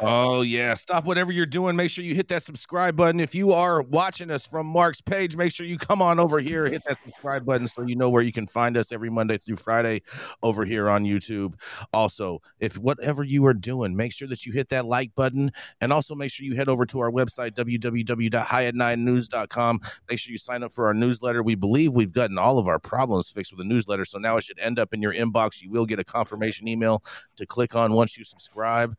Uh, 0.00 0.02
oh 0.02 0.40
yeah, 0.40 0.74
stop 0.74 1.04
whatever 1.04 1.32
you're 1.32 1.44
doing. 1.44 1.76
Make 1.76 1.90
sure 1.90 2.02
you 2.04 2.14
hit 2.14 2.28
that 2.28 2.42
subscribe 2.42 2.96
button. 2.96 3.20
If 3.20 3.34
you 3.34 3.52
are 3.52 3.82
watching 3.82 4.30
us 4.30 4.46
from 4.46 4.66
Marc's 4.66 5.02
page, 5.02 5.36
make 5.36 5.52
sure 5.52 5.66
you 5.66 5.76
come 5.76 6.00
on 6.00 6.18
over 6.18 6.40
here, 6.40 6.64
hit 6.66 6.84
that 6.86 6.98
subscribe 7.02 7.44
button 7.44 7.66
so 7.66 7.82
you 7.82 7.96
know 7.96 8.08
where 8.08 8.22
you 8.22 8.32
can 8.32 8.46
find 8.46 8.78
us 8.78 8.92
every 8.92 9.10
Monday 9.10 9.36
through 9.36 9.56
Friday 9.56 10.00
over 10.42 10.64
here 10.64 10.88
on 10.88 11.04
YouTube. 11.04 11.52
Also, 11.92 12.40
if 12.60 12.78
whatever 12.78 13.24
you 13.24 13.44
are 13.44 13.52
doing, 13.52 13.94
make 13.94 14.12
sure 14.12 14.28
that 14.28 14.46
you 14.46 14.52
hit 14.52 14.70
that 14.70 14.86
like 14.86 15.14
button 15.14 15.52
and 15.80 15.92
also 15.92 16.14
make 16.14 16.30
sure 16.30 16.46
you 16.46 16.56
head 16.56 16.68
over 16.68 16.86
to 16.86 17.00
our 17.00 17.10
website 17.10 17.50
www.highat9news.com. 17.50 19.80
Make 20.08 20.18
sure 20.18 20.32
you 20.32 20.38
sign 20.38 20.62
up 20.62 20.72
for 20.72 20.86
our 20.86 20.94
newsletter. 20.94 21.42
We 21.42 21.56
believe 21.56 21.94
we've 21.94 22.14
gotten 22.14 22.38
all 22.38 22.58
of 22.58 22.68
our 22.68 22.78
problems 22.78 23.28
fixed 23.28 23.52
with 23.52 23.58
the 23.58 23.64
newsletter, 23.64 24.06
so 24.06 24.18
now 24.18 24.38
it 24.38 24.44
should 24.44 24.60
end 24.60 24.78
up 24.78 24.94
in 24.94 25.02
your 25.02 25.12
inbox. 25.12 25.60
You 25.60 25.68
will 25.70 25.84
get 25.84 25.98
a 25.98 26.04
confirmation 26.04 26.68
email 26.68 27.04
to 27.36 27.44
click 27.44 27.76
on 27.76 27.92
once 27.92 28.16
you 28.16 28.24
subscribe 28.24 28.96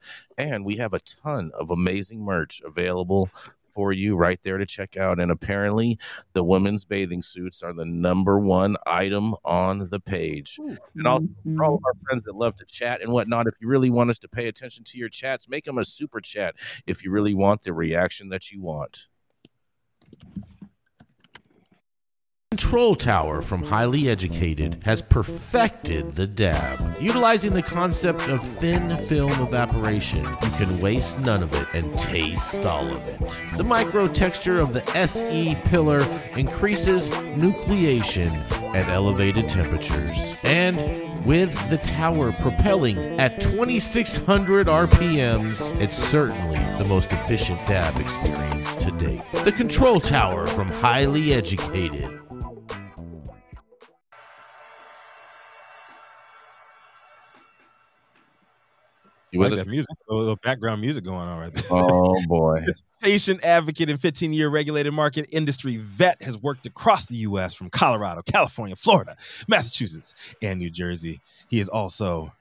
and 0.49 0.65
we 0.65 0.77
have 0.77 0.93
a 0.93 0.99
ton 0.99 1.51
of 1.53 1.71
amazing 1.71 2.23
merch 2.23 2.61
available 2.65 3.29
for 3.71 3.93
you 3.93 4.15
right 4.15 4.41
there 4.43 4.57
to 4.57 4.65
check 4.65 4.97
out 4.97 5.19
and 5.19 5.31
apparently 5.31 5.97
the 6.33 6.43
women's 6.43 6.83
bathing 6.83 7.21
suits 7.21 7.63
are 7.63 7.73
the 7.73 7.85
number 7.85 8.37
one 8.37 8.75
item 8.85 9.33
on 9.45 9.89
the 9.89 9.99
page. 9.99 10.59
And 10.95 11.07
also 11.07 11.27
for 11.55 11.63
all 11.63 11.75
of 11.75 11.79
mm-hmm. 11.79 11.85
our 11.85 11.93
friends 12.05 12.23
that 12.23 12.35
love 12.35 12.55
to 12.57 12.65
chat 12.65 13.01
and 13.01 13.11
whatnot 13.11 13.47
if 13.47 13.55
you 13.61 13.67
really 13.67 13.89
want 13.89 14.09
us 14.09 14.19
to 14.19 14.27
pay 14.27 14.47
attention 14.47 14.83
to 14.85 14.97
your 14.97 15.09
chats 15.09 15.47
make 15.47 15.65
them 15.65 15.77
a 15.77 15.85
super 15.85 16.19
chat 16.19 16.55
if 16.85 17.03
you 17.03 17.11
really 17.11 17.33
want 17.33 17.63
the 17.63 17.73
reaction 17.73 18.29
that 18.29 18.51
you 18.51 18.61
want 18.61 19.07
Control 22.51 22.95
Tower 22.95 23.41
from 23.41 23.63
Highly 23.63 24.09
Educated 24.09 24.83
has 24.83 25.01
perfected 25.01 26.11
the 26.11 26.27
dab. 26.27 26.79
Utilizing 26.99 27.53
the 27.53 27.61
concept 27.61 28.27
of 28.27 28.43
thin 28.43 28.97
film 28.97 29.31
evaporation, 29.39 30.25
you 30.25 30.49
can 30.57 30.81
waste 30.81 31.25
none 31.25 31.41
of 31.43 31.53
it 31.53 31.65
and 31.73 31.97
taste 31.97 32.65
all 32.65 32.85
of 32.91 33.07
it. 33.07 33.19
The 33.55 33.63
micro 33.63 34.09
texture 34.09 34.57
of 34.57 34.73
the 34.73 34.85
SE 34.97 35.55
pillar 35.63 36.01
increases 36.35 37.09
nucleation 37.09 38.33
at 38.75 38.89
elevated 38.89 39.47
temperatures. 39.47 40.35
And 40.43 41.25
with 41.25 41.69
the 41.69 41.77
tower 41.77 42.33
propelling 42.33 42.97
at 43.17 43.39
2600 43.39 44.67
RPMs, 44.67 45.79
it's 45.79 45.95
certainly 45.95 46.59
the 46.77 46.85
most 46.89 47.13
efficient 47.13 47.65
dab 47.65 47.95
experience 47.95 48.75
to 48.75 48.91
date. 48.91 49.21
The 49.45 49.53
Control 49.53 50.01
Tower 50.01 50.47
from 50.47 50.67
Highly 50.67 51.33
Educated. 51.33 52.20
You 59.31 59.39
like 59.39 59.53
us? 59.53 59.59
that 59.59 59.67
music, 59.67 59.95
a 60.09 60.13
little 60.13 60.35
background 60.35 60.81
music 60.81 61.05
going 61.05 61.27
on 61.27 61.39
right 61.39 61.53
there. 61.53 61.63
Oh 61.69 62.21
boy. 62.27 62.59
This 62.65 62.83
patient 63.01 63.43
advocate 63.43 63.89
and 63.89 63.99
15 63.99 64.33
year 64.33 64.49
regulated 64.49 64.93
market 64.93 65.27
industry 65.31 65.77
vet 65.77 66.21
has 66.21 66.37
worked 66.37 66.65
across 66.65 67.05
the 67.05 67.15
U.S. 67.17 67.53
from 67.53 67.69
Colorado, 67.69 68.21
California, 68.21 68.75
Florida, 68.75 69.15
Massachusetts, 69.47 70.35
and 70.41 70.59
New 70.59 70.69
Jersey. 70.69 71.21
He 71.47 71.59
is 71.59 71.69
also 71.69 72.33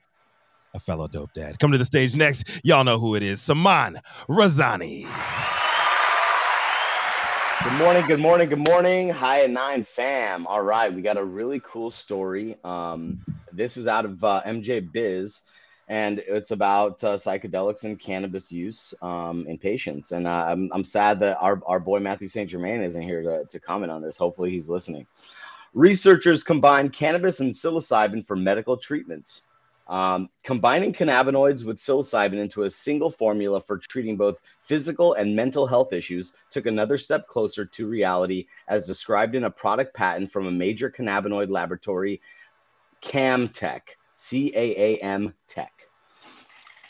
a 0.73 0.79
fellow 0.79 1.07
dope 1.07 1.33
dad. 1.33 1.59
Come 1.59 1.71
to 1.71 1.77
the 1.77 1.85
stage 1.85 2.15
next. 2.15 2.61
Y'all 2.63 2.83
know 2.83 2.99
who 2.99 3.15
it 3.15 3.23
is 3.23 3.41
Saman 3.41 3.97
Razani. 4.27 5.07
Good 7.63 7.73
morning, 7.73 8.07
good 8.07 8.19
morning, 8.19 8.49
good 8.49 8.67
morning. 8.67 9.09
Hi 9.09 9.43
at 9.43 9.51
nine 9.51 9.83
fam. 9.83 10.47
All 10.47 10.63
right, 10.63 10.93
we 10.93 11.01
got 11.01 11.17
a 11.17 11.23
really 11.23 11.61
cool 11.63 11.91
story. 11.91 12.57
Um, 12.63 13.23
this 13.53 13.77
is 13.77 13.87
out 13.87 14.03
of 14.03 14.23
uh, 14.23 14.41
MJ 14.45 14.91
Biz, 14.91 15.41
and 15.91 16.19
it's 16.19 16.51
about 16.51 17.03
uh, 17.03 17.17
psychedelics 17.17 17.83
and 17.83 17.99
cannabis 17.99 18.49
use 18.49 18.93
um, 19.01 19.45
in 19.49 19.57
patients. 19.57 20.13
And 20.13 20.25
uh, 20.25 20.45
I'm, 20.47 20.71
I'm 20.73 20.85
sad 20.85 21.19
that 21.19 21.37
our, 21.41 21.61
our 21.67 21.81
boy 21.81 21.99
Matthew 21.99 22.29
St. 22.29 22.49
Germain 22.49 22.81
isn't 22.81 23.01
here 23.01 23.21
to, 23.21 23.43
to 23.43 23.59
comment 23.59 23.91
on 23.91 24.01
this. 24.01 24.15
Hopefully, 24.15 24.51
he's 24.51 24.69
listening. 24.69 25.05
Researchers 25.73 26.45
combined 26.45 26.93
cannabis 26.93 27.41
and 27.41 27.53
psilocybin 27.53 28.25
for 28.25 28.37
medical 28.37 28.77
treatments. 28.77 29.43
Um, 29.89 30.29
combining 30.43 30.93
cannabinoids 30.93 31.65
with 31.65 31.75
psilocybin 31.75 32.39
into 32.39 32.63
a 32.63 32.69
single 32.69 33.11
formula 33.11 33.59
for 33.59 33.77
treating 33.77 34.15
both 34.15 34.37
physical 34.63 35.15
and 35.15 35.35
mental 35.35 35.67
health 35.67 35.91
issues 35.91 36.33
took 36.51 36.67
another 36.67 36.97
step 36.97 37.27
closer 37.27 37.65
to 37.65 37.85
reality, 37.85 38.47
as 38.69 38.87
described 38.87 39.35
in 39.35 39.43
a 39.43 39.51
product 39.51 39.93
patent 39.93 40.31
from 40.31 40.47
a 40.47 40.51
major 40.51 40.89
cannabinoid 40.89 41.49
laboratory, 41.49 42.21
CaaMTech, 43.03 43.81
C 44.15 44.53
A 44.55 44.95
A 44.95 44.97
M 44.99 45.33
Tech. 45.49 45.80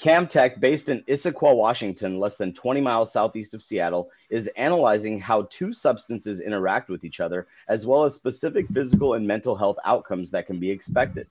CaaMTech, 0.02 0.60
based 0.60 0.90
in 0.90 1.04
Issaquah, 1.04 1.56
Washington, 1.56 2.20
less 2.20 2.36
than 2.36 2.54
20 2.54 2.82
miles 2.82 3.14
southeast 3.14 3.54
of 3.54 3.62
Seattle, 3.62 4.10
is 4.32 4.48
analyzing 4.58 5.20
how 5.20 5.44
two 5.52 5.72
substances 5.72 6.40
interact 6.40 6.90
with 6.90 7.04
each 7.04 7.20
other, 7.20 7.46
as 7.68 7.86
well 7.86 8.04
as 8.04 8.16
specific 8.16 8.68
physical 8.70 9.14
and 9.14 9.28
mental 9.28 9.56
health 9.56 9.78
outcomes 9.86 10.32
that 10.32 10.48
can 10.48 10.60
be 10.60 10.72
expected. 10.72 11.28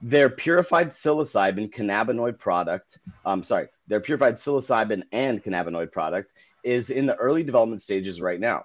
Their 0.00 0.30
purified 0.30 0.88
psilocybin 0.88 1.70
cannabinoid 1.70 2.38
product, 2.38 2.98
I'm 3.26 3.44
sorry, 3.44 3.68
their 3.88 4.00
purified 4.00 4.36
psilocybin 4.36 5.02
and 5.12 5.44
cannabinoid 5.44 5.92
product 5.92 6.32
is 6.64 6.88
in 6.88 7.04
the 7.04 7.16
early 7.16 7.42
development 7.42 7.82
stages 7.82 8.22
right 8.22 8.40
now. 8.40 8.64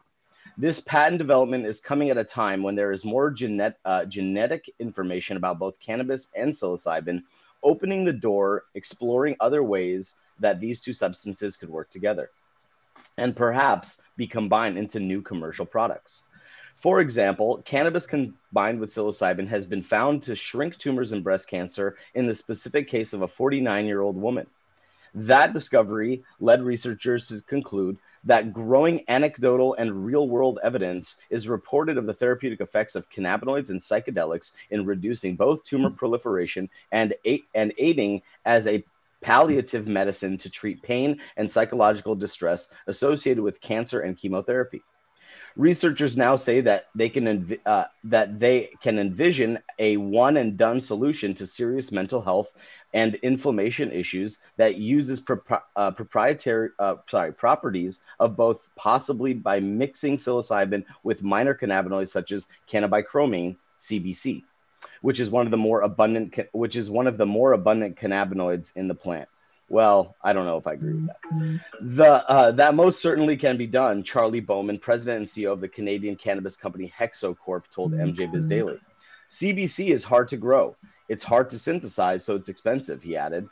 This 0.58 0.80
patent 0.80 1.18
development 1.18 1.66
is 1.66 1.82
coming 1.82 2.12
at 2.12 2.18
a 2.18 2.24
time 2.24 2.64
when 2.64 2.76
there 2.76 2.94
is 2.94 3.04
more 3.04 3.30
genet- 3.30 3.78
uh, 3.84 4.06
genetic 4.06 4.74
information 4.80 5.36
about 5.36 5.60
both 5.60 5.80
cannabis 5.82 6.30
and 6.34 6.54
psilocybin, 6.54 7.24
opening 7.64 8.06
the 8.06 8.14
door, 8.14 8.66
exploring 8.76 9.36
other 9.40 9.64
ways 9.64 10.16
that 10.40 10.60
these 10.60 10.80
two 10.80 10.94
substances 10.94 11.58
could 11.58 11.70
work 11.70 11.90
together 11.90 12.30
and 13.18 13.36
perhaps 13.36 14.02
be 14.16 14.28
combined 14.28 14.78
into 14.78 15.00
new 15.00 15.22
commercial 15.22 15.66
products. 15.66 16.24
For 16.80 17.00
example, 17.00 17.62
cannabis 17.66 18.06
combined 18.06 18.80
with 18.80 18.92
psilocybin 18.92 19.48
has 19.48 19.66
been 19.66 19.82
found 19.82 20.22
to 20.24 20.36
shrink 20.36 20.78
tumors 20.78 21.12
in 21.12 21.24
breast 21.24 21.50
cancer 21.50 21.98
in 22.14 22.28
the 22.28 22.36
specific 22.36 22.88
case 22.88 23.14
of 23.14 23.24
a 23.24 23.28
49 23.28 23.86
year 23.86 24.02
old 24.02 24.16
woman. 24.16 24.46
That 25.16 25.54
discovery 25.54 26.24
led 26.40 26.62
researchers 26.62 27.28
to 27.30 27.42
conclude 27.42 27.98
that 28.28 28.54
growing 28.54 29.04
anecdotal 29.08 29.74
and 29.76 30.06
real 30.06 30.28
world 30.28 30.60
evidence 30.62 31.16
is 31.30 31.48
reported 31.48 31.98
of 31.98 32.06
the 32.06 32.14
therapeutic 32.14 32.60
effects 32.60 32.96
of 32.96 33.10
cannabinoids 33.10 33.70
and 33.70 33.80
psychedelics 33.80 34.52
in 34.70 34.86
reducing 34.86 35.36
both 35.36 35.64
tumor 35.64 35.90
hmm. 35.90 35.96
proliferation 35.96 36.70
and, 36.92 37.14
a- 37.26 37.44
and 37.56 37.74
aiding 37.78 38.22
as 38.46 38.68
a 38.68 38.84
palliative 39.22 39.88
medicine 39.88 40.38
to 40.38 40.50
treat 40.50 40.82
pain 40.84 41.20
and 41.38 41.50
psychological 41.50 42.16
distress 42.16 42.70
associated 42.88 43.42
with 43.42 43.62
cancer 43.62 44.02
and 44.02 44.18
chemotherapy. 44.18 44.82
Researchers 45.58 46.16
now 46.16 46.36
say 46.36 46.62
that 46.62 46.86
they 46.94 47.10
can 47.10 47.26
envi- 47.26 47.60
uh, 47.66 47.86
that 48.04 48.40
they 48.40 48.70
can 48.80 49.00
envision 49.00 49.58
a 49.80 49.98
one 49.98 50.38
and 50.38 50.56
done 50.56 50.80
solution 50.80 51.34
to 51.34 51.48
serious 51.48 51.92
mental 51.92 52.22
health 52.22 52.54
and 52.94 53.16
inflammation 53.16 53.92
issues 53.92 54.38
that 54.58 54.76
uses 54.76 55.20
propri- 55.20 55.64
uh, 55.76 55.90
proprietary 55.90 56.70
uh, 56.78 56.98
sorry 57.10 57.34
properties 57.34 58.02
of 58.20 58.38
both 58.38 58.70
possibly 58.76 59.34
by 59.34 59.60
mixing 59.60 60.16
psilocybin 60.16 60.86
with 61.02 61.24
minor 61.24 61.56
cannabinoids 61.56 62.10
such 62.10 62.32
as 62.32 62.48
cannabichromene 62.70 63.56
CBC, 63.80 64.44
which 65.02 65.20
is 65.20 65.32
one 65.32 65.48
of 65.48 65.52
the 65.52 65.58
more 65.58 65.82
abundant 65.82 66.38
which 66.52 66.76
is 66.76 66.92
one 66.92 67.08
of 67.08 67.18
the 67.18 67.26
more 67.26 67.54
abundant 67.54 67.98
cannabinoids 67.98 68.78
in 68.78 68.88
the 68.88 68.94
plant. 68.96 69.28
Well, 69.70 70.16
I 70.24 70.32
don't 70.32 70.46
know 70.46 70.58
if 70.58 70.66
I 70.66 70.74
agree 70.74 70.94
with 70.94 71.08
that. 71.08 71.60
The 71.82 72.30
uh, 72.30 72.52
that 72.52 72.74
most 72.74 73.02
certainly 73.02 73.36
can 73.36 73.58
be 73.58 73.68
done. 73.68 74.02
Charlie 74.02 74.40
Bowman, 74.40 74.80
president 74.80 75.18
and 75.18 75.28
CEO 75.28 75.52
of 75.52 75.60
the 75.60 75.68
Canadian 75.68 76.16
cannabis 76.16 76.56
company 76.56 76.92
Hexo 76.98 77.38
Corp, 77.38 77.70
told 77.70 77.92
MJ 77.92 78.32
Biz 78.32 78.48
Daily. 78.48 78.80
CBC 79.30 79.90
is 79.90 80.06
hard 80.06 80.30
to 80.30 80.38
grow. 80.38 80.76
It's 81.10 81.24
hard 81.24 81.50
to 81.50 81.60
synthesize, 81.60 82.24
so 82.24 82.36
it's 82.36 82.50
expensive. 82.50 83.04
He 83.04 83.18
added. 83.18 83.48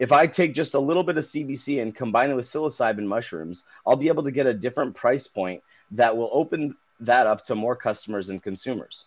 If 0.00 0.12
I 0.12 0.26
take 0.26 0.54
just 0.54 0.74
a 0.74 0.78
little 0.78 1.04
bit 1.04 1.16
of 1.16 1.24
CBC 1.24 1.80
and 1.80 1.94
combine 1.94 2.30
it 2.30 2.34
with 2.34 2.46
psilocybin 2.46 3.06
mushrooms, 3.06 3.64
I'll 3.86 3.96
be 3.96 4.08
able 4.08 4.24
to 4.24 4.32
get 4.32 4.46
a 4.46 4.52
different 4.52 4.94
price 4.94 5.26
point 5.26 5.62
that 5.92 6.14
will 6.14 6.30
open 6.32 6.76
that 7.00 7.26
up 7.26 7.44
to 7.44 7.54
more 7.54 7.76
customers 7.76 8.28
and 8.28 8.42
consumers. 8.42 9.06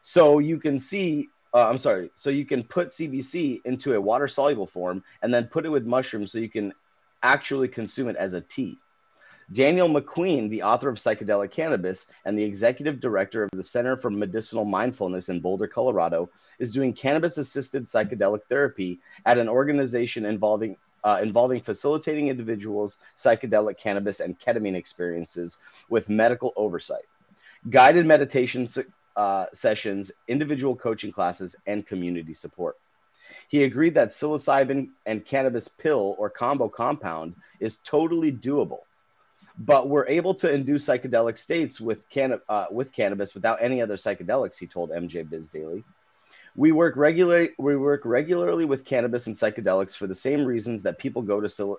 So 0.00 0.38
you 0.38 0.58
can 0.58 0.78
see 0.78 1.28
uh, 1.54 1.68
I'm 1.68 1.78
sorry. 1.78 2.10
So 2.14 2.30
you 2.30 2.46
can 2.46 2.62
put 2.62 2.88
CBC 2.88 3.60
into 3.64 3.94
a 3.94 4.00
water 4.00 4.28
soluble 4.28 4.66
form 4.66 5.02
and 5.22 5.32
then 5.32 5.46
put 5.46 5.66
it 5.66 5.68
with 5.68 5.84
mushrooms 5.84 6.32
so 6.32 6.38
you 6.38 6.48
can 6.48 6.72
actually 7.22 7.68
consume 7.68 8.08
it 8.08 8.16
as 8.16 8.34
a 8.34 8.40
tea. 8.40 8.78
Daniel 9.52 9.88
McQueen, 9.88 10.48
the 10.48 10.62
author 10.62 10.88
of 10.88 10.96
Psychedelic 10.96 11.50
Cannabis 11.50 12.06
and 12.24 12.38
the 12.38 12.44
executive 12.44 13.00
director 13.00 13.42
of 13.42 13.50
the 13.52 13.62
Center 13.62 13.96
for 13.96 14.08
Medicinal 14.08 14.64
Mindfulness 14.64 15.28
in 15.28 15.40
Boulder, 15.40 15.66
Colorado, 15.66 16.30
is 16.58 16.72
doing 16.72 16.94
cannabis 16.94 17.36
assisted 17.36 17.84
psychedelic 17.84 18.40
therapy 18.48 19.00
at 19.26 19.36
an 19.38 19.48
organization 19.48 20.24
involving 20.24 20.76
uh, 21.04 21.18
involving 21.20 21.60
facilitating 21.60 22.28
individuals' 22.28 23.00
psychedelic 23.16 23.76
cannabis 23.76 24.20
and 24.20 24.38
ketamine 24.38 24.76
experiences 24.76 25.58
with 25.88 26.08
medical 26.08 26.52
oversight, 26.54 27.04
guided 27.70 28.06
meditation 28.06 28.68
uh, 29.16 29.46
sessions, 29.52 30.12
individual 30.28 30.76
coaching 30.76 31.12
classes, 31.12 31.56
and 31.66 31.86
community 31.86 32.34
support. 32.34 32.76
He 33.48 33.64
agreed 33.64 33.94
that 33.94 34.10
psilocybin 34.10 34.88
and 35.06 35.24
cannabis 35.24 35.68
pill 35.68 36.16
or 36.18 36.30
combo 36.30 36.68
compound 36.68 37.34
is 37.60 37.78
totally 37.78 38.32
doable, 38.32 38.80
but 39.58 39.88
we're 39.88 40.06
able 40.08 40.34
to 40.34 40.52
induce 40.52 40.86
psychedelic 40.86 41.38
states 41.38 41.80
with, 41.80 42.08
canna- 42.08 42.40
uh, 42.48 42.66
with 42.70 42.92
cannabis 42.92 43.34
without 43.34 43.62
any 43.62 43.80
other 43.82 43.96
psychedelics, 43.96 44.58
he 44.58 44.66
told 44.66 44.90
MJ 44.90 45.28
Biz 45.28 45.48
Daily. 45.50 45.84
We 46.54 46.72
work, 46.72 46.96
regularly, 46.96 47.50
we 47.58 47.76
work 47.76 48.02
regularly 48.04 48.64
with 48.64 48.84
cannabis 48.84 49.26
and 49.26 49.36
psychedelics 49.36 49.96
for 49.96 50.06
the 50.06 50.14
same 50.14 50.44
reasons 50.44 50.82
that 50.82 50.98
people 50.98 51.22
go 51.22 51.40
to 51.40 51.78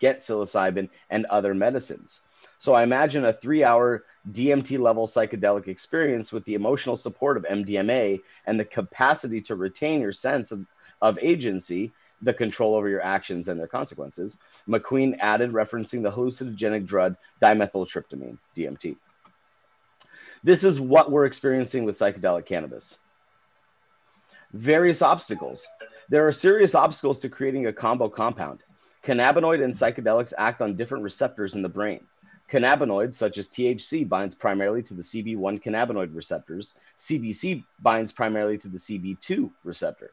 get 0.00 0.20
psilocybin 0.20 0.88
and 1.10 1.26
other 1.26 1.54
medicines. 1.54 2.20
So 2.58 2.74
I 2.74 2.82
imagine 2.82 3.24
a 3.24 3.32
three 3.32 3.64
hour 3.64 4.04
DMT 4.30 4.78
level 4.78 5.08
psychedelic 5.08 5.66
experience 5.66 6.32
with 6.32 6.44
the 6.44 6.54
emotional 6.54 6.96
support 6.96 7.36
of 7.36 7.44
MDMA 7.44 8.20
and 8.46 8.58
the 8.58 8.64
capacity 8.64 9.40
to 9.42 9.56
retain 9.56 10.00
your 10.00 10.12
sense 10.12 10.52
of, 10.52 10.64
of 11.00 11.18
agency, 11.20 11.90
the 12.22 12.32
control 12.32 12.76
over 12.76 12.88
your 12.88 13.02
actions 13.02 13.48
and 13.48 13.58
their 13.58 13.66
consequences. 13.66 14.38
McQueen 14.68 15.18
added, 15.18 15.52
referencing 15.52 16.02
the 16.02 16.10
hallucinogenic 16.10 16.86
drug 16.86 17.16
dimethyltryptamine, 17.40 18.38
DMT. 18.56 18.96
This 20.44 20.62
is 20.62 20.80
what 20.80 21.10
we're 21.10 21.24
experiencing 21.24 21.84
with 21.84 21.98
psychedelic 21.98 22.46
cannabis. 22.46 22.98
Various 24.52 25.02
obstacles. 25.02 25.66
There 26.08 26.26
are 26.26 26.32
serious 26.32 26.74
obstacles 26.74 27.18
to 27.20 27.28
creating 27.28 27.66
a 27.66 27.72
combo 27.72 28.08
compound. 28.08 28.62
Cannabinoid 29.04 29.64
and 29.64 29.74
psychedelics 29.74 30.32
act 30.38 30.60
on 30.60 30.76
different 30.76 31.02
receptors 31.02 31.54
in 31.54 31.62
the 31.62 31.68
brain. 31.68 32.06
Cannabinoids, 32.52 33.14
such 33.14 33.38
as 33.38 33.48
THC, 33.48 34.06
binds 34.06 34.34
primarily 34.34 34.82
to 34.82 34.92
the 34.92 35.00
CB1 35.00 35.62
cannabinoid 35.62 36.14
receptors. 36.14 36.74
CBC 36.98 37.64
binds 37.80 38.12
primarily 38.12 38.58
to 38.58 38.68
the 38.68 38.76
CB2 38.76 39.50
receptor. 39.64 40.10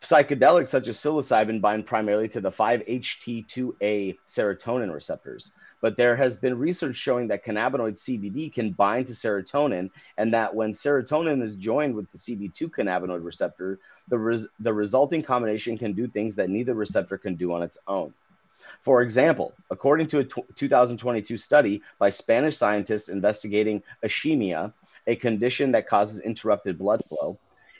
Psychedelics, 0.00 0.68
such 0.68 0.86
as 0.86 0.96
psilocybin, 0.98 1.60
bind 1.60 1.84
primarily 1.84 2.28
to 2.28 2.40
the 2.40 2.52
5-HT2A 2.52 4.16
serotonin 4.28 4.94
receptors. 4.94 5.50
But 5.80 5.96
there 5.96 6.14
has 6.14 6.36
been 6.36 6.56
research 6.56 6.94
showing 6.94 7.26
that 7.26 7.44
cannabinoid 7.44 7.94
CBD 7.94 8.54
can 8.54 8.70
bind 8.70 9.08
to 9.08 9.12
serotonin, 9.12 9.90
and 10.16 10.32
that 10.32 10.54
when 10.54 10.70
serotonin 10.70 11.42
is 11.42 11.56
joined 11.56 11.96
with 11.96 12.08
the 12.12 12.18
CB2 12.18 12.70
cannabinoid 12.70 13.24
receptor, 13.24 13.80
the, 14.06 14.18
res- 14.18 14.46
the 14.60 14.72
resulting 14.72 15.24
combination 15.24 15.76
can 15.76 15.92
do 15.92 16.06
things 16.06 16.36
that 16.36 16.50
neither 16.50 16.74
receptor 16.74 17.18
can 17.18 17.34
do 17.34 17.52
on 17.52 17.64
its 17.64 17.78
own. 17.88 18.14
For 18.82 19.02
example, 19.02 19.54
according 19.70 20.06
to 20.08 20.20
a 20.20 20.24
t- 20.24 20.42
2022 20.54 21.36
study 21.36 21.82
by 21.98 22.10
Spanish 22.10 22.56
scientists 22.56 23.08
investigating 23.08 23.82
ischemia, 24.04 24.72
a 25.06 25.16
condition 25.16 25.72
that 25.72 25.88
causes 25.88 26.20
interrupted 26.20 26.78
blood 26.78 27.02
flow, 27.08 27.38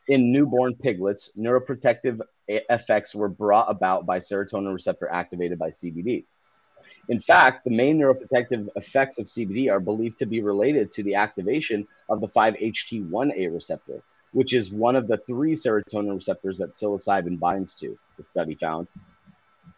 in 0.08 0.32
newborn 0.32 0.74
piglets, 0.74 1.38
neuroprotective 1.38 2.20
effects 2.48 3.14
were 3.14 3.28
brought 3.28 3.70
about 3.70 4.06
by 4.06 4.18
serotonin 4.18 4.72
receptor 4.72 5.08
activated 5.08 5.58
by 5.58 5.68
CBD. 5.68 6.24
In 7.08 7.20
fact, 7.20 7.64
the 7.64 7.70
main 7.70 7.98
neuroprotective 7.98 8.68
effects 8.76 9.18
of 9.18 9.26
CBD 9.26 9.70
are 9.70 9.80
believed 9.80 10.18
to 10.18 10.26
be 10.26 10.42
related 10.42 10.90
to 10.92 11.02
the 11.02 11.14
activation 11.14 11.86
of 12.08 12.20
the 12.20 12.28
5-HT1A 12.28 13.52
receptor, 13.52 14.02
which 14.32 14.54
is 14.54 14.70
one 14.70 14.96
of 14.96 15.08
the 15.08 15.18
three 15.18 15.54
serotonin 15.54 16.14
receptors 16.14 16.58
that 16.58 16.72
psilocybin 16.72 17.38
binds 17.38 17.74
to, 17.74 17.98
the 18.16 18.24
study 18.24 18.54
found 18.54 18.88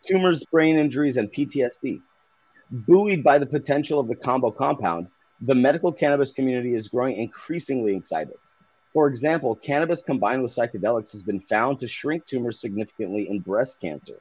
tumors, 0.06 0.44
brain 0.44 0.76
injuries, 0.78 1.16
and 1.16 1.32
PTSD. 1.32 2.00
Buoyed 2.70 3.22
by 3.22 3.38
the 3.38 3.46
potential 3.46 3.98
of 3.98 4.08
the 4.08 4.14
combo 4.14 4.50
compound, 4.50 5.08
the 5.40 5.54
medical 5.54 5.92
cannabis 5.92 6.32
community 6.32 6.74
is 6.74 6.88
growing 6.88 7.16
increasingly 7.16 7.96
excited. 7.96 8.36
For 8.92 9.08
example, 9.08 9.54
cannabis 9.56 10.02
combined 10.02 10.42
with 10.42 10.52
psychedelics 10.52 11.12
has 11.12 11.22
been 11.22 11.40
found 11.40 11.78
to 11.78 11.88
shrink 11.88 12.26
tumors 12.26 12.60
significantly 12.60 13.28
in 13.28 13.40
breast 13.40 13.80
cancer. 13.80 14.18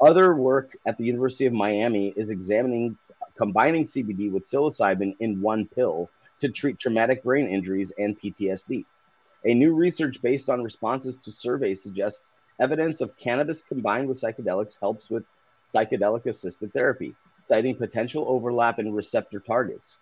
Other 0.00 0.34
work 0.34 0.76
at 0.86 0.98
the 0.98 1.04
University 1.04 1.46
of 1.46 1.52
Miami 1.52 2.12
is 2.16 2.30
examining 2.30 2.96
combining 3.36 3.84
CBD 3.84 4.30
with 4.30 4.44
psilocybin 4.44 5.16
in 5.20 5.40
one 5.40 5.66
pill 5.66 6.10
to 6.40 6.48
treat 6.48 6.78
traumatic 6.78 7.22
brain 7.22 7.46
injuries 7.46 7.92
and 7.98 8.18
PTSD. 8.20 8.84
A 9.44 9.54
new 9.54 9.74
research 9.74 10.20
based 10.22 10.50
on 10.50 10.62
responses 10.62 11.16
to 11.18 11.32
surveys 11.32 11.82
suggests 11.82 12.26
evidence 12.62 13.00
of 13.00 13.16
cannabis 13.16 13.62
combined 13.62 14.06
with 14.08 14.20
psychedelics 14.20 14.78
helps 14.78 15.10
with 15.10 15.26
psychedelic 15.74 16.26
assisted 16.26 16.72
therapy, 16.72 17.14
citing 17.46 17.74
potential 17.74 18.24
overlap 18.28 18.78
in 18.78 18.94
receptor 18.94 19.40
targets. 19.40 19.98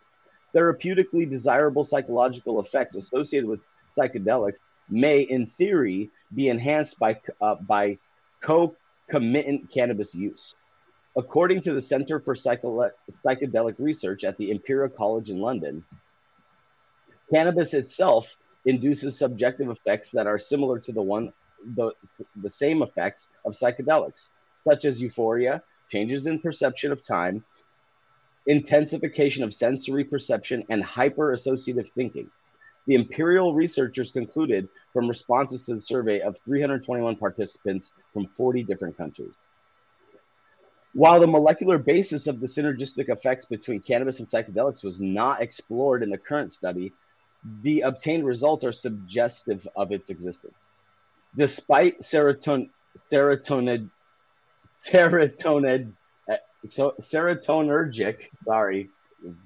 Therapeutically 0.55 1.29
desirable 1.29 1.85
psychological 1.85 2.61
effects 2.61 2.97
associated 2.97 3.49
with 3.49 3.61
psychedelics 3.97 4.59
may, 4.91 5.21
in 5.23 5.47
theory, 5.47 6.11
be 6.35 6.49
enhanced 6.49 6.99
by, 6.99 7.19
uh, 7.41 7.55
by 7.55 7.97
concomitant 8.41 9.71
cannabis 9.71 10.15
use. 10.15 10.55
According 11.17 11.63
to 11.63 11.73
the 11.73 11.81
Center 11.81 12.21
for 12.21 12.35
Psychedelic 12.35 13.75
Research 13.79 14.25
at 14.25 14.37
the 14.37 14.51
Imperial 14.51 14.91
College 14.91 15.31
in 15.31 15.41
London, 15.41 15.85
cannabis 17.33 17.75
itself 17.75 18.37
induces 18.67 19.19
subjective 19.19 19.71
effects 19.71 20.11
that 20.11 20.27
are 20.27 20.39
similar 20.39 20.79
to 20.81 20.93
the 20.93 21.03
one 21.03 21.33
the, 21.75 21.93
the 22.37 22.51
same 22.51 22.83
effects 22.83 23.29
of 23.45 23.53
psychedelics, 23.53 24.31
such 24.65 24.85
as 24.85 25.01
euphoria, 25.01 25.63
changes 25.91 26.27
in 26.27 26.39
perception 26.39 26.93
of 26.93 27.05
time, 27.05 27.45
intensification 28.47 29.45
of 29.45 29.53
sensory 29.53 30.05
perception, 30.05 30.65
and 30.71 30.83
hyper 30.83 31.33
associative 31.33 31.89
thinking. 31.91 32.31
The 32.87 32.95
Imperial 32.95 33.55
researchers 33.55 34.11
concluded 34.11 34.69
from 34.93 35.09
responses 35.09 35.63
to 35.63 35.75
the 35.75 35.81
survey 35.81 36.21
of 36.21 36.39
321 36.39 37.17
participants 37.17 37.93
from 38.13 38.27
40 38.27 38.63
different 38.65 38.97
countries. 38.97 39.41
While 40.93 41.21
the 41.21 41.27
molecular 41.27 41.79
basis 41.79 42.27
of 42.27 42.41
the 42.41 42.47
synergistic 42.47 43.09
effects 43.09 43.47
between 43.47 43.81
cannabis 43.81 44.19
and 44.19 44.27
psychedelics 44.27 44.83
was 44.83 45.01
not 45.01 45.41
explored 45.41 46.03
in 46.03 46.11
the 46.11 46.19
current 46.19 46.51
study, 46.51 46.93
the 47.63 47.83
obtained 47.83 48.25
results 48.25 48.65
are 48.65 48.73
suggestive 48.73 49.69
of 49.77 49.93
its 49.93 50.11
existence. 50.11 50.59
Despite 51.37 52.01
serotonin, 52.01 52.71
serotonin, 53.11 53.91
serotonin, 54.85 55.93
so 56.67 56.95
serotonergic, 57.01 58.17
sorry, 58.45 58.91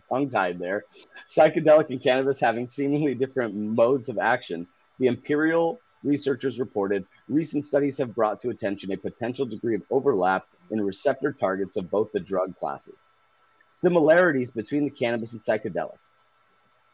tongue 0.08 0.28
tied 0.28 0.58
there, 0.58 0.84
psychedelic 1.28 1.90
and 1.90 2.02
cannabis 2.02 2.40
having 2.40 2.66
seemingly 2.66 3.14
different 3.14 3.54
modes 3.54 4.08
of 4.08 4.18
action, 4.18 4.66
the 4.98 5.06
Imperial 5.06 5.80
researchers 6.02 6.58
reported 6.60 7.06
recent 7.28 7.64
studies 7.64 7.98
have 7.98 8.14
brought 8.14 8.38
to 8.40 8.50
attention 8.50 8.92
a 8.92 8.96
potential 8.96 9.46
degree 9.46 9.74
of 9.74 9.82
overlap 9.90 10.46
in 10.70 10.80
receptor 10.80 11.32
targets 11.32 11.76
of 11.76 11.90
both 11.90 12.12
the 12.12 12.20
drug 12.20 12.56
classes. 12.56 12.96
Similarities 13.80 14.50
between 14.50 14.84
the 14.84 14.90
cannabis 14.90 15.32
and 15.32 15.40
psychedelics. 15.40 15.98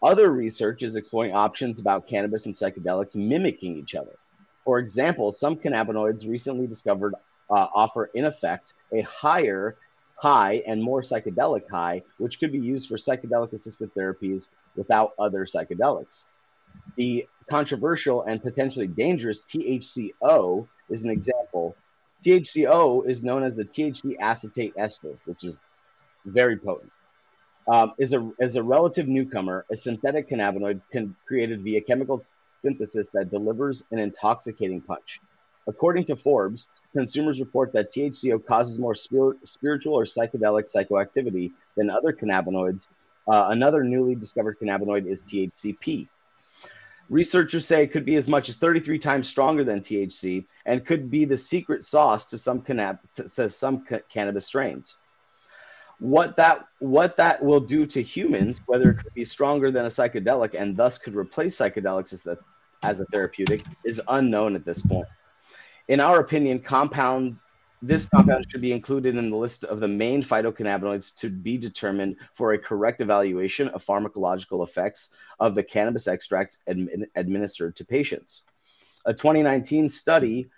Other 0.02 0.30
research 0.30 0.82
is 0.82 0.96
exploring 0.96 1.34
options 1.34 1.78
about 1.78 2.06
cannabis 2.06 2.46
and 2.46 2.54
psychedelics 2.54 3.14
mimicking 3.14 3.76
each 3.76 3.94
other. 3.94 4.16
For 4.64 4.78
example, 4.78 5.32
some 5.32 5.56
cannabinoids 5.56 6.28
recently 6.28 6.66
discovered 6.66 7.14
uh, 7.50 7.66
offer, 7.74 8.10
in 8.14 8.24
effect, 8.24 8.74
a 8.92 9.00
higher 9.02 9.76
high 10.16 10.62
and 10.66 10.82
more 10.82 11.00
psychedelic 11.00 11.68
high, 11.68 12.02
which 12.18 12.38
could 12.38 12.52
be 12.52 12.58
used 12.58 12.88
for 12.88 12.96
psychedelic 12.96 13.52
assisted 13.52 13.92
therapies 13.94 14.50
without 14.76 15.12
other 15.18 15.46
psychedelics. 15.46 16.26
The 16.96 17.26
controversial 17.48 18.22
and 18.24 18.42
potentially 18.42 18.86
dangerous 18.86 19.40
THCO 19.42 20.68
is 20.90 21.04
an 21.04 21.10
example. 21.10 21.74
THCO 22.22 23.08
is 23.08 23.24
known 23.24 23.42
as 23.42 23.56
the 23.56 23.64
THC 23.64 24.16
acetate 24.20 24.74
ester, 24.76 25.16
which 25.24 25.42
is 25.42 25.62
very 26.26 26.56
potent. 26.56 26.92
Um, 27.68 27.92
is 27.98 28.14
a 28.14 28.32
is 28.40 28.56
a 28.56 28.62
relative 28.62 29.06
newcomer, 29.06 29.64
a 29.70 29.76
synthetic 29.76 30.28
cannabinoid 30.28 30.80
con- 30.92 31.14
created 31.26 31.62
via 31.62 31.80
chemical 31.80 32.24
synthesis 32.62 33.10
that 33.10 33.30
delivers 33.30 33.84
an 33.90 33.98
intoxicating 33.98 34.80
punch. 34.80 35.20
According 35.66 36.04
to 36.04 36.16
Forbes, 36.16 36.68
consumers 36.92 37.38
report 37.38 37.72
that 37.74 37.92
THCO 37.92 38.44
causes 38.44 38.78
more 38.78 38.94
spir- 38.94 39.36
spiritual 39.44 39.94
or 39.94 40.04
psychedelic 40.04 40.72
psychoactivity 40.74 41.52
than 41.76 41.90
other 41.90 42.12
cannabinoids. 42.12 42.88
Uh, 43.28 43.48
another 43.50 43.84
newly 43.84 44.14
discovered 44.14 44.58
cannabinoid 44.58 45.06
is 45.06 45.22
THCP. 45.22 46.08
Researchers 47.10 47.66
say 47.66 47.82
it 47.82 47.92
could 47.92 48.04
be 48.04 48.16
as 48.16 48.28
much 48.28 48.48
as 48.48 48.56
33 48.56 48.98
times 48.98 49.28
stronger 49.28 49.64
than 49.64 49.80
THC 49.80 50.46
and 50.64 50.86
could 50.86 51.10
be 51.10 51.24
the 51.24 51.36
secret 51.36 51.84
sauce 51.84 52.26
to 52.26 52.38
some, 52.38 52.62
to, 52.62 52.98
to 53.34 53.48
some 53.48 53.84
ca- 53.84 54.00
cannabis 54.08 54.46
strains. 54.46 54.96
What 56.00 56.36
that 56.36 56.66
what 56.80 57.16
that 57.18 57.42
will 57.42 57.60
do 57.60 57.86
to 57.86 58.02
humans, 58.02 58.60
whether 58.66 58.90
it 58.90 58.98
could 58.98 59.14
be 59.14 59.24
stronger 59.24 59.70
than 59.70 59.84
a 59.84 59.88
psychedelic 59.88 60.54
and 60.58 60.76
thus 60.76 60.98
could 60.98 61.14
replace 61.14 61.56
psychedelics 61.56 62.12
as, 62.12 62.22
the, 62.22 62.38
as 62.82 63.00
a 63.00 63.04
therapeutic, 63.06 63.64
is 63.84 64.00
unknown 64.08 64.56
at 64.56 64.64
this 64.64 64.80
point. 64.80 65.06
In 65.88 66.00
our 66.00 66.20
opinion, 66.20 66.60
compounds 66.60 67.42
this 67.82 68.06
compound 68.06 68.44
should 68.50 68.60
be 68.60 68.72
included 68.72 69.16
in 69.16 69.30
the 69.30 69.36
list 69.36 69.64
of 69.64 69.80
the 69.80 69.88
main 69.88 70.22
phytocannabinoids 70.22 71.16
to 71.16 71.30
be 71.30 71.56
determined 71.56 72.16
for 72.34 72.52
a 72.52 72.58
correct 72.58 73.00
evaluation 73.00 73.68
of 73.68 73.84
pharmacological 73.84 74.66
effects 74.66 75.14
of 75.38 75.54
the 75.54 75.62
cannabis 75.62 76.06
extracts 76.06 76.58
admi- 76.68 77.06
administered 77.16 77.74
to 77.76 77.84
patients. 77.84 78.42
A 79.06 79.14
2019 79.14 79.88
study 79.88 80.50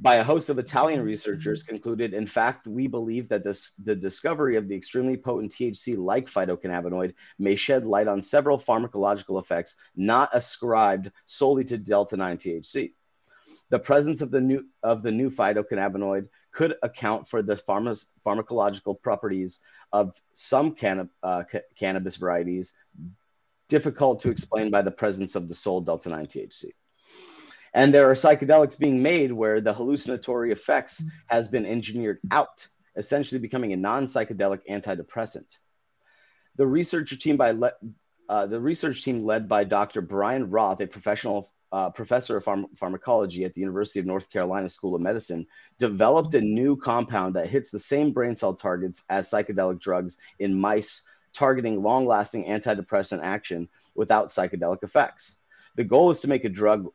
by 0.00 0.16
a 0.16 0.24
host 0.24 0.48
of 0.48 0.58
Italian 0.58 1.02
researchers 1.02 1.62
concluded, 1.62 2.14
in 2.14 2.26
fact, 2.26 2.66
we 2.66 2.86
believe 2.86 3.28
that 3.28 3.44
this, 3.44 3.72
the 3.72 3.94
discovery 3.94 4.56
of 4.56 4.66
the 4.66 4.74
extremely 4.74 5.16
potent 5.16 5.52
THC 5.52 5.96
like 5.98 6.26
phytocannabinoid 6.26 7.12
may 7.38 7.54
shed 7.54 7.84
light 7.84 8.08
on 8.08 8.22
several 8.22 8.58
pharmacological 8.58 9.40
effects 9.40 9.76
not 9.94 10.30
ascribed 10.32 11.10
solely 11.26 11.64
to 11.64 11.76
delta 11.76 12.16
9 12.16 12.38
THC. 12.38 12.94
The 13.68 13.78
presence 13.78 14.22
of 14.22 14.30
the 14.30 14.40
new 14.40 14.64
of 14.82 15.02
the 15.02 15.12
new 15.12 15.30
phytocannabinoid 15.30 16.28
could 16.50 16.76
account 16.82 17.28
for 17.28 17.42
the 17.42 17.54
pharma, 17.54 18.02
pharmacological 18.26 19.00
properties 19.02 19.60
of 19.92 20.20
some 20.32 20.74
canna, 20.74 21.08
uh, 21.22 21.44
ca- 21.44 21.60
cannabis 21.78 22.16
varieties, 22.16 22.72
difficult 23.68 24.20
to 24.20 24.30
explain 24.30 24.70
by 24.70 24.82
the 24.82 24.90
presence 24.90 25.36
of 25.36 25.46
the 25.46 25.54
sole 25.54 25.82
delta 25.82 26.08
9 26.08 26.26
THC. 26.26 26.70
And 27.72 27.94
there 27.94 28.10
are 28.10 28.14
psychedelics 28.14 28.78
being 28.78 29.02
made 29.02 29.32
where 29.32 29.60
the 29.60 29.72
hallucinatory 29.72 30.50
effects 30.50 31.02
has 31.26 31.48
been 31.48 31.66
engineered 31.66 32.18
out, 32.30 32.66
essentially 32.96 33.40
becoming 33.40 33.72
a 33.72 33.76
non-psychedelic 33.76 34.60
antidepressant. 34.68 35.58
The 36.56 36.66
researcher 36.66 37.16
team 37.16 37.36
by 37.36 37.52
le- 37.52 37.72
uh, 38.28 38.46
the 38.46 38.60
research 38.60 39.02
team 39.02 39.24
led 39.24 39.48
by 39.48 39.64
Dr. 39.64 40.00
Bryan 40.00 40.50
Roth, 40.50 40.80
a 40.80 40.86
professional 40.86 41.50
uh, 41.72 41.90
professor 41.90 42.36
of 42.36 42.44
pharm- 42.44 42.66
pharmacology 42.76 43.44
at 43.44 43.54
the 43.54 43.60
University 43.60 44.00
of 44.00 44.06
North 44.06 44.30
Carolina 44.30 44.68
School 44.68 44.94
of 44.94 45.00
Medicine, 45.00 45.46
developed 45.78 46.34
a 46.34 46.40
new 46.40 46.76
compound 46.76 47.34
that 47.34 47.48
hits 47.48 47.70
the 47.70 47.78
same 47.78 48.12
brain 48.12 48.34
cell 48.34 48.54
targets 48.54 49.04
as 49.08 49.30
psychedelic 49.30 49.80
drugs 49.80 50.16
in 50.38 50.54
mice, 50.54 51.02
targeting 51.32 51.82
long 51.82 52.06
lasting 52.06 52.44
antidepressant 52.44 53.20
action 53.22 53.68
without 53.94 54.28
psychedelic 54.28 54.82
effects. 54.82 55.36
The 55.76 55.84
goal 55.84 56.10
is 56.10 56.20
to 56.20 56.28
make 56.28 56.44
a 56.44 56.48
drug 56.48 56.88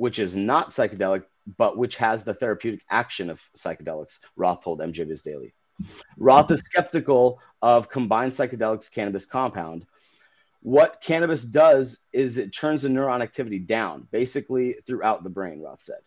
which 0.00 0.18
is 0.18 0.34
not 0.34 0.70
psychedelic, 0.70 1.24
but 1.58 1.76
which 1.76 1.96
has 1.96 2.24
the 2.24 2.32
therapeutic 2.32 2.82
action 2.88 3.28
of 3.28 3.38
psychedelics, 3.54 4.20
Roth 4.34 4.64
told 4.64 4.80
MJ 4.80 5.06
Biz 5.06 5.20
Daily. 5.20 5.52
Roth 6.16 6.50
is 6.50 6.60
skeptical 6.60 7.38
of 7.60 7.90
combined 7.90 8.32
psychedelics 8.32 8.90
cannabis 8.90 9.26
compound, 9.26 9.84
what 10.62 11.02
cannabis 11.02 11.42
does 11.42 11.98
is 12.14 12.38
it 12.38 12.54
turns 12.54 12.80
the 12.80 12.88
neuron 12.88 13.20
activity 13.22 13.58
down, 13.58 14.08
basically 14.10 14.76
throughout 14.86 15.22
the 15.22 15.28
brain, 15.28 15.60
Roth 15.60 15.82
said. 15.82 16.00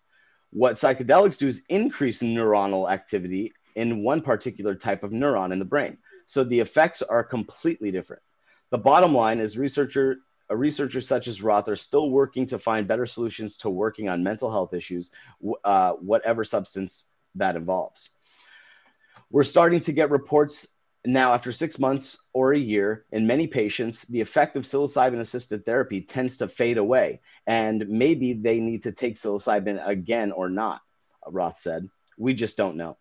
What 0.49 0.75
psychedelics 0.75 1.37
do 1.37 1.47
is 1.47 1.61
increase 1.69 2.23
neuronal 2.23 2.91
activity 2.91 3.53
in 3.75 4.03
one 4.03 4.21
particular 4.21 4.73
type 4.73 5.03
of 5.03 5.11
neuron 5.11 5.51
in 5.51 5.59
the 5.59 5.65
brain. 5.65 5.99
So 6.25 6.43
the 6.43 6.59
effects 6.59 7.03
are 7.03 7.23
completely 7.23 7.91
different. 7.91 8.23
The 8.71 8.79
bottom 8.79 9.13
line 9.13 9.39
is 9.39 9.55
researcher 9.55 10.17
a 10.49 10.55
researcher 10.55 11.01
such 11.01 11.27
as 11.27 11.41
Roth 11.41 11.67
are 11.67 11.75
still 11.75 12.09
working 12.09 12.45
to 12.47 12.59
find 12.59 12.87
better 12.87 13.05
solutions 13.05 13.57
to 13.57 13.69
working 13.69 14.09
on 14.09 14.23
mental 14.23 14.51
health 14.51 14.73
issues, 14.73 15.11
uh, 15.63 15.93
whatever 15.93 16.43
substance 16.43 17.09
that 17.35 17.55
involves. 17.55 18.09
We're 19.29 19.43
starting 19.43 19.79
to 19.81 19.91
get 19.91 20.11
reports 20.11 20.67
now, 21.05 21.33
after 21.33 21.51
six 21.51 21.79
months 21.79 22.27
or 22.31 22.53
a 22.53 22.57
year, 22.57 23.05
in 23.11 23.27
many 23.27 23.45
patients, 23.45 24.03
the 24.03 24.21
effect 24.21 24.55
of 24.55 24.63
psilocybin 24.63 25.19
assisted 25.19 25.65
therapy 25.65 26.01
tends 26.01 26.37
to 26.37 26.47
fade 26.47 26.77
away, 26.77 27.19
and 27.45 27.87
maybe 27.89 28.33
they 28.33 28.61
need 28.61 28.83
to 28.83 28.93
take 28.93 29.15
psilocybin 29.15 29.85
again 29.85 30.31
or 30.31 30.49
not, 30.49 30.81
Roth 31.27 31.59
said. 31.59 31.89
We 32.17 32.33
just 32.33 32.55
don't 32.55 32.77
know. 32.77 32.97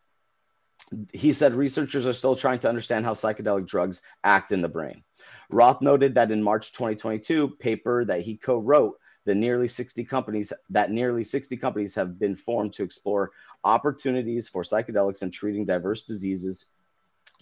He 1.13 1.33
said 1.33 1.55
researchers 1.55 2.07
are 2.07 2.13
still 2.13 2.35
trying 2.35 2.59
to 2.61 2.69
understand 2.69 3.05
how 3.05 3.15
psychedelic 3.15 3.69
drugs 3.69 4.03
act 4.25 4.51
in 4.51 4.63
the 4.63 4.69
brain. 4.69 5.05
Roth 5.51 5.81
noted 5.83 6.15
that 6.15 6.31
in 6.31 6.43
March 6.43 6.73
2022, 6.73 7.49
paper 7.59 8.05
that 8.05 8.23
he 8.23 8.37
co-wrote, 8.37 8.99
the 9.25 9.35
nearly 9.35 9.69
60 9.69 10.05
companies 10.05 10.53
that 10.71 10.91
nearly 10.91 11.23
60 11.23 11.57
companies 11.57 11.95
have 11.95 12.19
been 12.19 12.35
formed 12.35 12.73
to 12.73 12.83
explore 12.83 13.31
opportunities 13.65 14.49
for 14.49 14.63
psychedelics 14.63 15.23
in 15.23 15.31
treating 15.31 15.65
diverse 15.65 16.03
diseases 16.03 16.67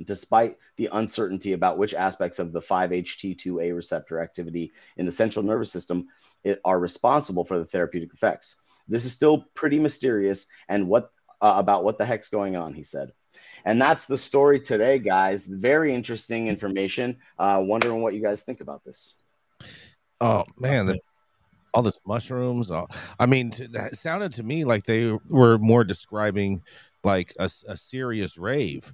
despite 0.04 0.56
the 0.76 0.88
uncertainty 0.92 1.52
about 1.52 1.78
which 1.78 1.94
aspects 1.94 2.38
of 2.38 2.52
the 2.52 2.60
5-HT2A 2.60 3.74
receptor 3.74 4.20
activity 4.20 4.72
in 4.96 5.04
the 5.04 5.12
central 5.12 5.44
nervous 5.44 5.70
system 5.70 6.08
are 6.64 6.78
responsible 6.78 7.44
for 7.44 7.58
the 7.58 7.64
therapeutic 7.64 8.12
effects. 8.14 8.56
This 8.88 9.04
is 9.04 9.12
still 9.12 9.44
pretty 9.54 9.78
mysterious 9.78 10.46
and 10.68 10.88
what 10.88 11.12
uh, 11.42 11.54
about 11.56 11.84
what 11.84 11.96
the 11.96 12.04
heck's 12.04 12.28
going 12.28 12.56
on, 12.56 12.74
he 12.74 12.82
said. 12.82 13.12
And 13.64 13.80
that's 13.80 14.06
the 14.06 14.18
story 14.18 14.60
today, 14.60 14.98
guys. 14.98 15.46
Very 15.46 15.94
interesting 15.94 16.48
information. 16.48 17.16
Uh, 17.38 17.60
wondering 17.62 18.02
what 18.02 18.14
you 18.14 18.22
guys 18.22 18.42
think 18.42 18.60
about 18.60 18.84
this. 18.84 19.12
Oh 20.20 20.44
man, 20.58 20.86
the, 20.86 20.98
all 21.72 21.82
this 21.82 22.00
mushrooms. 22.06 22.70
All, 22.70 22.88
I 23.18 23.26
mean, 23.26 23.50
t- 23.50 23.66
that 23.72 23.96
sounded 23.96 24.32
to 24.32 24.42
me 24.42 24.64
like 24.64 24.84
they 24.84 25.16
were 25.28 25.58
more 25.58 25.84
describing 25.84 26.62
like 27.04 27.34
a, 27.38 27.44
a 27.68 27.76
serious 27.76 28.38
rave. 28.38 28.92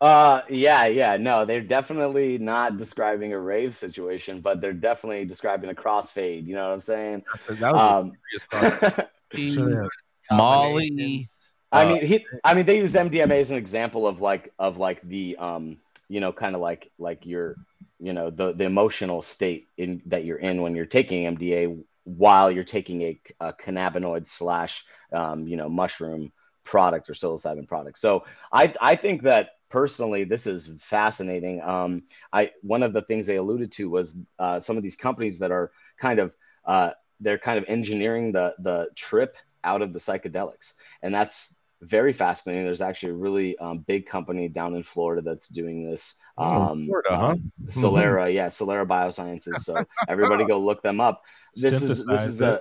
Uh, 0.00 0.40
yeah, 0.48 0.86
yeah. 0.86 1.16
No, 1.18 1.44
they're 1.44 1.60
definitely 1.60 2.38
not 2.38 2.78
describing 2.78 3.34
a 3.34 3.38
rave 3.38 3.76
situation, 3.76 4.40
but 4.40 4.60
they're 4.60 4.72
definitely 4.72 5.26
describing 5.26 5.68
a 5.68 5.74
crossfade. 5.74 6.46
You 6.46 6.54
know 6.54 6.68
what 6.68 6.74
I'm 6.74 6.82
saying? 6.82 7.22
That 7.48 7.72
was 7.74 8.12
Um, 8.52 9.02
See, 9.32 9.56
Molly. 10.30 11.26
I 11.72 11.84
Uh, 11.84 11.84
mean, 11.84 12.04
he. 12.04 12.26
I 12.44 12.54
mean, 12.54 12.66
they 12.66 12.78
used 12.78 12.96
MDMA 12.96 13.40
as 13.40 13.50
an 13.50 13.56
example 13.56 14.06
of 14.06 14.20
like 14.20 14.52
of 14.58 14.78
like 14.78 15.00
the 15.02 15.36
um, 15.38 15.78
you 16.08 16.20
know, 16.20 16.32
kind 16.32 16.54
of 16.54 16.60
like 16.60 16.90
like 16.98 17.24
your, 17.26 17.58
you 18.00 18.12
know, 18.12 18.30
the 18.30 18.52
the 18.52 18.64
emotional 18.64 19.22
state 19.22 19.68
in 19.76 20.02
that 20.06 20.24
you're 20.24 20.38
in 20.38 20.62
when 20.62 20.74
you're 20.74 20.86
taking 20.86 21.26
MDA 21.26 21.76
while 22.04 22.50
you're 22.50 22.64
taking 22.64 23.02
a, 23.02 23.20
a 23.40 23.52
cannabinoid 23.52 24.26
slash, 24.26 24.84
um, 25.12 25.46
you 25.46 25.56
know, 25.56 25.68
mushroom 25.68 26.32
product 26.64 27.08
or 27.08 27.12
psilocybin 27.14 27.68
product. 27.68 27.98
So 27.98 28.24
I 28.52 28.74
I 28.80 28.96
think 28.96 29.22
that 29.22 29.50
personally 29.68 30.24
this 30.24 30.46
is 30.48 30.72
fascinating. 30.80 31.60
Um, 31.62 32.02
I 32.32 32.50
one 32.62 32.82
of 32.82 32.92
the 32.92 33.02
things 33.02 33.26
they 33.26 33.36
alluded 33.36 33.70
to 33.72 33.88
was 33.90 34.16
uh, 34.40 34.58
some 34.58 34.76
of 34.76 34.82
these 34.82 34.96
companies 34.96 35.38
that 35.38 35.52
are 35.52 35.70
kind 35.98 36.18
of 36.18 36.32
uh, 36.64 36.90
they're 37.20 37.38
kind 37.38 37.58
of 37.58 37.64
engineering 37.68 38.32
the 38.32 38.54
the 38.58 38.88
trip 38.96 39.36
out 39.62 39.82
of 39.82 39.92
the 39.92 39.98
psychedelics, 39.98 40.72
and 41.02 41.14
that's 41.14 41.54
very 41.82 42.12
fascinating. 42.12 42.64
There's 42.64 42.80
actually 42.80 43.12
a 43.12 43.16
really 43.16 43.58
um, 43.58 43.78
big 43.78 44.06
company 44.06 44.48
down 44.48 44.74
in 44.74 44.82
Florida 44.82 45.22
that's 45.22 45.48
doing 45.48 45.90
this. 45.90 46.16
Oh, 46.38 46.70
Um, 46.70 46.84
Florida, 46.86 47.16
huh? 47.16 47.26
um, 47.30 47.52
Psilera, 47.66 48.32
yeah, 48.34 48.48
Psilera 48.48 48.86
Biosciences. 48.86 49.58
So 49.58 49.86
everybody 50.08 50.44
go 50.44 50.58
look 50.58 50.82
them 50.82 51.00
up. 51.00 51.22
This 51.56 51.82
is 51.82 52.04
this 52.06 52.26
is 52.28 52.42
a 52.42 52.60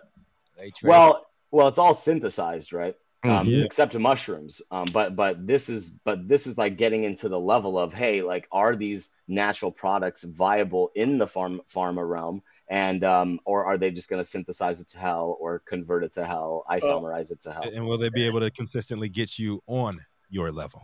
well, 0.84 1.28
well, 1.52 1.68
it's 1.68 1.78
all 1.78 1.94
synthesized, 1.94 2.74
right? 2.74 2.96
Um, 3.24 3.48
Yeah. 3.48 3.66
except 3.66 3.96
mushrooms. 3.96 4.62
Um, 4.72 4.86
but 4.94 5.16
but 5.16 5.46
this 5.46 5.70
is 5.70 5.90
but 5.90 6.28
this 6.28 6.48
is 6.48 6.58
like 6.58 6.78
getting 6.78 7.04
into 7.04 7.28
the 7.28 7.40
level 7.40 7.78
of 7.78 7.94
hey, 7.94 8.22
like 8.22 8.48
are 8.52 8.76
these 8.76 9.10
natural 9.28 9.72
products 9.72 10.24
viable 10.24 10.92
in 10.96 11.18
the 11.18 11.28
farm 11.28 11.62
pharma 11.74 12.08
realm? 12.08 12.42
And 12.70 13.04
um, 13.04 13.40
or 13.46 13.66
are 13.66 13.78
they 13.78 13.92
just 13.92 14.10
going 14.10 14.24
to 14.24 14.30
synthesize 14.30 14.80
it 14.80 14.88
to 14.90 15.00
hell 15.00 15.38
or 15.40 15.60
convert 15.60 16.04
it 16.04 16.14
to 16.14 16.26
hell, 16.26 16.64
isomerize 16.70 17.32
it 17.32 17.42
to 17.42 17.52
hell? 17.52 17.64
And 17.74 17.86
will 17.86 17.98
they 17.98 18.10
be 18.10 18.26
able 18.26 18.40
to 18.40 18.52
consistently 18.52 19.10
get 19.10 19.40
you 19.40 19.62
on 19.68 20.00
your 20.30 20.52
level? 20.52 20.82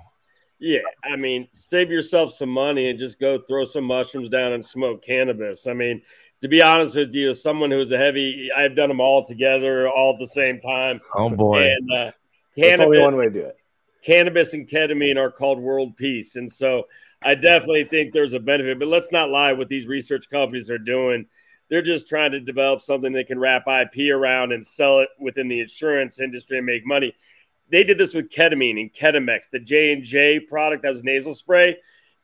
Yeah, 0.58 0.80
I 1.04 1.16
mean, 1.18 1.48
save 1.52 1.92
yourself 1.92 2.34
some 2.34 2.50
money 2.50 2.90
and 2.90 2.98
just 2.98 3.20
go 3.20 3.38
throw 3.40 3.66
some 3.66 3.84
mushrooms 3.84 4.30
down 4.30 4.54
and 4.54 4.66
smoke 4.66 5.04
cannabis. 5.04 5.68
I 5.68 5.74
mean, 5.74 6.02
to 6.42 6.48
be 6.48 6.62
honest 6.62 6.96
with 6.96 7.14
you, 7.14 7.30
as 7.30 7.44
someone 7.44 7.72
who's 7.72 7.92
a 7.92 7.98
heavy, 7.98 8.50
I've 8.56 8.76
done 8.76 8.88
them 8.90 9.02
all 9.02 9.24
together, 9.24 9.90
all 9.90 10.14
at 10.14 10.20
the 10.20 10.28
same 10.28 10.60
time. 10.60 11.02
Oh 11.14 11.30
boy! 11.30 11.68
And 11.68 11.92
uh, 11.92 12.12
That's 12.58 12.82
only 12.82 13.00
one 13.00 13.18
way 13.18 13.26
to 13.26 13.32
do 13.32 13.42
it. 13.42 13.58
cannabis 14.02 14.54
and 14.54 14.68
ketamine 14.68 15.18
are 15.18 15.30
called 15.30 15.60
world 15.60 15.98
peace, 15.98 16.36
and 16.38 16.52
so 16.52 16.88
I 17.22 17.36
definitely 17.36 17.84
think 17.84 18.14
there's 18.14 18.34
a 18.34 18.40
benefit. 18.40 18.80
But 18.80 18.88
let's 18.88 19.12
not 19.12 19.30
lie, 19.30 19.52
what 19.54 19.68
these 19.68 19.88
research 19.88 20.30
companies 20.30 20.72
are 20.72 20.78
doing, 20.78 21.26
they're 21.70 21.82
just 21.82 22.08
trying 22.08 22.32
to 22.32 22.40
develop 22.40 22.82
something 22.82 23.12
they 23.12 23.24
can 23.24 23.40
wrap 23.40 23.64
IP 23.68 24.12
around 24.12 24.52
and 24.52 24.66
sell 24.66 25.00
it 25.00 25.10
within 25.20 25.48
the 25.48 25.60
insurance 25.60 26.20
industry 26.20 26.58
and 26.58 26.66
make 26.66 26.86
money. 26.86 27.14
They 27.72 27.84
did 27.84 27.98
this 27.98 28.14
with 28.14 28.30
ketamine 28.30 28.80
and 28.80 28.94
Ketamex, 28.94 29.50
the 29.50 29.60
J 29.60 29.94
and 29.94 30.04
J 30.04 30.40
product 30.40 30.84
that 30.84 30.94
was 30.94 31.04
nasal 31.04 31.34
spray. 31.34 31.78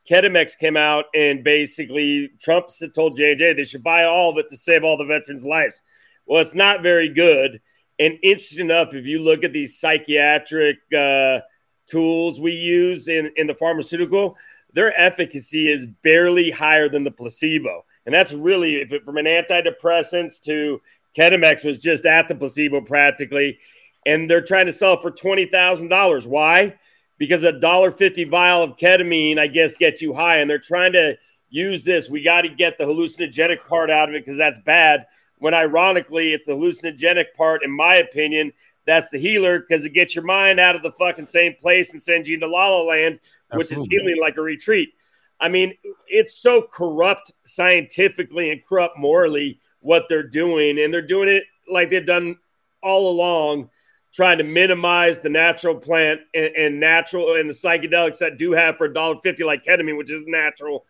Ketamex 0.09 0.57
came 0.57 0.77
out 0.77 1.05
and 1.15 1.43
basically 1.43 2.29
Trump 2.39 2.67
told 2.93 3.17
J 3.17 3.31
and 3.31 3.39
J 3.39 3.53
they 3.53 3.63
should 3.63 3.83
buy 3.83 4.03
all 4.03 4.31
of 4.31 4.37
it 4.37 4.49
to 4.49 4.57
save 4.57 4.83
all 4.83 4.97
the 4.97 5.05
veterans' 5.05 5.45
lives. 5.45 5.81
Well, 6.25 6.41
it's 6.41 6.55
not 6.55 6.83
very 6.83 7.09
good. 7.09 7.61
And 7.99 8.17
interesting 8.23 8.65
enough, 8.65 8.93
if 8.93 9.05
you 9.05 9.19
look 9.19 9.43
at 9.43 9.53
these 9.53 9.79
psychiatric 9.79 10.77
uh, 10.97 11.39
tools 11.87 12.39
we 12.39 12.53
use 12.53 13.07
in, 13.07 13.31
in 13.35 13.47
the 13.47 13.55
pharmaceutical, 13.55 14.35
their 14.73 14.97
efficacy 14.99 15.69
is 15.69 15.85
barely 16.03 16.49
higher 16.49 16.89
than 16.89 17.03
the 17.03 17.11
placebo. 17.11 17.85
And 18.05 18.13
that's 18.13 18.33
really 18.33 18.77
if 18.77 18.93
it, 18.93 19.05
from 19.05 19.17
an 19.17 19.25
antidepressants 19.25 20.41
to 20.43 20.81
Ketamex 21.17 21.63
was 21.65 21.77
just 21.77 22.05
at 22.05 22.27
the 22.27 22.35
placebo 22.35 22.81
practically. 22.81 23.59
And 24.05 24.29
they're 24.29 24.41
trying 24.41 24.65
to 24.65 24.71
sell 24.71 24.93
it 24.93 25.01
for 25.01 25.11
$20,000. 25.11 26.27
Why? 26.27 26.77
Because 27.17 27.43
a 27.43 27.51
dollar 27.51 27.91
fifty 27.91 28.23
vial 28.23 28.63
of 28.63 28.77
ketamine, 28.77 29.37
I 29.37 29.47
guess, 29.47 29.75
gets 29.75 30.01
you 30.01 30.13
high. 30.13 30.37
And 30.37 30.49
they're 30.49 30.57
trying 30.57 30.93
to 30.93 31.17
use 31.49 31.83
this. 31.83 32.09
We 32.09 32.23
got 32.23 32.41
to 32.41 32.49
get 32.49 32.77
the 32.77 32.85
hallucinogenic 32.85 33.65
part 33.65 33.91
out 33.91 34.09
of 34.09 34.15
it 34.15 34.25
because 34.25 34.37
that's 34.37 34.59
bad. 34.59 35.05
When 35.37 35.53
ironically, 35.53 36.33
it's 36.33 36.45
the 36.45 36.53
hallucinogenic 36.53 37.33
part, 37.35 37.63
in 37.63 37.71
my 37.71 37.95
opinion, 37.95 38.53
that's 38.85 39.09
the 39.09 39.19
healer 39.19 39.59
because 39.59 39.85
it 39.85 39.93
gets 39.93 40.15
your 40.15 40.23
mind 40.23 40.59
out 40.59 40.75
of 40.75 40.81
the 40.81 40.91
fucking 40.91 41.27
same 41.27 41.53
place 41.53 41.91
and 41.91 42.01
sends 42.01 42.27
you 42.27 42.35
into 42.35 42.47
La 42.47 42.69
La 42.69 42.81
Land, 42.83 43.19
which 43.51 43.71
is 43.71 43.85
healing 43.89 44.17
like 44.19 44.37
a 44.37 44.41
retreat. 44.41 44.93
I 45.41 45.49
mean, 45.49 45.73
it's 46.07 46.35
so 46.35 46.61
corrupt 46.61 47.31
scientifically 47.41 48.51
and 48.51 48.63
corrupt 48.63 48.97
morally 48.97 49.59
what 49.79 50.05
they're 50.07 50.27
doing, 50.27 50.79
and 50.79 50.93
they're 50.93 51.01
doing 51.01 51.27
it 51.29 51.43
like 51.69 51.89
they've 51.89 52.05
done 52.05 52.37
all 52.83 53.09
along, 53.09 53.69
trying 54.13 54.37
to 54.37 54.43
minimize 54.43 55.19
the 55.19 55.29
natural 55.29 55.75
plant 55.75 56.21
and, 56.35 56.55
and 56.55 56.79
natural 56.79 57.35
and 57.35 57.49
the 57.49 57.53
psychedelics 57.53 58.19
that 58.19 58.37
do 58.37 58.51
have 58.51 58.77
for 58.77 58.85
a 58.85 58.93
dollar 58.93 59.17
fifty, 59.17 59.43
like 59.43 59.63
ketamine, 59.65 59.97
which 59.97 60.11
is 60.11 60.23
natural, 60.27 60.85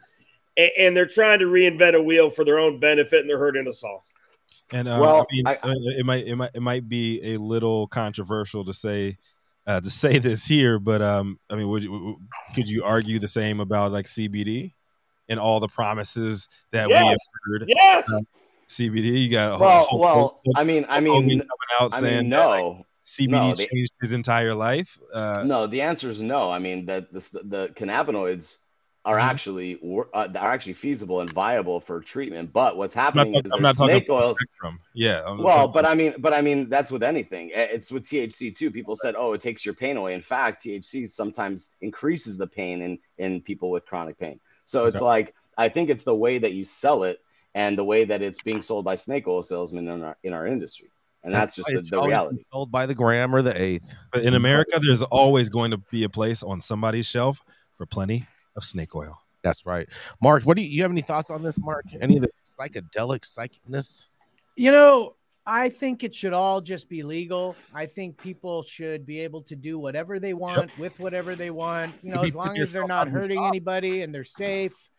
and, 0.58 0.70
and 0.78 0.98
they're 0.98 1.06
trying 1.08 1.40
to 1.40 1.46
reinvent 1.46 1.96
a 1.96 2.02
wheel 2.02 2.30
for 2.30 2.44
their 2.44 2.60
own 2.60 2.80
benefit, 2.80 3.22
and 3.22 3.30
they're 3.30 3.40
hurting 3.40 3.68
us 3.68 3.84
all. 3.84 4.06
And 4.74 4.88
um, 4.88 5.00
Well, 5.00 5.22
I 5.22 5.34
mean, 5.34 5.48
I- 5.48 5.60
uh, 5.64 5.74
it 5.98 6.06
might 6.06 6.26
it 6.28 6.36
might 6.36 6.52
it 6.54 6.62
might 6.62 6.90
be 6.90 7.34
a 7.34 7.38
little 7.38 7.88
controversial 7.88 8.66
to 8.66 8.74
say 8.74 9.18
uh, 9.68 9.80
to 9.82 9.90
say 9.90 10.18
this 10.18 10.46
here, 10.46 10.80
but 10.80 11.02
um, 11.02 11.40
I 11.50 11.56
mean, 11.56 11.68
would 11.70 11.84
you, 11.84 12.20
could 12.56 12.70
you 12.70 12.84
argue 12.84 13.20
the 13.20 13.28
same 13.28 13.60
about 13.60 13.92
like 13.92 14.06
CBD 14.06 14.74
and 15.30 15.40
all 15.40 15.60
the 15.60 15.68
promises 15.68 16.48
that 16.72 16.88
we 16.88 16.94
have 16.96 17.18
heard? 17.46 17.66
Yes. 17.68 18.12
Um, 18.12 18.22
CBD, 18.68 19.24
you 19.24 19.30
got 19.30 19.60
Well, 19.60 19.86
Hulk- 19.86 20.02
well, 20.02 20.14
Hulk- 20.14 20.40
I 20.56 20.64
mean, 20.64 20.86
I 20.88 21.00
mean, 21.02 21.14
coming 21.26 21.42
out 21.80 21.94
I 21.94 22.00
saying 22.00 22.22
mean, 22.22 22.30
that, 22.30 22.46
like, 22.46 22.64
no, 22.64 22.86
CBD 23.04 23.30
no, 23.30 23.54
they- 23.54 23.66
changed 23.66 23.92
his 24.02 24.14
entire 24.14 24.56
life. 24.56 24.98
Uh, 25.14 25.44
no. 25.46 25.68
The 25.68 25.82
answer 25.82 26.10
is 26.10 26.22
no. 26.22 26.50
I 26.50 26.60
mean, 26.60 26.86
that 26.86 27.12
this, 27.12 27.30
the 27.30 27.70
cannabinoids 27.76 28.58
are 29.04 29.18
Mhm. 29.18 29.22
actually 29.24 29.80
uh, 30.14 30.28
are 30.36 30.52
actually 30.52 30.74
feasible 30.74 31.22
and 31.22 31.32
viable 31.34 31.80
for 31.80 32.02
treatment. 32.02 32.54
But 32.54 32.78
what's 32.78 32.96
I'm 32.96 33.02
not, 33.02 33.06
happening 33.16 33.34
talking, 33.34 33.46
is 33.48 33.52
I'm 33.56 33.62
not 33.64 33.76
snake 33.76 34.06
full 34.08 34.16
oils. 34.18 34.38
spectrum. 34.40 34.80
Yeah. 34.94 35.24
I'm 35.26 35.40
Well, 35.42 35.56
talking- 35.56 35.74
but 35.74 35.86
I 35.86 35.96
mean, 35.96 36.14
but 36.20 36.34
I 36.34 36.42
mean, 36.42 36.70
that's 36.70 36.92
with 36.92 37.02
anything. 37.02 37.50
It's 37.54 37.90
with 37.92 38.04
THC 38.06 38.52
too. 38.56 38.70
People 38.70 38.96
said, 38.96 39.16
"Oh, 39.18 39.34
it 39.34 39.42
takes 39.42 39.66
your 39.66 39.74
pain 39.74 39.98
away." 39.98 40.14
In 40.14 40.22
fact, 40.22 40.64
THC 40.64 41.08
sometimes 41.08 41.72
increases 41.82 42.38
the 42.38 42.48
pain 42.48 42.82
in 42.84 43.00
in 43.18 43.42
people 43.42 43.72
with 43.72 43.86
chronic 43.86 44.20
pain. 44.20 44.40
So 44.66 44.86
it's 44.86 44.98
Okay. 44.98 45.06
like 45.06 45.36
I 45.58 45.68
think 45.70 45.90
it's 45.90 46.04
the 46.04 46.16
way 46.16 46.38
that 46.38 46.54
you 46.54 46.64
sell 46.64 47.04
it 47.04 47.20
and 47.56 47.78
the 47.78 47.84
way 47.84 48.06
that 48.06 48.22
it's 48.22 48.42
being 48.44 48.62
sold 48.62 48.86
by 48.86 48.96
snake 48.96 49.28
oil 49.28 49.42
salesmen 49.44 49.88
in 49.88 50.04
our 50.04 50.18
in 50.24 50.34
our 50.34 50.46
industry, 50.46 50.88
and 51.24 51.34
that's 51.34 51.56
just 51.56 51.68
the, 51.70 51.80
It's 51.80 51.90
the 51.90 51.98
always 51.98 52.10
reality. 52.10 52.44
Sold 52.52 52.72
by 52.72 52.86
the 52.86 52.94
gram 52.96 53.34
or 53.34 53.42
the 53.42 53.60
eighth. 53.60 53.96
But 54.14 54.22
in 54.24 54.36
America, 54.36 54.80
there's 54.80 55.02
always 55.02 55.50
going 55.50 55.72
to 55.72 55.78
be 55.92 56.04
a 56.04 56.10
place 56.10 56.44
on 56.44 56.62
somebody's 56.62 57.08
shelf 57.08 57.42
for 57.76 57.86
plenty 57.88 58.26
of 58.56 58.64
snake 58.64 58.96
oil. 58.96 59.20
That's 59.44 59.66
right. 59.66 59.88
Marc, 60.22 60.44
what 60.44 60.56
do 60.56 60.64
you, 60.64 60.70
you 60.70 60.82
have 60.84 60.92
any 60.92 61.02
thoughts 61.02 61.30
on 61.30 61.44
this, 61.44 61.58
Marc? 61.58 61.86
Any 62.00 62.18
of 62.18 62.24
the 62.24 62.30
psychedelic 62.46 63.22
psychicness? 63.22 64.08
You 64.56 64.72
know, 64.72 65.16
I 65.46 65.70
think 65.70 66.04
it 66.04 66.14
should 66.14 66.34
all 66.34 66.62
just 66.62 66.88
be 66.88 67.02
legal. 67.02 67.56
I 67.74 67.88
think 67.88 68.18
people 68.18 68.62
should 68.62 69.06
be 69.06 69.20
able 69.22 69.42
to 69.44 69.56
do 69.56 69.80
whatever 69.80 70.20
they 70.20 70.34
want 70.34 70.78
with 70.78 71.00
whatever 71.00 71.36
they 71.36 71.50
want. 71.50 71.94
You 72.04 72.14
know, 72.14 72.22
you 72.22 72.28
as 72.28 72.36
long 72.36 72.58
as 72.60 72.72
they're 72.72 72.86
not 72.86 73.08
hurting 73.08 73.44
anybody 73.44 74.04
and 74.04 74.14
they're 74.14 74.24
safe. 74.24 74.90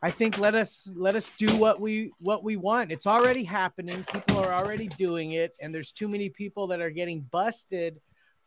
I 0.00 0.12
think 0.12 0.38
let 0.38 0.54
us 0.54 0.88
let 0.94 1.16
us 1.16 1.32
do 1.38 1.56
what 1.56 1.80
we 1.80 2.12
what 2.20 2.44
we 2.44 2.56
want. 2.56 2.92
It's 2.92 3.06
already 3.06 3.42
happening. 3.42 4.04
People 4.12 4.38
are 4.38 4.52
already 4.52 4.86
doing 4.86 5.32
it, 5.32 5.56
and 5.60 5.74
there's 5.74 5.90
too 5.90 6.06
many 6.06 6.28
people 6.28 6.68
that 6.68 6.80
are 6.80 6.90
getting 6.90 7.22
busted 7.22 8.00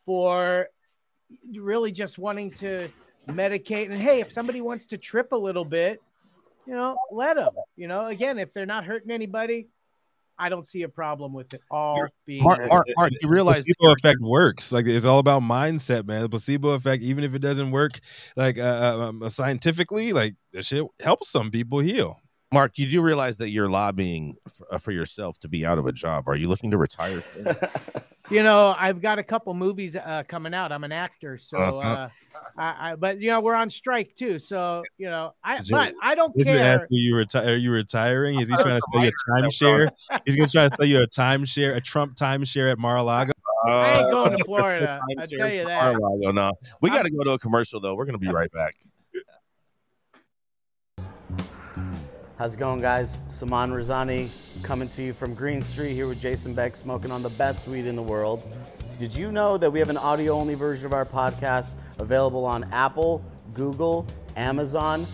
for 0.05 0.69
really 1.53 1.91
just 1.91 2.17
wanting 2.17 2.51
to 2.51 2.87
medicate. 3.27 3.89
And 3.89 3.97
hey, 3.97 4.19
if 4.19 4.31
somebody 4.31 4.61
wants 4.61 4.87
to 4.87 4.97
trip 4.97 5.31
a 5.31 5.37
little 5.37 5.65
bit, 5.65 6.01
you 6.65 6.73
know, 6.73 6.97
let 7.11 7.35
them. 7.35 7.53
You 7.75 7.87
know, 7.87 8.07
again, 8.07 8.39
if 8.39 8.53
they're 8.53 8.65
not 8.65 8.85
hurting 8.85 9.11
anybody, 9.11 9.67
I 10.37 10.49
don't 10.49 10.65
see 10.65 10.81
a 10.83 10.89
problem 10.89 11.33
with 11.33 11.53
it 11.53 11.61
all 11.69 12.03
being. 12.25 12.43
Marc, 12.43 12.59
legal. 12.59 12.73
Marc, 12.73 12.87
Marc, 12.97 13.11
you 13.21 13.29
realize 13.29 13.63
the 13.63 13.73
placebo 13.77 13.93
effect 13.93 14.21
works. 14.21 14.71
Like 14.71 14.87
it's 14.87 15.05
all 15.05 15.19
about 15.19 15.43
mindset, 15.43 16.07
man. 16.07 16.21
The 16.21 16.29
placebo 16.29 16.69
effect, 16.69 17.03
even 17.03 17.23
if 17.23 17.35
it 17.35 17.43
doesn't 17.43 17.69
work, 17.69 17.99
like 18.35 18.57
uh, 18.57 19.09
um, 19.09 19.29
scientifically, 19.29 20.13
like 20.13 20.33
that 20.53 20.65
shit 20.65 20.83
helps 20.99 21.29
some 21.29 21.51
people 21.51 21.79
heal. 21.79 22.17
Marc, 22.53 22.77
you 22.77 22.85
do 22.87 23.01
realize 23.01 23.37
that 23.37 23.49
you're 23.49 23.69
lobbying 23.69 24.35
for, 24.53 24.73
uh, 24.73 24.77
for 24.77 24.91
yourself 24.91 25.39
to 25.39 25.47
be 25.47 25.65
out 25.65 25.77
of 25.77 25.85
a 25.87 25.91
job. 25.93 26.27
Are 26.27 26.35
you 26.35 26.49
looking 26.49 26.71
to 26.71 26.77
retire? 26.77 27.23
You 28.29 28.43
know, 28.43 28.73
I've 28.79 29.01
got 29.01 29.19
a 29.19 29.23
couple 29.23 29.53
movies 29.53 29.93
uh, 29.93 30.23
coming 30.25 30.53
out. 30.53 30.71
I'm 30.71 30.85
an 30.85 30.93
actor, 30.93 31.37
so 31.37 31.57
Uh-huh. 31.57 31.89
uh, 31.89 32.09
I, 32.57 32.91
I, 32.91 32.95
but 32.95 33.19
you 33.19 33.29
know, 33.29 33.41
we're 33.41 33.55
on 33.55 33.69
strike 33.69 34.15
too. 34.15 34.39
So 34.39 34.83
you 34.97 35.09
know, 35.09 35.33
I 35.43 35.57
Jay- 35.61 35.71
but 35.71 35.93
I 36.01 36.15
don't 36.15 36.31
He's 36.37 36.45
gonna 36.45 36.59
care. 36.59 36.75
ask 36.75 36.87
you, 36.91 37.01
you 37.01 37.15
retire? 37.17 37.49
Are 37.49 37.55
you 37.57 37.71
retiring? 37.73 38.39
Is 38.39 38.47
he 38.47 38.55
trying 38.55 38.79
to 38.79 38.81
sell 38.93 39.03
you 39.03 39.09
a 39.09 39.31
timeshare? 39.41 39.89
He's 40.25 40.37
gonna 40.37 40.47
try 40.47 40.63
to 40.63 40.69
sell 40.69 40.85
you 40.85 41.01
a 41.01 41.07
timeshare, 41.07 41.75
a 41.75 41.81
Trump 41.81 42.15
timeshare 42.15 42.71
at 42.71 42.79
Mar-a-Lago. 42.79 43.33
I 43.67 43.95
ain't 43.99 44.11
going 44.11 44.37
to 44.37 44.43
Florida. 44.45 45.01
I 45.19 45.25
tell 45.25 45.51
you 45.51 45.65
that. 45.65 45.83
Mar-a-Lago, 45.99 46.31
no. 46.31 46.53
We 46.79 46.89
got 46.89 47.03
to 47.03 47.11
go 47.11 47.25
to 47.25 47.31
a 47.31 47.39
commercial 47.39 47.81
though. 47.81 47.95
We're 47.95 48.05
going 48.05 48.17
to 48.17 48.25
be 48.25 48.31
right 48.31 48.51
back. 48.53 48.75
How's 52.41 52.55
it 52.55 52.57
going, 52.57 52.81
guys? 52.81 53.21
Saman 53.27 53.69
Razani 53.69 54.27
coming 54.63 54.87
to 54.89 55.03
you 55.03 55.13
from 55.13 55.35
Green 55.35 55.61
Street 55.61 55.93
here 55.93 56.07
with 56.07 56.19
Jason 56.19 56.55
Beck, 56.55 56.75
smoking 56.75 57.11
on 57.11 57.21
the 57.21 57.29
best 57.29 57.67
weed 57.67 57.85
in 57.85 57.95
the 57.95 58.01
world. 58.01 58.43
Did 58.97 59.15
you 59.15 59.31
know 59.31 59.59
that 59.59 59.69
we 59.69 59.77
have 59.77 59.89
an 59.89 59.97
audio 59.97 60.33
only 60.33 60.55
version 60.55 60.87
of 60.87 60.93
our 60.93 61.05
podcast 61.05 61.75
available 61.99 62.43
on 62.43 62.63
Apple, 62.73 63.23
Google, 63.53 64.07
Amazon, 64.35 65.05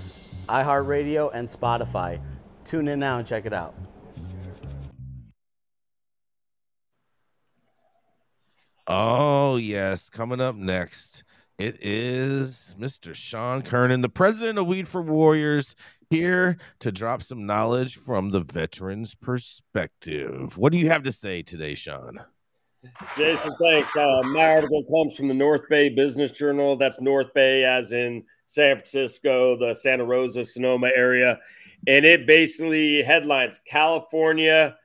iHeartRadio, 0.47 1.29
and 1.33 1.49
Spotify? 1.49 2.21
Tune 2.63 2.87
in 2.87 2.97
now 2.97 3.17
and 3.17 3.27
check 3.27 3.45
it 3.45 3.51
out. 3.51 3.75
Oh, 8.87 9.57
yes. 9.57 10.07
Coming 10.07 10.39
up 10.39 10.55
next, 10.55 11.25
it 11.57 11.77
is 11.81 12.73
Mr. 12.79 13.13
Sean 13.13 13.59
Kiernan, 13.59 13.99
the 13.99 14.07
president 14.07 14.59
of 14.59 14.67
Weed 14.67 14.87
for 14.87 15.01
Warriors, 15.01 15.75
here 16.09 16.57
to 16.79 16.91
drop 16.91 17.21
some 17.21 17.45
knowledge 17.45 17.97
from 17.97 18.31
the 18.31 18.41
veteran's 18.41 19.15
perspective. 19.15 20.57
What 20.57 20.71
do 20.71 20.77
you 20.77 20.89
have 20.89 21.03
to 21.03 21.11
say 21.11 21.41
today, 21.41 21.75
Sean? 21.75 22.19
Jason, 23.17 23.53
thanks. 23.59 23.95
Uh, 23.97 24.21
my 24.23 24.45
article 24.45 24.83
comes 24.83 25.15
from 25.15 25.27
the 25.27 25.33
North 25.33 25.67
Bay 25.69 25.89
Business 25.89 26.31
Journal. 26.31 26.77
That's 26.77 27.01
North 27.01 27.33
Bay, 27.33 27.65
as 27.65 27.91
in 27.91 28.23
San 28.45 28.77
Francisco, 28.77 29.57
the 29.57 29.73
Santa 29.73 30.05
Rosa, 30.05 30.45
Sonoma 30.45 30.89
area. 30.95 31.39
And 31.87 32.05
it 32.05 32.25
basically 32.25 33.03
headlines 33.03 33.61
California 33.67 34.75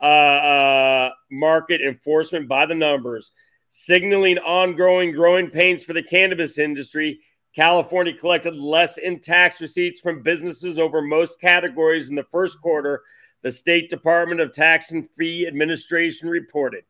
uh, 0.00 0.04
uh, 0.04 1.10
market 1.30 1.80
enforcement 1.82 2.48
by 2.48 2.66
the 2.66 2.74
numbers, 2.74 3.32
signaling 3.68 4.38
ongoing 4.38 5.12
growing 5.12 5.50
pains 5.50 5.84
for 5.84 5.92
the 5.92 6.02
cannabis 6.02 6.58
industry. 6.58 7.20
California 7.54 8.12
collected 8.12 8.54
less 8.56 8.98
in 8.98 9.20
tax 9.20 9.60
receipts 9.60 10.00
from 10.00 10.22
businesses 10.22 10.78
over 10.78 11.02
most 11.02 11.40
categories 11.40 12.08
in 12.08 12.14
the 12.14 12.26
first 12.30 12.60
quarter, 12.60 13.02
the 13.42 13.50
State 13.50 13.90
Department 13.90 14.40
of 14.40 14.52
Tax 14.52 14.92
and 14.92 15.08
Fee 15.10 15.46
Administration 15.46 16.28
reported. 16.28 16.84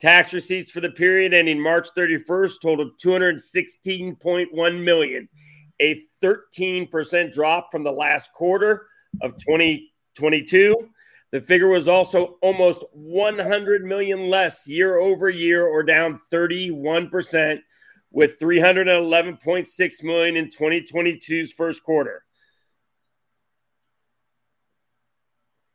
Tax 0.00 0.34
receipts 0.34 0.72
for 0.72 0.80
the 0.80 0.90
period 0.90 1.32
ending 1.32 1.60
March 1.60 1.88
31st 1.96 2.60
totaled 2.60 2.98
216.1 2.98 4.84
million, 4.84 5.28
a 5.80 6.00
13% 6.22 7.32
drop 7.32 7.68
from 7.70 7.84
the 7.84 7.92
last 7.92 8.32
quarter 8.32 8.86
of 9.22 9.36
2022. 9.36 10.74
The 11.30 11.40
figure 11.40 11.68
was 11.68 11.86
also 11.86 12.36
almost 12.42 12.84
100 12.92 13.84
million 13.84 14.28
less 14.28 14.68
year 14.68 14.98
over 14.98 15.30
year 15.30 15.66
or 15.66 15.84
down 15.84 16.18
31% 16.32 17.60
with 18.12 18.38
311.6 18.38 20.04
million 20.04 20.36
in 20.36 20.48
2022's 20.48 21.52
first 21.52 21.82
quarter. 21.82 22.22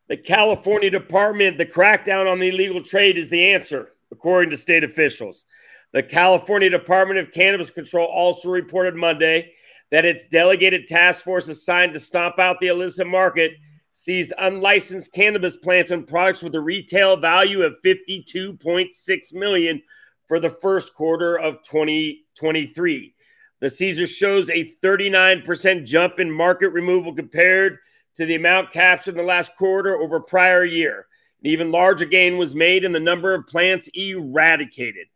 The 0.08 0.16
California 0.16 0.88
Department, 0.88 1.58
the 1.58 1.66
crackdown 1.66 2.30
on 2.30 2.38
the 2.38 2.48
illegal 2.48 2.82
trade 2.82 3.18
is 3.18 3.28
the 3.28 3.52
answer, 3.52 3.90
according 4.10 4.50
to 4.50 4.56
state 4.56 4.84
officials. 4.84 5.44
The 5.92 6.02
California 6.02 6.70
Department 6.70 7.18
of 7.18 7.32
Cannabis 7.32 7.70
Control 7.70 8.06
also 8.06 8.48
reported 8.48 8.94
Monday 8.94 9.52
that 9.90 10.04
its 10.04 10.26
delegated 10.26 10.86
task 10.86 11.24
force 11.24 11.48
assigned 11.48 11.92
to 11.94 12.00
stomp 12.00 12.38
out 12.38 12.60
the 12.60 12.68
illicit 12.68 13.06
market 13.06 13.52
seized 13.90 14.32
unlicensed 14.38 15.12
cannabis 15.12 15.56
plants 15.56 15.90
and 15.90 16.06
products 16.06 16.42
with 16.42 16.54
a 16.54 16.60
retail 16.60 17.16
value 17.16 17.62
of 17.62 17.74
52.6 17.84 19.34
million 19.34 19.82
for 20.28 20.38
the 20.38 20.50
first 20.50 20.94
quarter 20.94 21.36
of 21.36 21.62
2023. 21.64 23.14
The 23.60 23.70
Caesar 23.70 24.06
shows 24.06 24.50
a 24.50 24.70
39% 24.82 25.84
jump 25.84 26.20
in 26.20 26.30
market 26.30 26.68
removal 26.68 27.12
compared 27.14 27.78
to 28.14 28.26
the 28.26 28.36
amount 28.36 28.70
captured 28.70 29.12
in 29.12 29.16
the 29.16 29.22
last 29.22 29.56
quarter 29.56 29.96
over 29.96 30.20
prior 30.20 30.64
year. 30.64 31.06
An 31.42 31.50
even 31.50 31.72
larger 31.72 32.04
gain 32.04 32.36
was 32.36 32.54
made 32.54 32.84
in 32.84 32.92
the 32.92 33.00
number 33.00 33.34
of 33.34 33.46
plants 33.46 33.88
eradicated. 33.94 35.06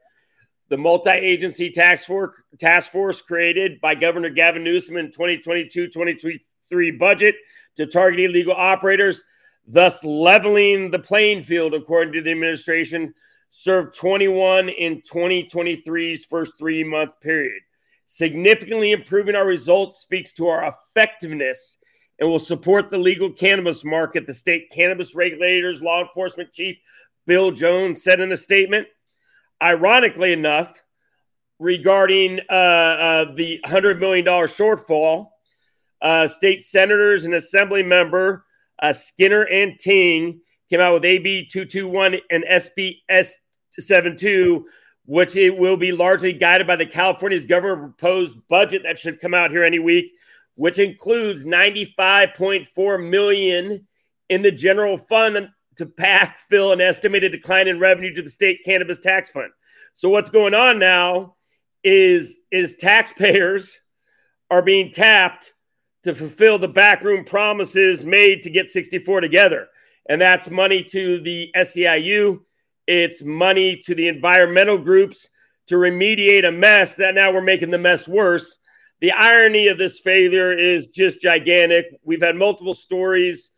The 0.68 0.78
multi-agency 0.78 1.70
task 1.70 2.06
force, 2.06 2.34
task 2.58 2.90
force 2.90 3.20
created 3.20 3.80
by 3.80 3.94
Governor 3.94 4.30
Gavin 4.30 4.64
Newsom 4.64 4.96
in 4.96 5.10
2022-2023 5.10 6.98
budget 6.98 7.34
to 7.76 7.86
target 7.86 8.20
illegal 8.20 8.54
operators, 8.54 9.22
thus 9.66 10.04
leveling 10.04 10.90
the 10.90 10.98
playing 10.98 11.42
field, 11.42 11.74
according 11.74 12.14
to 12.14 12.22
the 12.22 12.30
administration, 12.30 13.12
served 13.54 13.94
21 13.94 14.70
in 14.70 15.02
2023's 15.02 16.24
first 16.24 16.54
three 16.58 16.82
month 16.82 17.20
period. 17.20 17.60
Significantly 18.06 18.92
improving 18.92 19.36
our 19.36 19.46
results 19.46 19.98
speaks 19.98 20.32
to 20.32 20.48
our 20.48 20.74
effectiveness 20.74 21.76
and 22.18 22.30
will 22.30 22.38
support 22.38 22.90
the 22.90 22.96
legal 22.96 23.30
cannabis 23.30 23.84
market, 23.84 24.26
the 24.26 24.32
state 24.32 24.70
cannabis 24.70 25.14
regulators, 25.14 25.82
law 25.82 26.00
enforcement 26.02 26.50
chief 26.50 26.78
Bill 27.26 27.50
Jones 27.50 28.02
said 28.02 28.20
in 28.20 28.32
a 28.32 28.36
statement. 28.36 28.88
Ironically 29.62 30.32
enough, 30.32 30.82
regarding 31.58 32.40
uh, 32.50 32.54
uh, 32.54 33.34
the 33.34 33.60
$100 33.66 34.00
million 34.00 34.24
shortfall, 34.24 35.28
uh, 36.00 36.26
state 36.26 36.62
senators 36.62 37.26
and 37.26 37.34
assembly 37.34 37.82
member 37.82 38.46
uh, 38.82 38.94
Skinner 38.94 39.42
and 39.42 39.78
Ting 39.78 40.40
came 40.72 40.80
out 40.80 40.94
with 40.94 41.04
AB 41.04 41.48
221 41.48 42.16
and 42.30 42.44
SB 42.50 43.02
72, 43.70 44.64
which 45.04 45.36
it 45.36 45.54
will 45.54 45.76
be 45.76 45.92
largely 45.92 46.32
guided 46.32 46.66
by 46.66 46.76
the 46.76 46.86
California's 46.86 47.44
government 47.44 47.98
proposed 47.98 48.38
budget 48.48 48.82
that 48.84 48.98
should 48.98 49.20
come 49.20 49.34
out 49.34 49.50
here 49.50 49.64
any 49.64 49.78
week, 49.78 50.12
which 50.54 50.78
includes 50.78 51.44
95.4 51.44 53.10
million 53.10 53.86
in 54.30 54.40
the 54.40 54.50
general 54.50 54.96
fund 54.96 55.50
to 55.76 55.84
pack 55.84 56.38
fill 56.38 56.72
an 56.72 56.80
estimated 56.80 57.32
decline 57.32 57.68
in 57.68 57.78
revenue 57.78 58.14
to 58.14 58.22
the 58.22 58.30
state 58.30 58.60
cannabis 58.64 58.98
tax 58.98 59.30
fund. 59.30 59.50
So 59.92 60.08
what's 60.08 60.30
going 60.30 60.54
on 60.54 60.78
now 60.78 61.34
is 61.84 62.38
is 62.50 62.76
taxpayers 62.76 63.78
are 64.50 64.62
being 64.62 64.90
tapped 64.90 65.52
to 66.04 66.14
fulfill 66.14 66.58
the 66.58 66.66
backroom 66.66 67.26
promises 67.26 68.06
made 68.06 68.40
to 68.42 68.50
get 68.50 68.70
64 68.70 69.20
together. 69.20 69.68
And 70.08 70.20
that's 70.20 70.50
money 70.50 70.82
to 70.84 71.20
the 71.20 71.50
SEIU, 71.56 72.40
it's 72.86 73.22
money 73.22 73.76
to 73.84 73.94
the 73.94 74.08
environmental 74.08 74.78
groups 74.78 75.30
to 75.68 75.76
remediate 75.76 76.46
a 76.46 76.50
mess 76.50 76.96
that 76.96 77.14
now 77.14 77.32
we're 77.32 77.40
making 77.40 77.70
the 77.70 77.78
mess 77.78 78.08
worse. 78.08 78.58
The 79.00 79.12
irony 79.12 79.68
of 79.68 79.78
this 79.78 80.00
failure 80.00 80.52
is 80.52 80.90
just 80.90 81.20
gigantic. 81.20 81.86
We've 82.04 82.22
had 82.22 82.36
multiple 82.36 82.74
stories 82.74 83.50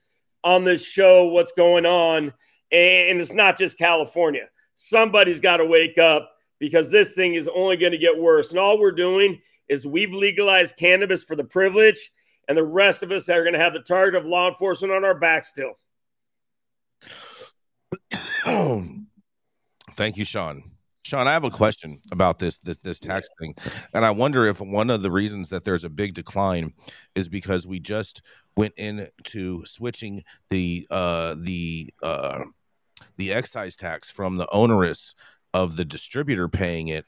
on 0.43 0.65
this 0.65 0.87
show, 0.87 1.29
what's 1.29 1.53
going 1.53 1.87
on, 1.87 2.33
and 2.71 3.21
it's 3.21 3.33
not 3.33 3.59
just 3.59 3.79
California. 3.79 4.49
Somebody's 4.75 5.41
got 5.41 5.59
to 5.59 5.67
wake 5.67 5.99
up 5.99 6.31
because 6.59 6.91
this 6.91 7.15
thing 7.15 7.35
is 7.35 7.49
only 7.55 7.77
going 7.77 7.93
to 7.93 7.99
get 7.99 8.19
worse. 8.19 8.51
And 8.51 8.59
all 8.59 8.79
we're 8.79 8.93
doing 8.93 9.41
is 9.69 9.87
we've 9.87 10.13
legalized 10.13 10.77
cannabis 10.77 11.25
for 11.25 11.37
the 11.37 11.45
privilege, 11.45 12.11
and 12.49 12.57
the 12.57 12.65
rest 12.65 13.03
of 13.03 13.11
us 13.11 13.29
are 13.29 13.43
going 13.43 13.55
to 13.55 13.59
have 13.59 13.73
the 13.73 13.81
target 13.81 14.21
of 14.21 14.27
law 14.27 14.49
enforcement 14.49 14.93
on 14.93 15.05
our 15.05 15.19
back 15.19 15.45
still. 15.45 15.73
Thank 19.95 20.17
you, 20.17 20.25
Sean. 20.25 20.63
Sean, 21.05 21.27
I 21.27 21.33
have 21.33 21.45
a 21.45 21.51
question 21.51 22.01
about 22.13 22.39
this 22.39 22.59
this 22.59 22.79
this 22.79 22.99
tax 22.99 23.29
thing, 23.39 23.55
and 23.93 24.05
I 24.05 24.11
wonder 24.11 24.47
if 24.47 24.61
one 24.61 24.91
of 24.91 25.03
the 25.03 25.11
reasons 25.11 25.51
that 25.51 25.65
there's 25.65 25.85
a 25.85 25.91
big 25.91 26.15
decline 26.15 26.73
is 27.15 27.29
because 27.29 27.67
we 27.67 27.79
just 27.79 28.23
went 28.57 28.75
into 28.77 29.65
switching 29.67 30.25
the 30.51 30.87
uh, 30.91 31.37
the 31.39 31.91
uh, 32.03 32.45
the 33.17 33.33
excise 33.33 33.77
tax 33.77 34.11
from 34.11 34.37
the 34.37 34.51
onerous 34.51 35.15
of 35.53 35.77
the 35.77 35.85
distributor 35.85 36.49
paying 36.49 36.89
it 36.89 37.07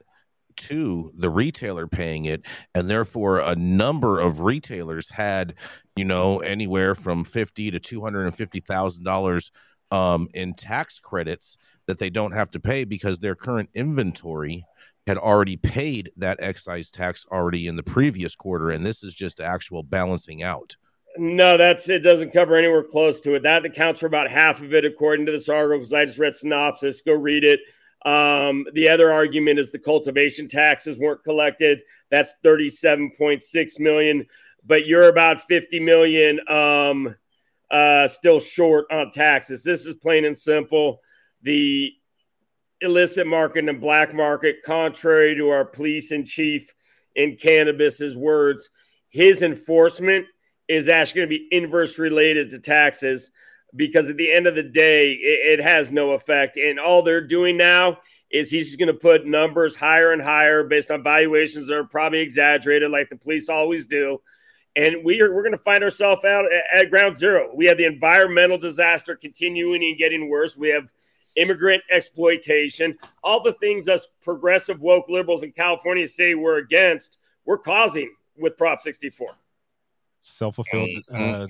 to 0.57 1.13
the 1.15 1.29
retailer 1.29 1.87
paying 1.87 2.25
it 2.25 2.47
and 2.75 2.89
therefore 2.89 3.41
a 3.41 3.55
number 3.55 4.19
of 4.19 4.41
retailers 4.41 5.11
had 5.11 5.55
you 5.97 6.05
know 6.05 6.39
anywhere 6.39 6.95
from 6.95 7.25
50 7.25 7.73
to 7.73 7.79
250 7.79 8.61
thousand 8.61 9.05
dollars 9.05 9.51
um, 9.91 10.29
in 10.35 10.55
tax 10.55 11.01
credits 11.01 11.59
that 11.87 11.99
they 11.99 12.11
don't 12.11 12.33
have 12.33 12.51
to 12.51 12.61
pay 12.61 12.85
because 12.85 13.19
their 13.19 13.35
current 13.35 13.71
inventory 13.75 14.65
had 15.07 15.19
already 15.19 15.57
paid 15.57 16.11
that 16.17 16.39
excise 16.41 16.91
tax 16.91 17.25
already 17.31 17.69
in 17.69 17.77
the 17.77 17.83
previous 17.83 18.35
quarter, 18.35 18.71
and 18.71 18.85
this 18.85 19.05
is 19.05 19.15
just 19.15 19.41
actual 19.41 19.83
balancing 19.85 20.43
out. 20.43 20.77
No, 21.17 21.57
that's 21.57 21.89
it. 21.89 22.01
Doesn't 22.01 22.33
cover 22.33 22.57
anywhere 22.57 22.83
close 22.83 23.21
to 23.23 23.35
it. 23.35 23.43
That 23.45 23.65
accounts 23.65 24.01
for 24.01 24.07
about 24.07 24.31
half 24.31 24.61
of 24.61 24.75
it, 24.75 24.85
according 24.85 25.25
to 25.27 25.33
this 25.33 25.49
article. 25.49 25.79
Because 25.79 25.95
I 25.95 26.05
just 26.05 26.19
read 26.19 26.35
synopsis. 26.35 27.01
Go 27.01 27.15
read 27.15 27.45
it. 27.45 27.61
Um, 28.05 28.67
the 28.75 28.89
other 28.89 29.11
argument 29.11 29.59
is 29.59 29.73
the 29.73 29.79
cultivation 29.79 30.47
taxes 30.47 30.99
weren't 30.99 31.25
collected. 31.25 31.83
That's 32.11 32.35
thirty-seven 32.43 33.13
point 33.17 33.43
six 33.43 33.79
million, 33.79 34.27
but 34.67 34.87
you're 34.87 35.09
about 35.09 35.41
fifty 35.41 35.81
million 35.81 36.39
um, 36.49 37.17
uh, 37.71 38.09
still 38.09 38.39
short 38.39 38.87
on 38.91 39.11
taxes. 39.11 39.63
This 39.63 39.87
is 39.87 39.97
plain 39.97 40.25
and 40.25 40.37
simple 40.37 41.01
the 41.43 41.93
illicit 42.81 43.27
market 43.27 43.69
and 43.69 43.81
black 43.81 44.15
market, 44.15 44.63
contrary 44.65 45.35
to 45.37 45.49
our 45.49 45.65
police 45.65 46.13
in 46.13 46.25
chief 46.25 46.75
in 47.15 47.37
cannabis's 47.37 48.17
words, 48.17 48.71
his 49.09 49.43
enforcement 49.43 50.27
is 50.69 50.89
actually 50.89 51.21
going 51.21 51.31
to 51.31 51.39
be 51.39 51.49
inverse 51.51 51.99
related 51.99 52.51
to 52.51 52.59
taxes 52.59 53.31
because 53.75 54.11
at 54.11 54.17
the 54.17 54.31
end 54.31 54.47
of 54.47 54.55
the 54.55 54.63
day, 54.63 55.13
it, 55.13 55.59
it 55.59 55.63
has 55.63 55.91
no 55.91 56.13
effect. 56.13 56.57
And 56.57 56.79
all 56.79 57.03
they're 57.03 57.27
doing 57.27 57.57
now 57.57 57.99
is 58.31 58.51
he's 58.51 58.67
just 58.67 58.79
going 58.79 58.89
to 58.89 58.95
put 58.95 59.27
numbers 59.27 59.77
higher 59.77 60.13
and 60.13 60.21
higher 60.21 60.65
based 60.65 60.91
on 60.91 61.03
valuations 61.03 61.69
that 61.69 61.77
are 61.77 61.85
probably 61.85 62.21
exaggerated, 62.21 62.91
like 62.91 63.09
the 63.09 63.17
police 63.17 63.49
always 63.49 63.87
do. 63.87 64.19
And 64.77 65.03
we 65.03 65.21
are, 65.23 65.35
we're 65.35 65.43
going 65.43 65.57
to 65.57 65.63
find 65.63 65.83
ourselves 65.83 66.25
out 66.25 66.45
at, 66.53 66.81
at 66.85 66.91
ground 66.91 67.17
zero. 67.17 67.51
We 67.55 67.65
have 67.67 67.79
the 67.79 67.87
environmental 67.87 68.59
disaster 68.59 69.17
continuing 69.17 69.83
and 69.83 69.97
getting 69.99 70.29
worse. 70.29 70.57
We 70.57 70.69
have 70.69 70.93
immigrant 71.37 71.83
exploitation, 71.91 72.95
all 73.23 73.43
the 73.43 73.53
things 73.55 73.89
us 73.89 74.09
progressive 74.23 74.81
woke 74.81 75.07
liberals 75.09 75.43
in 75.43 75.51
California 75.53 76.07
say 76.07 76.35
we're 76.35 76.59
against, 76.59 77.19
we're 77.45 77.59
causing 77.59 78.13
with 78.37 78.57
Prop 78.57 78.81
64. 78.81 79.29
Self-fulfilled, 80.21 80.89
uh, 81.15 81.47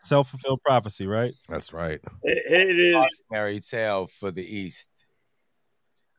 self-fulfilled 0.00 0.60
prophecy, 0.64 1.06
right? 1.06 1.32
That's 1.48 1.72
right. 1.72 2.00
it, 2.22 2.70
it 2.70 2.78
is 2.78 3.26
Mary 3.30 3.58
tale 3.60 4.06
for 4.06 4.30
the 4.30 4.44
East. 4.44 4.90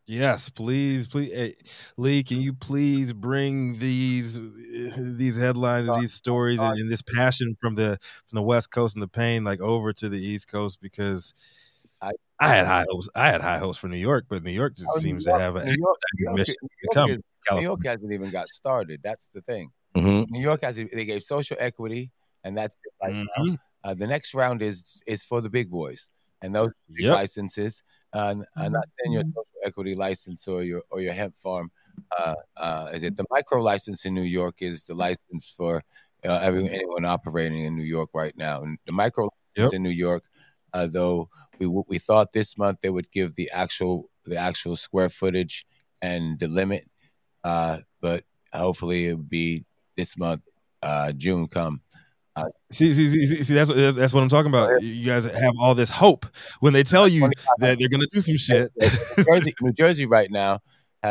Yes, 0.09 0.49
please, 0.49 1.05
please, 1.05 1.33
hey, 1.33 1.53
Lee. 1.97 2.23
Can 2.23 2.37
you 2.37 2.53
please 2.53 3.11
bring 3.11 3.77
these 3.77 4.39
these 4.97 5.39
headlines 5.39 5.89
and 5.89 6.01
these 6.01 6.13
stories 6.13 6.59
and, 6.61 6.79
and 6.79 6.89
this 6.89 7.01
passion 7.01 7.57
from 7.59 7.75
the 7.75 7.99
from 8.27 8.37
the 8.37 8.41
West 8.41 8.71
Coast 8.71 8.95
and 8.95 9.03
the 9.03 9.07
pain 9.09 9.43
like 9.43 9.59
over 9.59 9.91
to 9.91 10.07
the 10.07 10.17
East 10.17 10.47
Coast 10.49 10.79
because 10.81 11.33
I, 12.01 12.11
I 12.39 12.47
had 12.47 12.67
high 12.67 12.85
hopes. 12.89 13.09
I 13.15 13.27
had 13.29 13.41
high 13.41 13.57
hopes 13.57 13.77
for 13.77 13.89
New 13.89 13.97
York, 13.97 14.25
but 14.29 14.43
New 14.43 14.51
York 14.51 14.75
just 14.77 14.87
Oh, 14.95 14.99
seems 14.99 15.25
New 15.27 15.33
to 15.33 15.39
have 15.39 15.55
a 15.57 15.65
New 15.65 15.75
York- 15.77 15.97
New 16.15 16.23
York, 16.25 16.37
mission 16.37 16.55
New 16.61 16.69
York, 16.83 16.93
to 16.93 16.99
come. 17.49 17.57
New 17.59 17.63
York 17.67 17.85
hasn't 17.85 18.11
even 18.13 18.29
got 18.31 18.45
started. 18.45 19.01
That's 19.03 19.27
the 19.27 19.41
thing. 19.41 19.71
Mhm. 19.95 20.27
New 20.29 20.39
York 20.41 20.61
has 20.63 20.77
they 20.77 21.05
gave 21.05 21.21
social 21.23 21.57
equity, 21.59 22.11
and 22.45 22.57
that's 22.57 22.75
it 22.75 22.93
right. 23.05 23.25
Mhm. 23.39 23.57
Uh, 23.83 23.93
the 23.93 24.07
next 24.07 24.33
round 24.33 24.61
is 24.61 25.01
is 25.05 25.23
for 25.25 25.41
the 25.41 25.49
big 25.49 25.69
boys, 25.69 26.11
and 26.41 26.55
those 26.55 26.69
Yep. 26.89 27.13
licenses. 27.13 27.83
Uh, 28.13 28.35
I'm 28.55 28.71
not 28.71 28.85
saying 28.99 29.13
your 29.13 29.23
social 29.23 29.45
equity 29.63 29.95
license 29.95 30.47
or 30.47 30.63
your 30.63 30.83
or 30.89 31.01
your 31.01 31.13
hemp 31.13 31.35
farm. 31.35 31.71
Uh, 32.17 32.35
uh, 32.55 32.89
is 32.93 33.03
it 33.03 33.15
the 33.17 33.25
micro 33.29 33.61
license 33.61 34.05
in 34.05 34.13
New 34.13 34.21
York? 34.23 34.55
Is 34.61 34.85
the 34.85 34.93
license 34.95 35.53
for 35.55 35.83
uh, 36.25 36.39
everyone 36.41 36.71
anyone 36.71 37.05
operating 37.05 37.63
in 37.65 37.75
New 37.75 37.83
York 37.83 38.09
right 38.13 38.35
now? 38.37 38.63
And 38.63 38.77
the 38.85 38.93
micro 38.93 39.25
license 39.25 39.71
Yep. 39.71 39.77
in 39.77 39.83
New 39.83 39.89
York, 39.89 40.23
uh, 40.73 40.87
though 40.87 41.29
we 41.59 41.67
we 41.67 41.97
thought 41.97 42.31
this 42.31 42.57
month 42.57 42.81
they 42.81 42.89
would 42.89 43.11
give 43.11 43.35
the 43.35 43.49
actual 43.51 44.09
the 44.25 44.37
actual 44.37 44.75
square 44.75 45.09
footage 45.09 45.65
and 46.01 46.37
the 46.39 46.47
limit, 46.47 46.89
uh, 47.43 47.79
but 48.01 48.23
hopefully 48.53 49.07
it 49.07 49.15
would 49.15 49.29
be 49.29 49.65
this 49.95 50.15
month, 50.17 50.41
uh, 50.83 51.11
June 51.11 51.47
come. 51.47 51.81
See, 52.71 52.93
see, 52.93 53.25
see, 53.25 53.43
see, 53.43 53.53
that's 53.53 53.69
what- 53.69 53.95
that's 53.95 54.13
what 54.13 54.21
I'm 54.23 54.29
talking 54.29 54.49
about. 54.51 54.71
Oh, 54.73 54.77
you 54.79 55.05
guys 55.05 55.25
have 55.25 55.53
all 55.59 55.73
this 55.73 55.89
hope 55.89 56.25
when 56.59 56.73
they 56.73 56.83
tell 56.83 57.07
you 57.07 57.29
that 57.59 57.77
they're 57.79 57.89
gonna 57.89 58.05
do 58.11 58.19
some 58.21 58.37
shit. 58.37 58.71
New 59.17 59.23
Jersey, 59.23 59.55
New 59.61 59.71
Jersey 59.73 60.05
right 60.05 60.29
now 60.29 60.59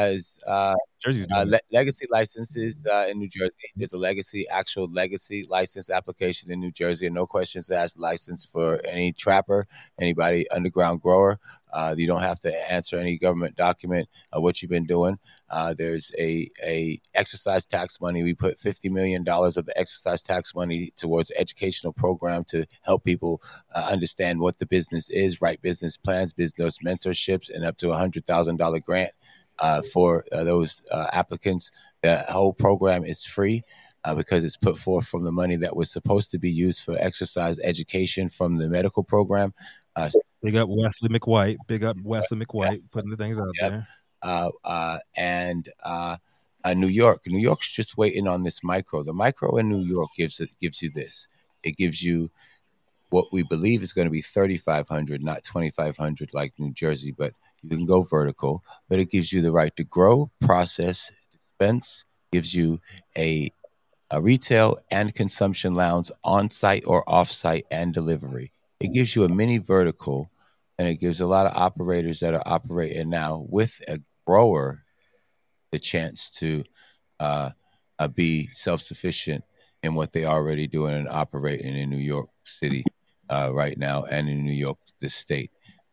has 0.00 0.38
uh, 0.46 0.74
uh, 1.06 1.44
le- 1.46 1.60
legacy 1.70 2.06
licenses 2.10 2.84
uh, 2.92 3.06
in 3.08 3.18
New 3.18 3.28
Jersey. 3.28 3.52
There's 3.76 3.92
a 3.92 3.98
legacy, 3.98 4.46
actual 4.48 4.88
legacy 4.88 5.46
license 5.48 5.90
application 5.90 6.50
in 6.50 6.60
New 6.60 6.72
Jersey, 6.72 7.06
and 7.06 7.14
no 7.14 7.26
questions 7.26 7.70
asked 7.70 7.98
license 7.98 8.44
for 8.44 8.80
any 8.84 9.12
trapper, 9.12 9.66
anybody 10.00 10.50
underground 10.50 11.02
grower. 11.02 11.38
Uh, 11.72 11.94
you 11.96 12.06
don't 12.06 12.22
have 12.22 12.40
to 12.40 12.72
answer 12.72 12.96
any 12.96 13.18
government 13.18 13.54
document 13.56 14.08
of 14.32 14.42
what 14.42 14.62
you've 14.62 14.70
been 14.70 14.86
doing. 14.86 15.18
Uh, 15.50 15.74
there's 15.74 16.10
a 16.18 16.48
a 16.64 17.00
exercise 17.14 17.66
tax 17.66 18.00
money. 18.00 18.22
We 18.22 18.34
put 18.34 18.58
fifty 18.58 18.88
million 18.88 19.22
dollars 19.24 19.56
of 19.56 19.66
the 19.66 19.78
exercise 19.78 20.22
tax 20.22 20.54
money 20.54 20.92
towards 20.96 21.30
educational 21.36 21.92
program 21.92 22.44
to 22.44 22.66
help 22.82 23.04
people 23.04 23.42
uh, 23.74 23.88
understand 23.90 24.40
what 24.40 24.58
the 24.58 24.66
business 24.66 25.10
is, 25.10 25.40
write 25.42 25.60
business 25.62 25.96
plans, 25.96 26.32
business 26.32 26.78
mentorships, 26.84 27.50
and 27.54 27.64
up 27.64 27.76
to 27.78 27.90
a 27.90 27.96
hundred 27.96 28.26
thousand 28.26 28.56
dollar 28.56 28.80
grant 28.80 29.12
uh, 29.58 29.82
for 29.92 30.24
uh, 30.32 30.44
those 30.44 30.84
uh, 30.92 31.06
applicants. 31.12 31.70
The 32.02 32.18
whole 32.28 32.52
program 32.52 33.04
is 33.04 33.24
free. 33.24 33.62
Uh, 34.04 34.14
because 34.14 34.44
it's 34.44 34.56
put 34.56 34.78
forth 34.78 35.04
from 35.04 35.24
the 35.24 35.32
money 35.32 35.56
that 35.56 35.74
was 35.74 35.90
supposed 35.90 36.30
to 36.30 36.38
be 36.38 36.48
used 36.48 36.84
for 36.84 36.96
exercise 37.00 37.58
education 37.64 38.28
from 38.28 38.56
the 38.56 38.68
medical 38.68 39.02
program. 39.02 39.52
Uh, 39.96 40.08
Big 40.44 40.54
up 40.54 40.68
Wesley 40.70 41.08
McWhite. 41.08 41.56
Big 41.66 41.82
up 41.82 41.96
Wesley 42.04 42.38
McWhite 42.38 42.82
putting 42.92 43.10
the 43.10 43.16
things 43.16 43.36
out 43.36 43.48
Yep. 43.60 43.70
there. 43.72 43.88
uh, 44.22 44.50
uh, 44.62 44.98
and 45.16 45.68
uh, 45.82 46.18
uh, 46.62 46.74
New 46.74 46.86
York. 46.86 47.22
New 47.26 47.40
York's 47.40 47.68
just 47.68 47.96
waiting 47.96 48.28
on 48.28 48.42
this 48.42 48.62
micro. 48.62 49.02
The 49.02 49.12
micro 49.12 49.56
in 49.56 49.68
New 49.68 49.80
York 49.82 50.10
gives 50.16 50.38
it 50.38 50.50
gives 50.60 50.82
you 50.82 50.90
this. 50.90 51.26
It 51.64 51.76
gives 51.76 52.00
you 52.00 52.30
what 53.10 53.26
we 53.32 53.42
believe 53.42 53.82
is 53.82 53.92
going 53.92 54.06
to 54.06 54.10
be 54.12 54.20
3,500, 54.20 55.22
not 55.22 55.42
2,500 55.44 56.34
like 56.34 56.52
New 56.58 56.72
Jersey, 56.72 57.14
but 57.16 57.32
you 57.62 57.70
can 57.70 57.84
go 57.84 58.02
vertical. 58.02 58.62
But 58.88 58.98
it 58.98 59.10
gives 59.10 59.32
you 59.32 59.42
the 59.42 59.52
right 59.52 59.74
to 59.76 59.84
grow, 59.84 60.30
process, 60.40 61.10
dispense. 61.30 62.04
Gives 62.32 62.54
you 62.54 62.80
a 63.16 63.52
a 64.10 64.20
retail 64.20 64.78
and 64.90 65.14
consumption 65.14 65.74
lounge 65.74 66.10
on 66.22 66.50
site 66.50 66.84
or 66.86 67.08
off 67.08 67.30
site 67.30 67.66
and 67.70 67.92
delivery. 67.92 68.52
It 68.80 68.92
gives 68.92 69.16
you 69.16 69.24
a 69.24 69.28
mini 69.28 69.58
vertical 69.58 70.30
and 70.78 70.86
it 70.86 70.96
gives 70.96 71.20
a 71.20 71.26
lot 71.26 71.46
of 71.46 71.56
operators 71.56 72.20
that 72.20 72.34
are 72.34 72.42
operating 72.46 73.08
now 73.08 73.44
with 73.48 73.80
a 73.88 74.00
grower 74.26 74.84
the 75.72 75.78
chance 75.78 76.30
to 76.30 76.64
uh, 77.18 77.50
uh, 77.98 78.08
be 78.08 78.48
self 78.52 78.80
sufficient 78.80 79.44
in 79.82 79.94
what 79.94 80.12
they 80.12 80.24
already 80.24 80.66
doing 80.66 80.94
and 80.94 81.08
operating 81.08 81.76
in 81.76 81.90
New 81.90 81.96
York 81.96 82.28
City 82.44 82.84
uh, 83.28 83.50
right 83.52 83.78
now 83.78 84.04
and 84.04 84.28
in 84.28 84.44
New 84.44 84.52
York, 84.52 84.78
the 85.00 85.08
state. 85.08 85.50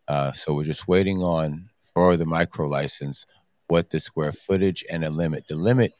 Uh, 0.07 0.31
so 0.31 0.53
we're 0.53 0.63
just 0.63 0.87
waiting 0.87 1.21
on 1.21 1.69
for 1.81 2.17
the 2.17 2.25
micro 2.25 2.67
license 2.67 3.25
what 3.67 3.89
the 3.89 3.99
square 3.99 4.31
footage 4.31 4.83
and 4.89 5.03
a 5.03 5.09
limit. 5.09 5.47
The 5.47 5.55
limit 5.55 5.93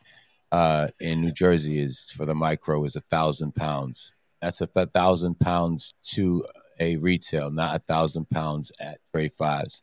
uh, 0.52 0.90
in 1.00 1.22
New 1.22 1.32
Jersey 1.32 1.80
is 1.80 2.12
for 2.16 2.26
the 2.26 2.36
micro 2.36 2.84
is 2.86 2.96
a 2.96 3.02
thousand 3.02 3.56
pounds. 3.56 4.12
That's 4.42 4.62
a, 4.62 4.68
thousand 4.68 5.40
pounds 5.40 5.96
to 6.12 6.44
a 6.80 6.98
retail, 6.98 7.50
not 7.50 7.76
a 7.76 7.80
thousand 7.80 8.30
pounds 8.30 8.72
at 8.80 9.00
Trade 9.12 9.32
Fives. 9.32 9.82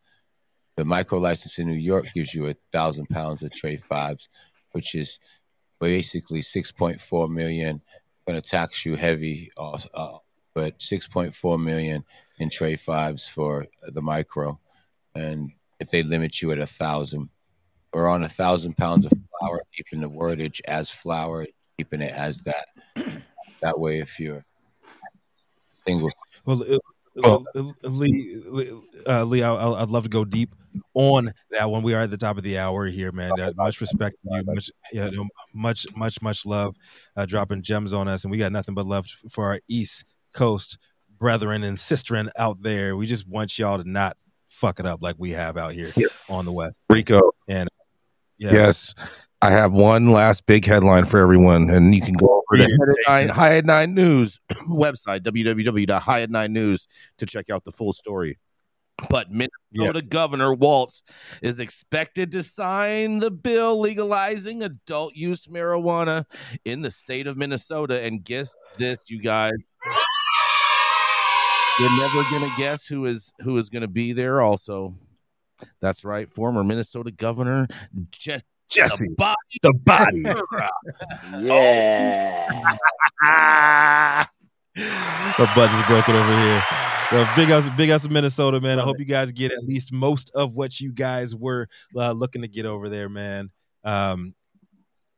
The 0.77 0.85
micro 0.85 1.19
license 1.19 1.59
in 1.59 1.67
New 1.67 1.75
York 1.75 2.07
gives 2.15 2.35
you 2.35 2.47
a 2.47 2.55
thousand 2.71 3.09
pounds 3.09 3.43
of 3.43 3.53
Trade 3.53 3.83
Fives, 3.83 4.29
which 4.73 4.95
is 4.95 5.19
basically 5.81 6.43
six 6.43 6.71
point 6.71 7.01
four 7.01 7.29
million. 7.29 7.83
Going 8.27 8.41
to 8.41 8.49
tax 8.49 8.85
you 8.85 8.97
heavy, 8.97 9.51
uh, 9.57 9.79
uh, 9.95 10.19
but 10.55 10.81
six 10.81 11.07
point 11.07 11.35
four 11.35 11.59
million 11.59 12.05
in 12.39 12.51
Trade 12.51 12.81
Fives 12.81 13.29
for 13.29 13.67
the 13.83 14.03
micro, 14.03 14.59
and 15.15 15.53
if 15.79 15.91
they 15.91 16.03
limit 16.03 16.43
you 16.43 16.53
at 16.53 16.59
a 16.59 16.67
thousand, 16.67 17.31
or 17.93 18.09
on 18.09 18.23
a 18.23 18.29
thousand 18.29 18.77
pounds 18.77 19.07
of 19.07 19.13
flour, 19.39 19.63
keeping 19.75 20.01
the 20.01 20.11
wordage 20.11 20.61
as 20.67 20.91
flour, 20.91 21.47
keeping 21.77 22.03
it 22.03 22.13
as 22.13 22.43
that. 22.43 22.67
That 23.63 23.79
way, 23.79 23.99
if 23.99 24.19
you're 24.19 24.43
single, 25.87 26.09
Well, 26.47 26.63
uh, 26.63 26.79
well, 27.17 27.45
Lee, 27.83 28.41
Lee, 28.47 28.71
uh, 29.07 29.25
Lee 29.25 29.43
I, 29.43 29.55
I'd 29.55 29.91
love 29.91 30.05
to 30.05 30.09
go 30.09 30.25
deep 30.25 30.55
on 30.95 31.31
that 31.51 31.71
one. 31.71 31.83
We 31.83 31.95
are 31.95 32.01
at 32.01 32.11
the 32.11 32.17
top 32.17 32.39
of 32.39 32.43
the 32.43 32.59
hour 32.59 32.87
here, 32.87 33.13
man. 33.13 33.33
Uh, 33.39 33.53
much 33.57 33.81
respect 33.81 34.17
to 34.23 34.37
you, 34.37 34.45
much, 34.45 34.71
yeah, 34.93 35.11
much, 35.53 35.87
much, 35.95 36.23
much 36.23 36.47
love, 36.47 36.77
uh, 37.17 37.27
dropping 37.27 37.63
gems 37.63 37.93
on 37.93 38.09
us, 38.09 38.25
and 38.25 38.31
we 38.31 38.39
got 38.39 38.53
nothing 38.53 38.75
but 38.75 38.87
love 38.87 39.07
for 39.31 39.47
our 39.47 39.61
East 39.69 40.05
Coast 40.33 40.79
brethren 41.19 41.63
and 41.65 41.77
sisterin 41.77 42.31
out 42.39 42.63
there. 42.63 42.97
We 42.97 43.07
just 43.07 43.29
want 43.29 43.59
y'all 43.59 43.79
to 43.79 43.89
not 43.89 44.17
fuck 44.49 44.81
it 44.81 44.87
up 44.87 45.01
like 45.03 45.17
we 45.19 45.31
have 45.33 45.57
out 45.57 45.73
here 45.73 45.93
on 46.29 46.45
the 46.45 46.53
West. 46.53 46.81
Rico. 46.89 47.21
And 47.49 47.69
Yes. 48.39 48.95
I 49.43 49.51
have 49.51 49.73
one 49.73 50.09
last 50.09 50.45
big 50.47 50.65
headline 50.67 51.05
for 51.07 51.19
everyone, 51.19 51.71
and 51.71 51.95
you 51.95 52.01
can 52.03 52.13
go 52.15 52.27
over 52.51 52.63
to 52.63 52.69
Read 52.69 52.97
it, 52.99 53.07
High 53.07 53.23
at 53.23 53.27
Nine, 53.37 53.57
Jason. 53.59 53.67
Nine 53.67 53.95
News 53.95 54.41
website, 54.69 55.21
www.highat9 55.21 56.51
news 56.51 56.89
to 57.19 57.27
check 57.27 57.49
out 57.51 57.65
the 57.65 57.73
full 57.73 57.93
story. 57.93 58.39
But 59.09 59.31
Minnesota 59.31 59.51
Yes. 59.73 60.07
Governor 60.07 60.53
Walz 60.53 61.03
is 61.43 61.59
expected 61.59 62.31
to 62.33 62.43
sign 62.43 63.21
the 63.21 63.31
bill 63.31 63.81
legalizing 63.81 64.63
adult 64.63 65.15
use 65.15 65.47
marijuana 65.47 66.25
in 66.67 66.83
the 66.83 66.91
state 66.91 67.27
of 67.27 67.39
Minnesota. 67.39 68.03
And 68.03 68.23
guess 68.23 68.55
this, 68.77 69.09
you 69.09 69.23
guys. 69.23 69.53
You're 71.81 71.97
never 71.99 72.23
gonna 72.31 72.53
guess 72.59 72.87
who 72.87 73.07
is 73.07 73.33
who 73.41 73.57
is 73.57 73.71
gonna 73.71 73.89
be 73.89 74.13
there. 74.13 74.43
Also, 74.43 74.93
that's 75.81 76.05
right, 76.05 76.29
former 76.29 76.63
Minnesota 76.63 77.11
Governor 77.11 77.67
Jesse, 78.11 78.45
Jesse, 78.69 79.07
the 79.09 79.15
body, 79.15 79.37
the 79.63 79.73
body. 79.75 80.23
Yeah. 81.47 82.65
the 84.75 85.51
button's 85.55 85.87
broken 85.87 86.17
over 86.17 86.39
here. 86.43 86.63
Well, 87.13 87.29
big 87.35 87.51
us, 87.51 87.69
big 87.71 87.91
us, 87.91 88.09
Minnesota, 88.09 88.61
man. 88.61 88.79
I 88.79 88.83
hope 88.83 88.99
you 88.99 89.05
guys 89.05 89.33
get 89.33 89.51
at 89.51 89.65
least 89.65 89.93
most 89.93 90.31
of 90.35 90.53
what 90.53 90.81
you 90.81 90.93
guys 90.93 91.35
were 91.35 91.67
uh, 91.97 92.13
looking 92.13 92.43
to 92.43 92.49
get 92.49 92.67
over 92.67 92.89
there, 92.89 93.09
man. 93.09 93.51
Um, 93.85 94.35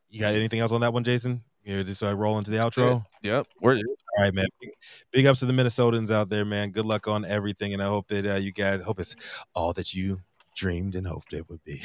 you 0.08 0.20
got 0.20 0.34
anything 0.34 0.60
else 0.60 0.72
on 0.72 0.80
that 0.82 0.92
one, 0.92 1.04
Jason? 1.04 1.42
You 1.64 1.84
just 1.84 2.02
uh, 2.02 2.14
roll 2.16 2.38
into 2.38 2.50
the 2.50 2.56
outro. 2.56 3.04
Yep. 3.22 3.46
We're 3.60 3.76
All 3.76 4.24
right, 4.24 4.34
man. 4.34 4.46
Big, 4.60 4.70
big 5.12 5.26
ups 5.26 5.40
to 5.40 5.46
the 5.46 5.52
Minnesotans 5.52 6.10
out 6.10 6.28
there, 6.28 6.44
man. 6.44 6.70
Good 6.70 6.84
luck 6.84 7.06
on 7.06 7.24
everything, 7.24 7.72
and 7.72 7.82
I 7.82 7.86
hope 7.86 8.08
that 8.08 8.26
uh, 8.26 8.34
you 8.34 8.52
guys 8.52 8.82
hope 8.82 8.98
it's 8.98 9.14
all 9.54 9.72
that 9.74 9.94
you 9.94 10.18
dreamed 10.54 10.94
and 10.94 11.06
hoped 11.06 11.32
it 11.32 11.48
would 11.48 11.62
be. 11.64 11.80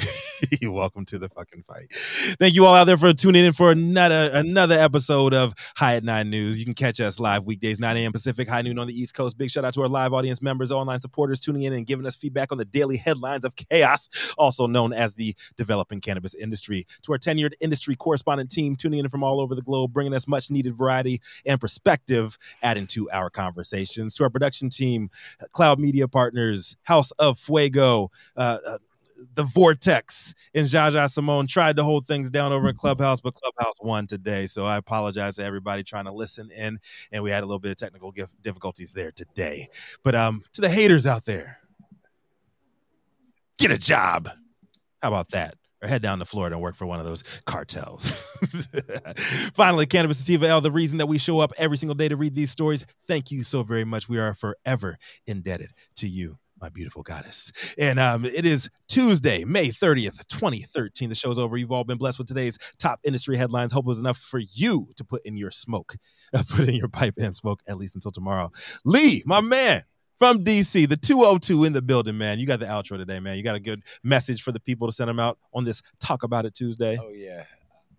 Welcome 0.64 1.06
to 1.06 1.20
the 1.20 1.30
fucking 1.30 1.64
fight. 1.64 1.88
Thank 2.40 2.56
you 2.56 2.66
all 2.66 2.76
out 2.76 2.86
there 2.86 2.98
for 2.98 3.14
tuning 3.14 3.46
in 3.46 3.54
for 3.54 3.72
another 3.72 4.30
another 4.34 4.76
episode 4.76 5.34
of 5.34 5.54
High 5.76 5.96
at 5.96 6.04
Nine 6.04 6.30
News. 6.30 6.60
You 6.60 6.66
can 6.66 6.74
catch 6.74 7.00
us 7.00 7.20
live 7.20 7.46
weekdays 7.46 7.80
9 7.80 7.98
a.m. 7.98 8.12
Pacific, 8.12 8.48
high 8.48 8.62
noon 8.62 8.80
on 8.80 8.88
the 8.88 8.94
East 8.94 9.14
Coast. 9.14 9.38
Big 9.38 9.50
shout 9.50 9.66
out 9.66 9.74
to 9.76 9.82
our 9.82 9.88
live 9.88 10.14
audience 10.14 10.42
members, 10.42 10.72
online 10.72 11.00
supporters 11.00 11.40
tuning 11.40 11.64
in 11.64 11.74
and 11.74 11.86
giving 11.86 12.06
us 12.06 12.16
feedback 12.16 12.52
on 12.52 12.58
the 12.58 12.66
daily 12.66 12.98
headlines 12.98 13.46
of 13.46 13.56
chaos, 13.56 14.34
also 14.38 14.68
known 14.68 14.94
as 14.94 15.16
the 15.16 15.36
developing 15.56 16.02
cannabis 16.02 16.36
industry. 16.36 16.86
To 17.04 17.14
our 17.14 17.18
tenured 17.18 17.54
industry 17.60 17.96
correspondent 17.96 18.52
team 18.52 18.76
tuning 18.76 19.00
in 19.00 19.10
from 19.10 19.24
all 19.24 19.40
over 19.40 19.56
the 19.56 19.62
globe, 19.62 19.94
bringing 19.94 20.14
us 20.14 20.28
much 20.28 20.52
needed 20.52 20.76
variety 20.78 21.22
and 21.46 21.60
perspective, 21.60 22.38
adding 22.62 22.88
to 22.88 23.10
our 23.12 23.30
conversations. 23.30 24.16
To 24.16 24.24
our 24.24 24.30
production 24.30 24.70
team, 24.70 25.10
Cloud 25.54 25.80
Media 25.80 26.08
Partners, 26.08 26.76
House 26.84 27.12
of 27.12 27.40
Fuego, 27.40 28.12
uh, 28.36 28.57
uh, 28.66 28.78
the 29.34 29.44
Vortex, 29.44 30.36
and 30.54 30.68
Jaja 30.68 31.10
Simone 31.10 31.48
tried 31.48 31.78
to 31.78 31.84
hold 31.84 32.06
things 32.06 32.30
down 32.30 32.52
over 32.54 32.70
in 32.70 32.76
Clubhouse, 32.76 33.22
but 33.22 33.34
Clubhouse 33.34 33.76
won 33.82 34.08
today. 34.08 34.48
So 34.48 34.66
I 34.66 34.78
apologize 34.78 35.38
to 35.38 35.44
everybody 35.44 35.84
trying 35.84 36.06
to 36.06 36.12
listen 36.12 36.50
in, 36.52 36.80
and 37.12 37.24
we 37.24 37.32
had 37.32 37.44
a 37.44 37.46
little 37.46 37.60
bit 37.60 37.72
of 37.72 37.78
technical 37.78 38.14
difficulties 38.42 38.94
there 38.94 39.12
today. 39.12 39.68
But 40.04 40.16
um, 40.16 40.44
to 40.54 40.62
the 40.62 40.70
haters 40.70 41.06
out 41.06 41.26
there, 41.26 41.60
get 43.58 43.72
a 43.72 43.78
job. 43.78 44.30
How 45.02 45.10
about 45.10 45.30
that? 45.30 45.56
or 45.82 45.88
head 45.88 46.02
down 46.02 46.18
to 46.18 46.26
Florida 46.26 46.56
and 46.56 46.64
work 46.64 46.76
for 46.76 46.88
one 46.88 47.00
of 47.00 47.06
those 47.06 47.24
cartels. 47.46 48.10
Finally, 49.54 49.86
Cannabis 49.86 50.18
Sativa 50.18 50.48
L, 50.48 50.60
the 50.60 50.72
reason 50.72 50.98
that 50.98 51.06
we 51.06 51.20
show 51.20 51.40
up 51.40 51.54
every 51.58 51.78
single 51.78 51.94
day 51.94 52.08
to 52.08 52.16
read 52.16 52.34
these 52.34 52.50
stories. 52.50 52.84
Thank 53.08 53.30
you 53.30 53.44
so 53.44 53.62
very 53.62 53.86
much. 53.86 54.10
We 54.10 54.18
are 54.18 54.34
forever 54.34 54.98
indebted 55.28 55.72
to 55.98 56.08
you 56.08 56.40
my 56.62 56.70
beautiful 56.70 57.04
goddess. 57.04 57.52
And 57.78 58.00
um, 58.00 58.26
it 58.26 58.46
is 58.46 58.70
Tuesday, 58.88 59.44
May 59.44 59.68
30th, 59.68 60.28
2013. 60.28 61.10
The 61.10 61.16
show's 61.16 61.40
over. 61.40 61.58
You've 61.58 61.72
all 61.72 61.84
been 61.84 61.98
blessed 61.98 62.20
with 62.20 62.28
today's 62.28 62.58
top 62.80 63.00
industry 63.04 63.38
headlines. 63.38 63.72
Hope 63.72 63.86
it 63.86 63.88
was 63.88 64.00
enough 64.00 64.18
for 64.18 64.40
you 64.40 64.90
to 64.96 65.04
put 65.04 65.26
in 65.26 65.38
your 65.38 65.52
smoke, 65.52 65.96
put 66.50 66.68
in 66.68 66.76
your 66.76 66.88
pipe 66.88 67.16
and 67.18 67.36
smoke, 67.36 67.62
at 67.68 67.78
least 67.78 67.96
until 67.96 68.12
tomorrow. 68.12 68.52
Lee, 68.86 69.24
my 69.26 69.42
man, 69.42 69.84
from 70.18 70.44
DC, 70.44 70.90
the 70.90 70.98
202 70.98 71.64
in 71.64 71.74
the 71.74 71.82
building, 71.82 72.18
man. 72.18 72.40
You 72.40 72.48
got 72.48 72.60
the 72.60 72.66
outro 72.66 72.98
today, 72.98 73.20
man. 73.20 73.38
You 73.38 73.44
got 73.44 73.56
a 73.56 73.60
good 73.60 73.84
message 74.04 74.42
for 74.42 74.52
the 74.52 74.60
people 74.60 74.88
to 74.88 74.94
send 74.94 75.10
them 75.10 75.20
out 75.20 75.38
on 75.54 75.64
this 75.64 75.82
Talk 76.00 76.24
About 76.24 76.46
It 76.46 76.56
Tuesday. 76.56 76.98
Oh, 77.00 77.10
yeah. 77.10 77.44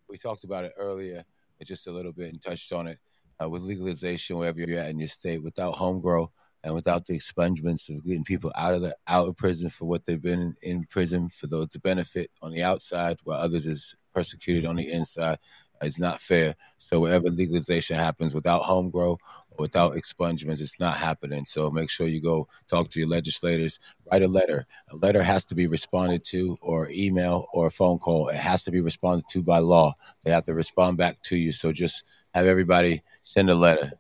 We 0.09 0.17
talked 0.17 0.45
about 0.45 0.65
it 0.65 0.73
earlier, 0.77 1.25
just 1.65 1.87
a 1.87 1.93
little 1.93 2.13
bit 2.13 2.29
and 2.29 2.43
touched 2.43 2.73
on 2.73 2.89
it. 2.89 2.99
Uh, 3.41 3.49
with 3.49 3.63
legalization, 3.63 4.37
wherever 4.37 4.59
you're 4.59 4.81
at 4.81 4.89
in 4.89 4.99
your 4.99 5.07
state, 5.07 5.41
without 5.41 5.77
home 5.77 6.01
grow 6.01 6.33
and 6.65 6.75
without 6.75 7.07
the 7.07 7.17
expungements 7.17 7.89
of 7.89 8.05
getting 8.05 8.25
people 8.25 8.53
out 8.55 8.75
of 8.75 8.83
the 8.83 8.97
out 9.07 9.29
of 9.29 9.37
prison 9.37 9.71
for 9.71 9.87
what 9.87 10.05
they've 10.05 10.21
been 10.21 10.57
in, 10.63 10.85
prison 10.85 11.29
for 11.29 11.47
those 11.47 11.69
to 11.69 11.81
benefit 11.81 12.31
on 12.43 12.53
the 12.53 12.63
outside, 12.63 13.19
while 13.25 13.41
others 13.41 13.67
is 13.67 13.95
persecuted 14.13 14.67
on 14.67 14.77
the 14.77 14.93
inside, 14.93 15.39
it's 15.81 15.99
not 15.99 16.21
fair. 16.21 16.57
So 16.79 17.01
wherever 17.01 17.29
legalization 17.29 17.97
happens 17.97 18.35
without 18.35 18.63
home 18.63 18.91
grow 18.91 19.19
or 19.51 19.59
without 19.59 19.95
expungements, 19.95 20.61
it's 20.61 20.81
not 20.81 20.97
happening. 20.97 21.45
So 21.45 21.71
make 21.71 21.91
sure 21.91 22.09
you 22.09 22.21
go 22.21 22.49
talk 22.67 22.89
to 22.91 23.01
your 23.01 23.09
legislators, 23.09 23.79
write 24.11 24.23
a 24.23 24.29
letter. 24.29 24.67
A 24.89 24.97
letter 24.97 25.23
has 25.23 25.45
to 25.47 25.55
be 25.55 25.67
responded 25.67 26.25
to 26.25 26.57
or 26.61 26.91
email 26.91 27.47
or 27.53 27.69
a 27.69 27.71
phone 27.71 27.99
call. 27.99 28.29
It 28.29 28.37
has 28.37 28.65
to 28.65 28.71
be 28.71 28.81
responded 28.81 29.27
to 29.31 29.43
by 29.43 29.59
law. 29.59 29.95
They 30.25 30.33
have 30.33 30.45
to 30.45 30.55
respond 30.55 30.97
back 30.97 31.23
to 31.23 31.37
you. 31.37 31.53
So 31.53 31.73
just 31.73 32.05
have 32.35 32.47
everybody 32.47 33.03
send 33.23 33.51
a 33.51 33.55
letter. 33.55 33.93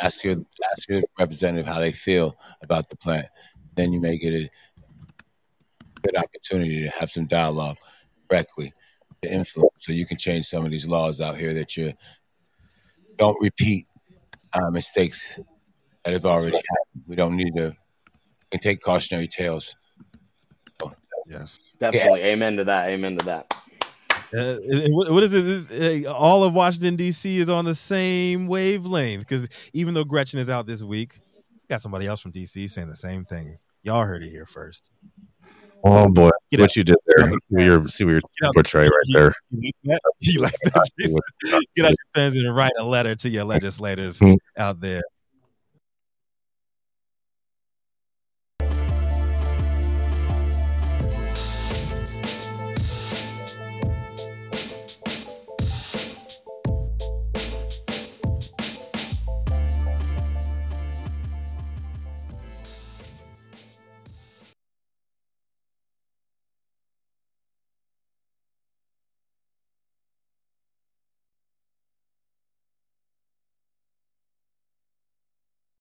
Ask 0.00 0.24
your 0.24 0.36
ask 0.72 0.88
your 0.88 1.02
representative 1.18 1.66
how 1.66 1.80
they 1.80 1.92
feel 1.92 2.36
about 2.62 2.88
the 2.88 2.96
plant. 2.96 3.26
Then 3.76 3.92
you 3.92 4.00
may 4.00 4.18
get 4.18 4.34
a 4.34 4.50
good 6.02 6.16
opportunity 6.16 6.86
to 6.86 6.92
have 6.98 7.10
some 7.10 7.26
dialogue 7.26 7.78
directly 8.28 8.72
to 9.22 9.32
influence 9.32 9.72
so 9.76 9.92
you 9.92 10.06
can 10.06 10.16
change 10.16 10.46
some 10.46 10.64
of 10.64 10.70
these 10.70 10.88
laws 10.88 11.20
out 11.20 11.36
here 11.36 11.54
that 11.54 11.76
you 11.76 11.94
don't 13.16 13.36
repeat 13.40 13.86
uh, 14.52 14.70
mistakes 14.70 15.40
that 16.04 16.12
have 16.12 16.26
already 16.26 16.56
happened. 16.56 17.04
We 17.06 17.16
don't 17.16 17.36
need 17.36 17.54
to 17.56 17.68
we 17.70 18.50
can 18.50 18.60
take 18.60 18.80
cautionary 18.80 19.28
tales. 19.28 19.74
So, 20.80 20.92
yes, 21.26 21.74
definitely. 21.80 22.20
Yeah. 22.20 22.26
Amen 22.26 22.56
to 22.58 22.64
that. 22.64 22.88
Amen 22.90 23.16
to 23.18 23.24
that. 23.24 23.54
Uh, 24.36 24.56
what, 24.90 25.22
is 25.22 25.70
it? 25.70 26.06
Uh, 26.06 26.12
all 26.12 26.44
of 26.44 26.52
Washington 26.52 26.96
D.C. 26.96 27.38
is 27.38 27.48
on 27.48 27.64
the 27.64 27.74
same 27.74 28.46
wavelength 28.46 29.20
because 29.20 29.48
even 29.72 29.94
though 29.94 30.04
Gretchen 30.04 30.40
is 30.40 30.50
out 30.50 30.66
this 30.66 30.82
week, 30.82 31.20
got 31.68 31.80
somebody 31.80 32.06
else 32.06 32.20
from 32.20 32.32
D.C. 32.32 32.68
saying 32.68 32.88
the 32.88 32.96
same 32.96 33.24
thing. 33.24 33.58
Y'all 33.82 34.04
heard 34.04 34.24
it 34.24 34.30
here 34.30 34.46
first. 34.46 34.90
Oh 35.84 36.08
boy, 36.08 36.30
Get 36.50 36.60
what 36.60 36.70
out. 36.70 36.76
you 36.76 36.82
did 36.82 36.96
there. 37.06 37.28
See 37.28 37.36
what 37.50 37.64
you're, 37.64 37.86
see 37.88 38.04
what 38.04 38.10
you're 38.10 38.52
portray 38.54 38.84
right 38.84 38.92
there. 39.12 39.32
You 40.20 40.40
like 40.40 40.52
that? 40.64 40.90
Get 41.76 41.84
out 41.84 41.90
your 41.90 41.96
pens 42.12 42.36
and 42.36 42.54
write 42.56 42.72
a 42.80 42.84
letter 42.84 43.14
to 43.14 43.28
your 43.28 43.44
legislators 43.44 44.20
out 44.56 44.80
there. 44.80 45.02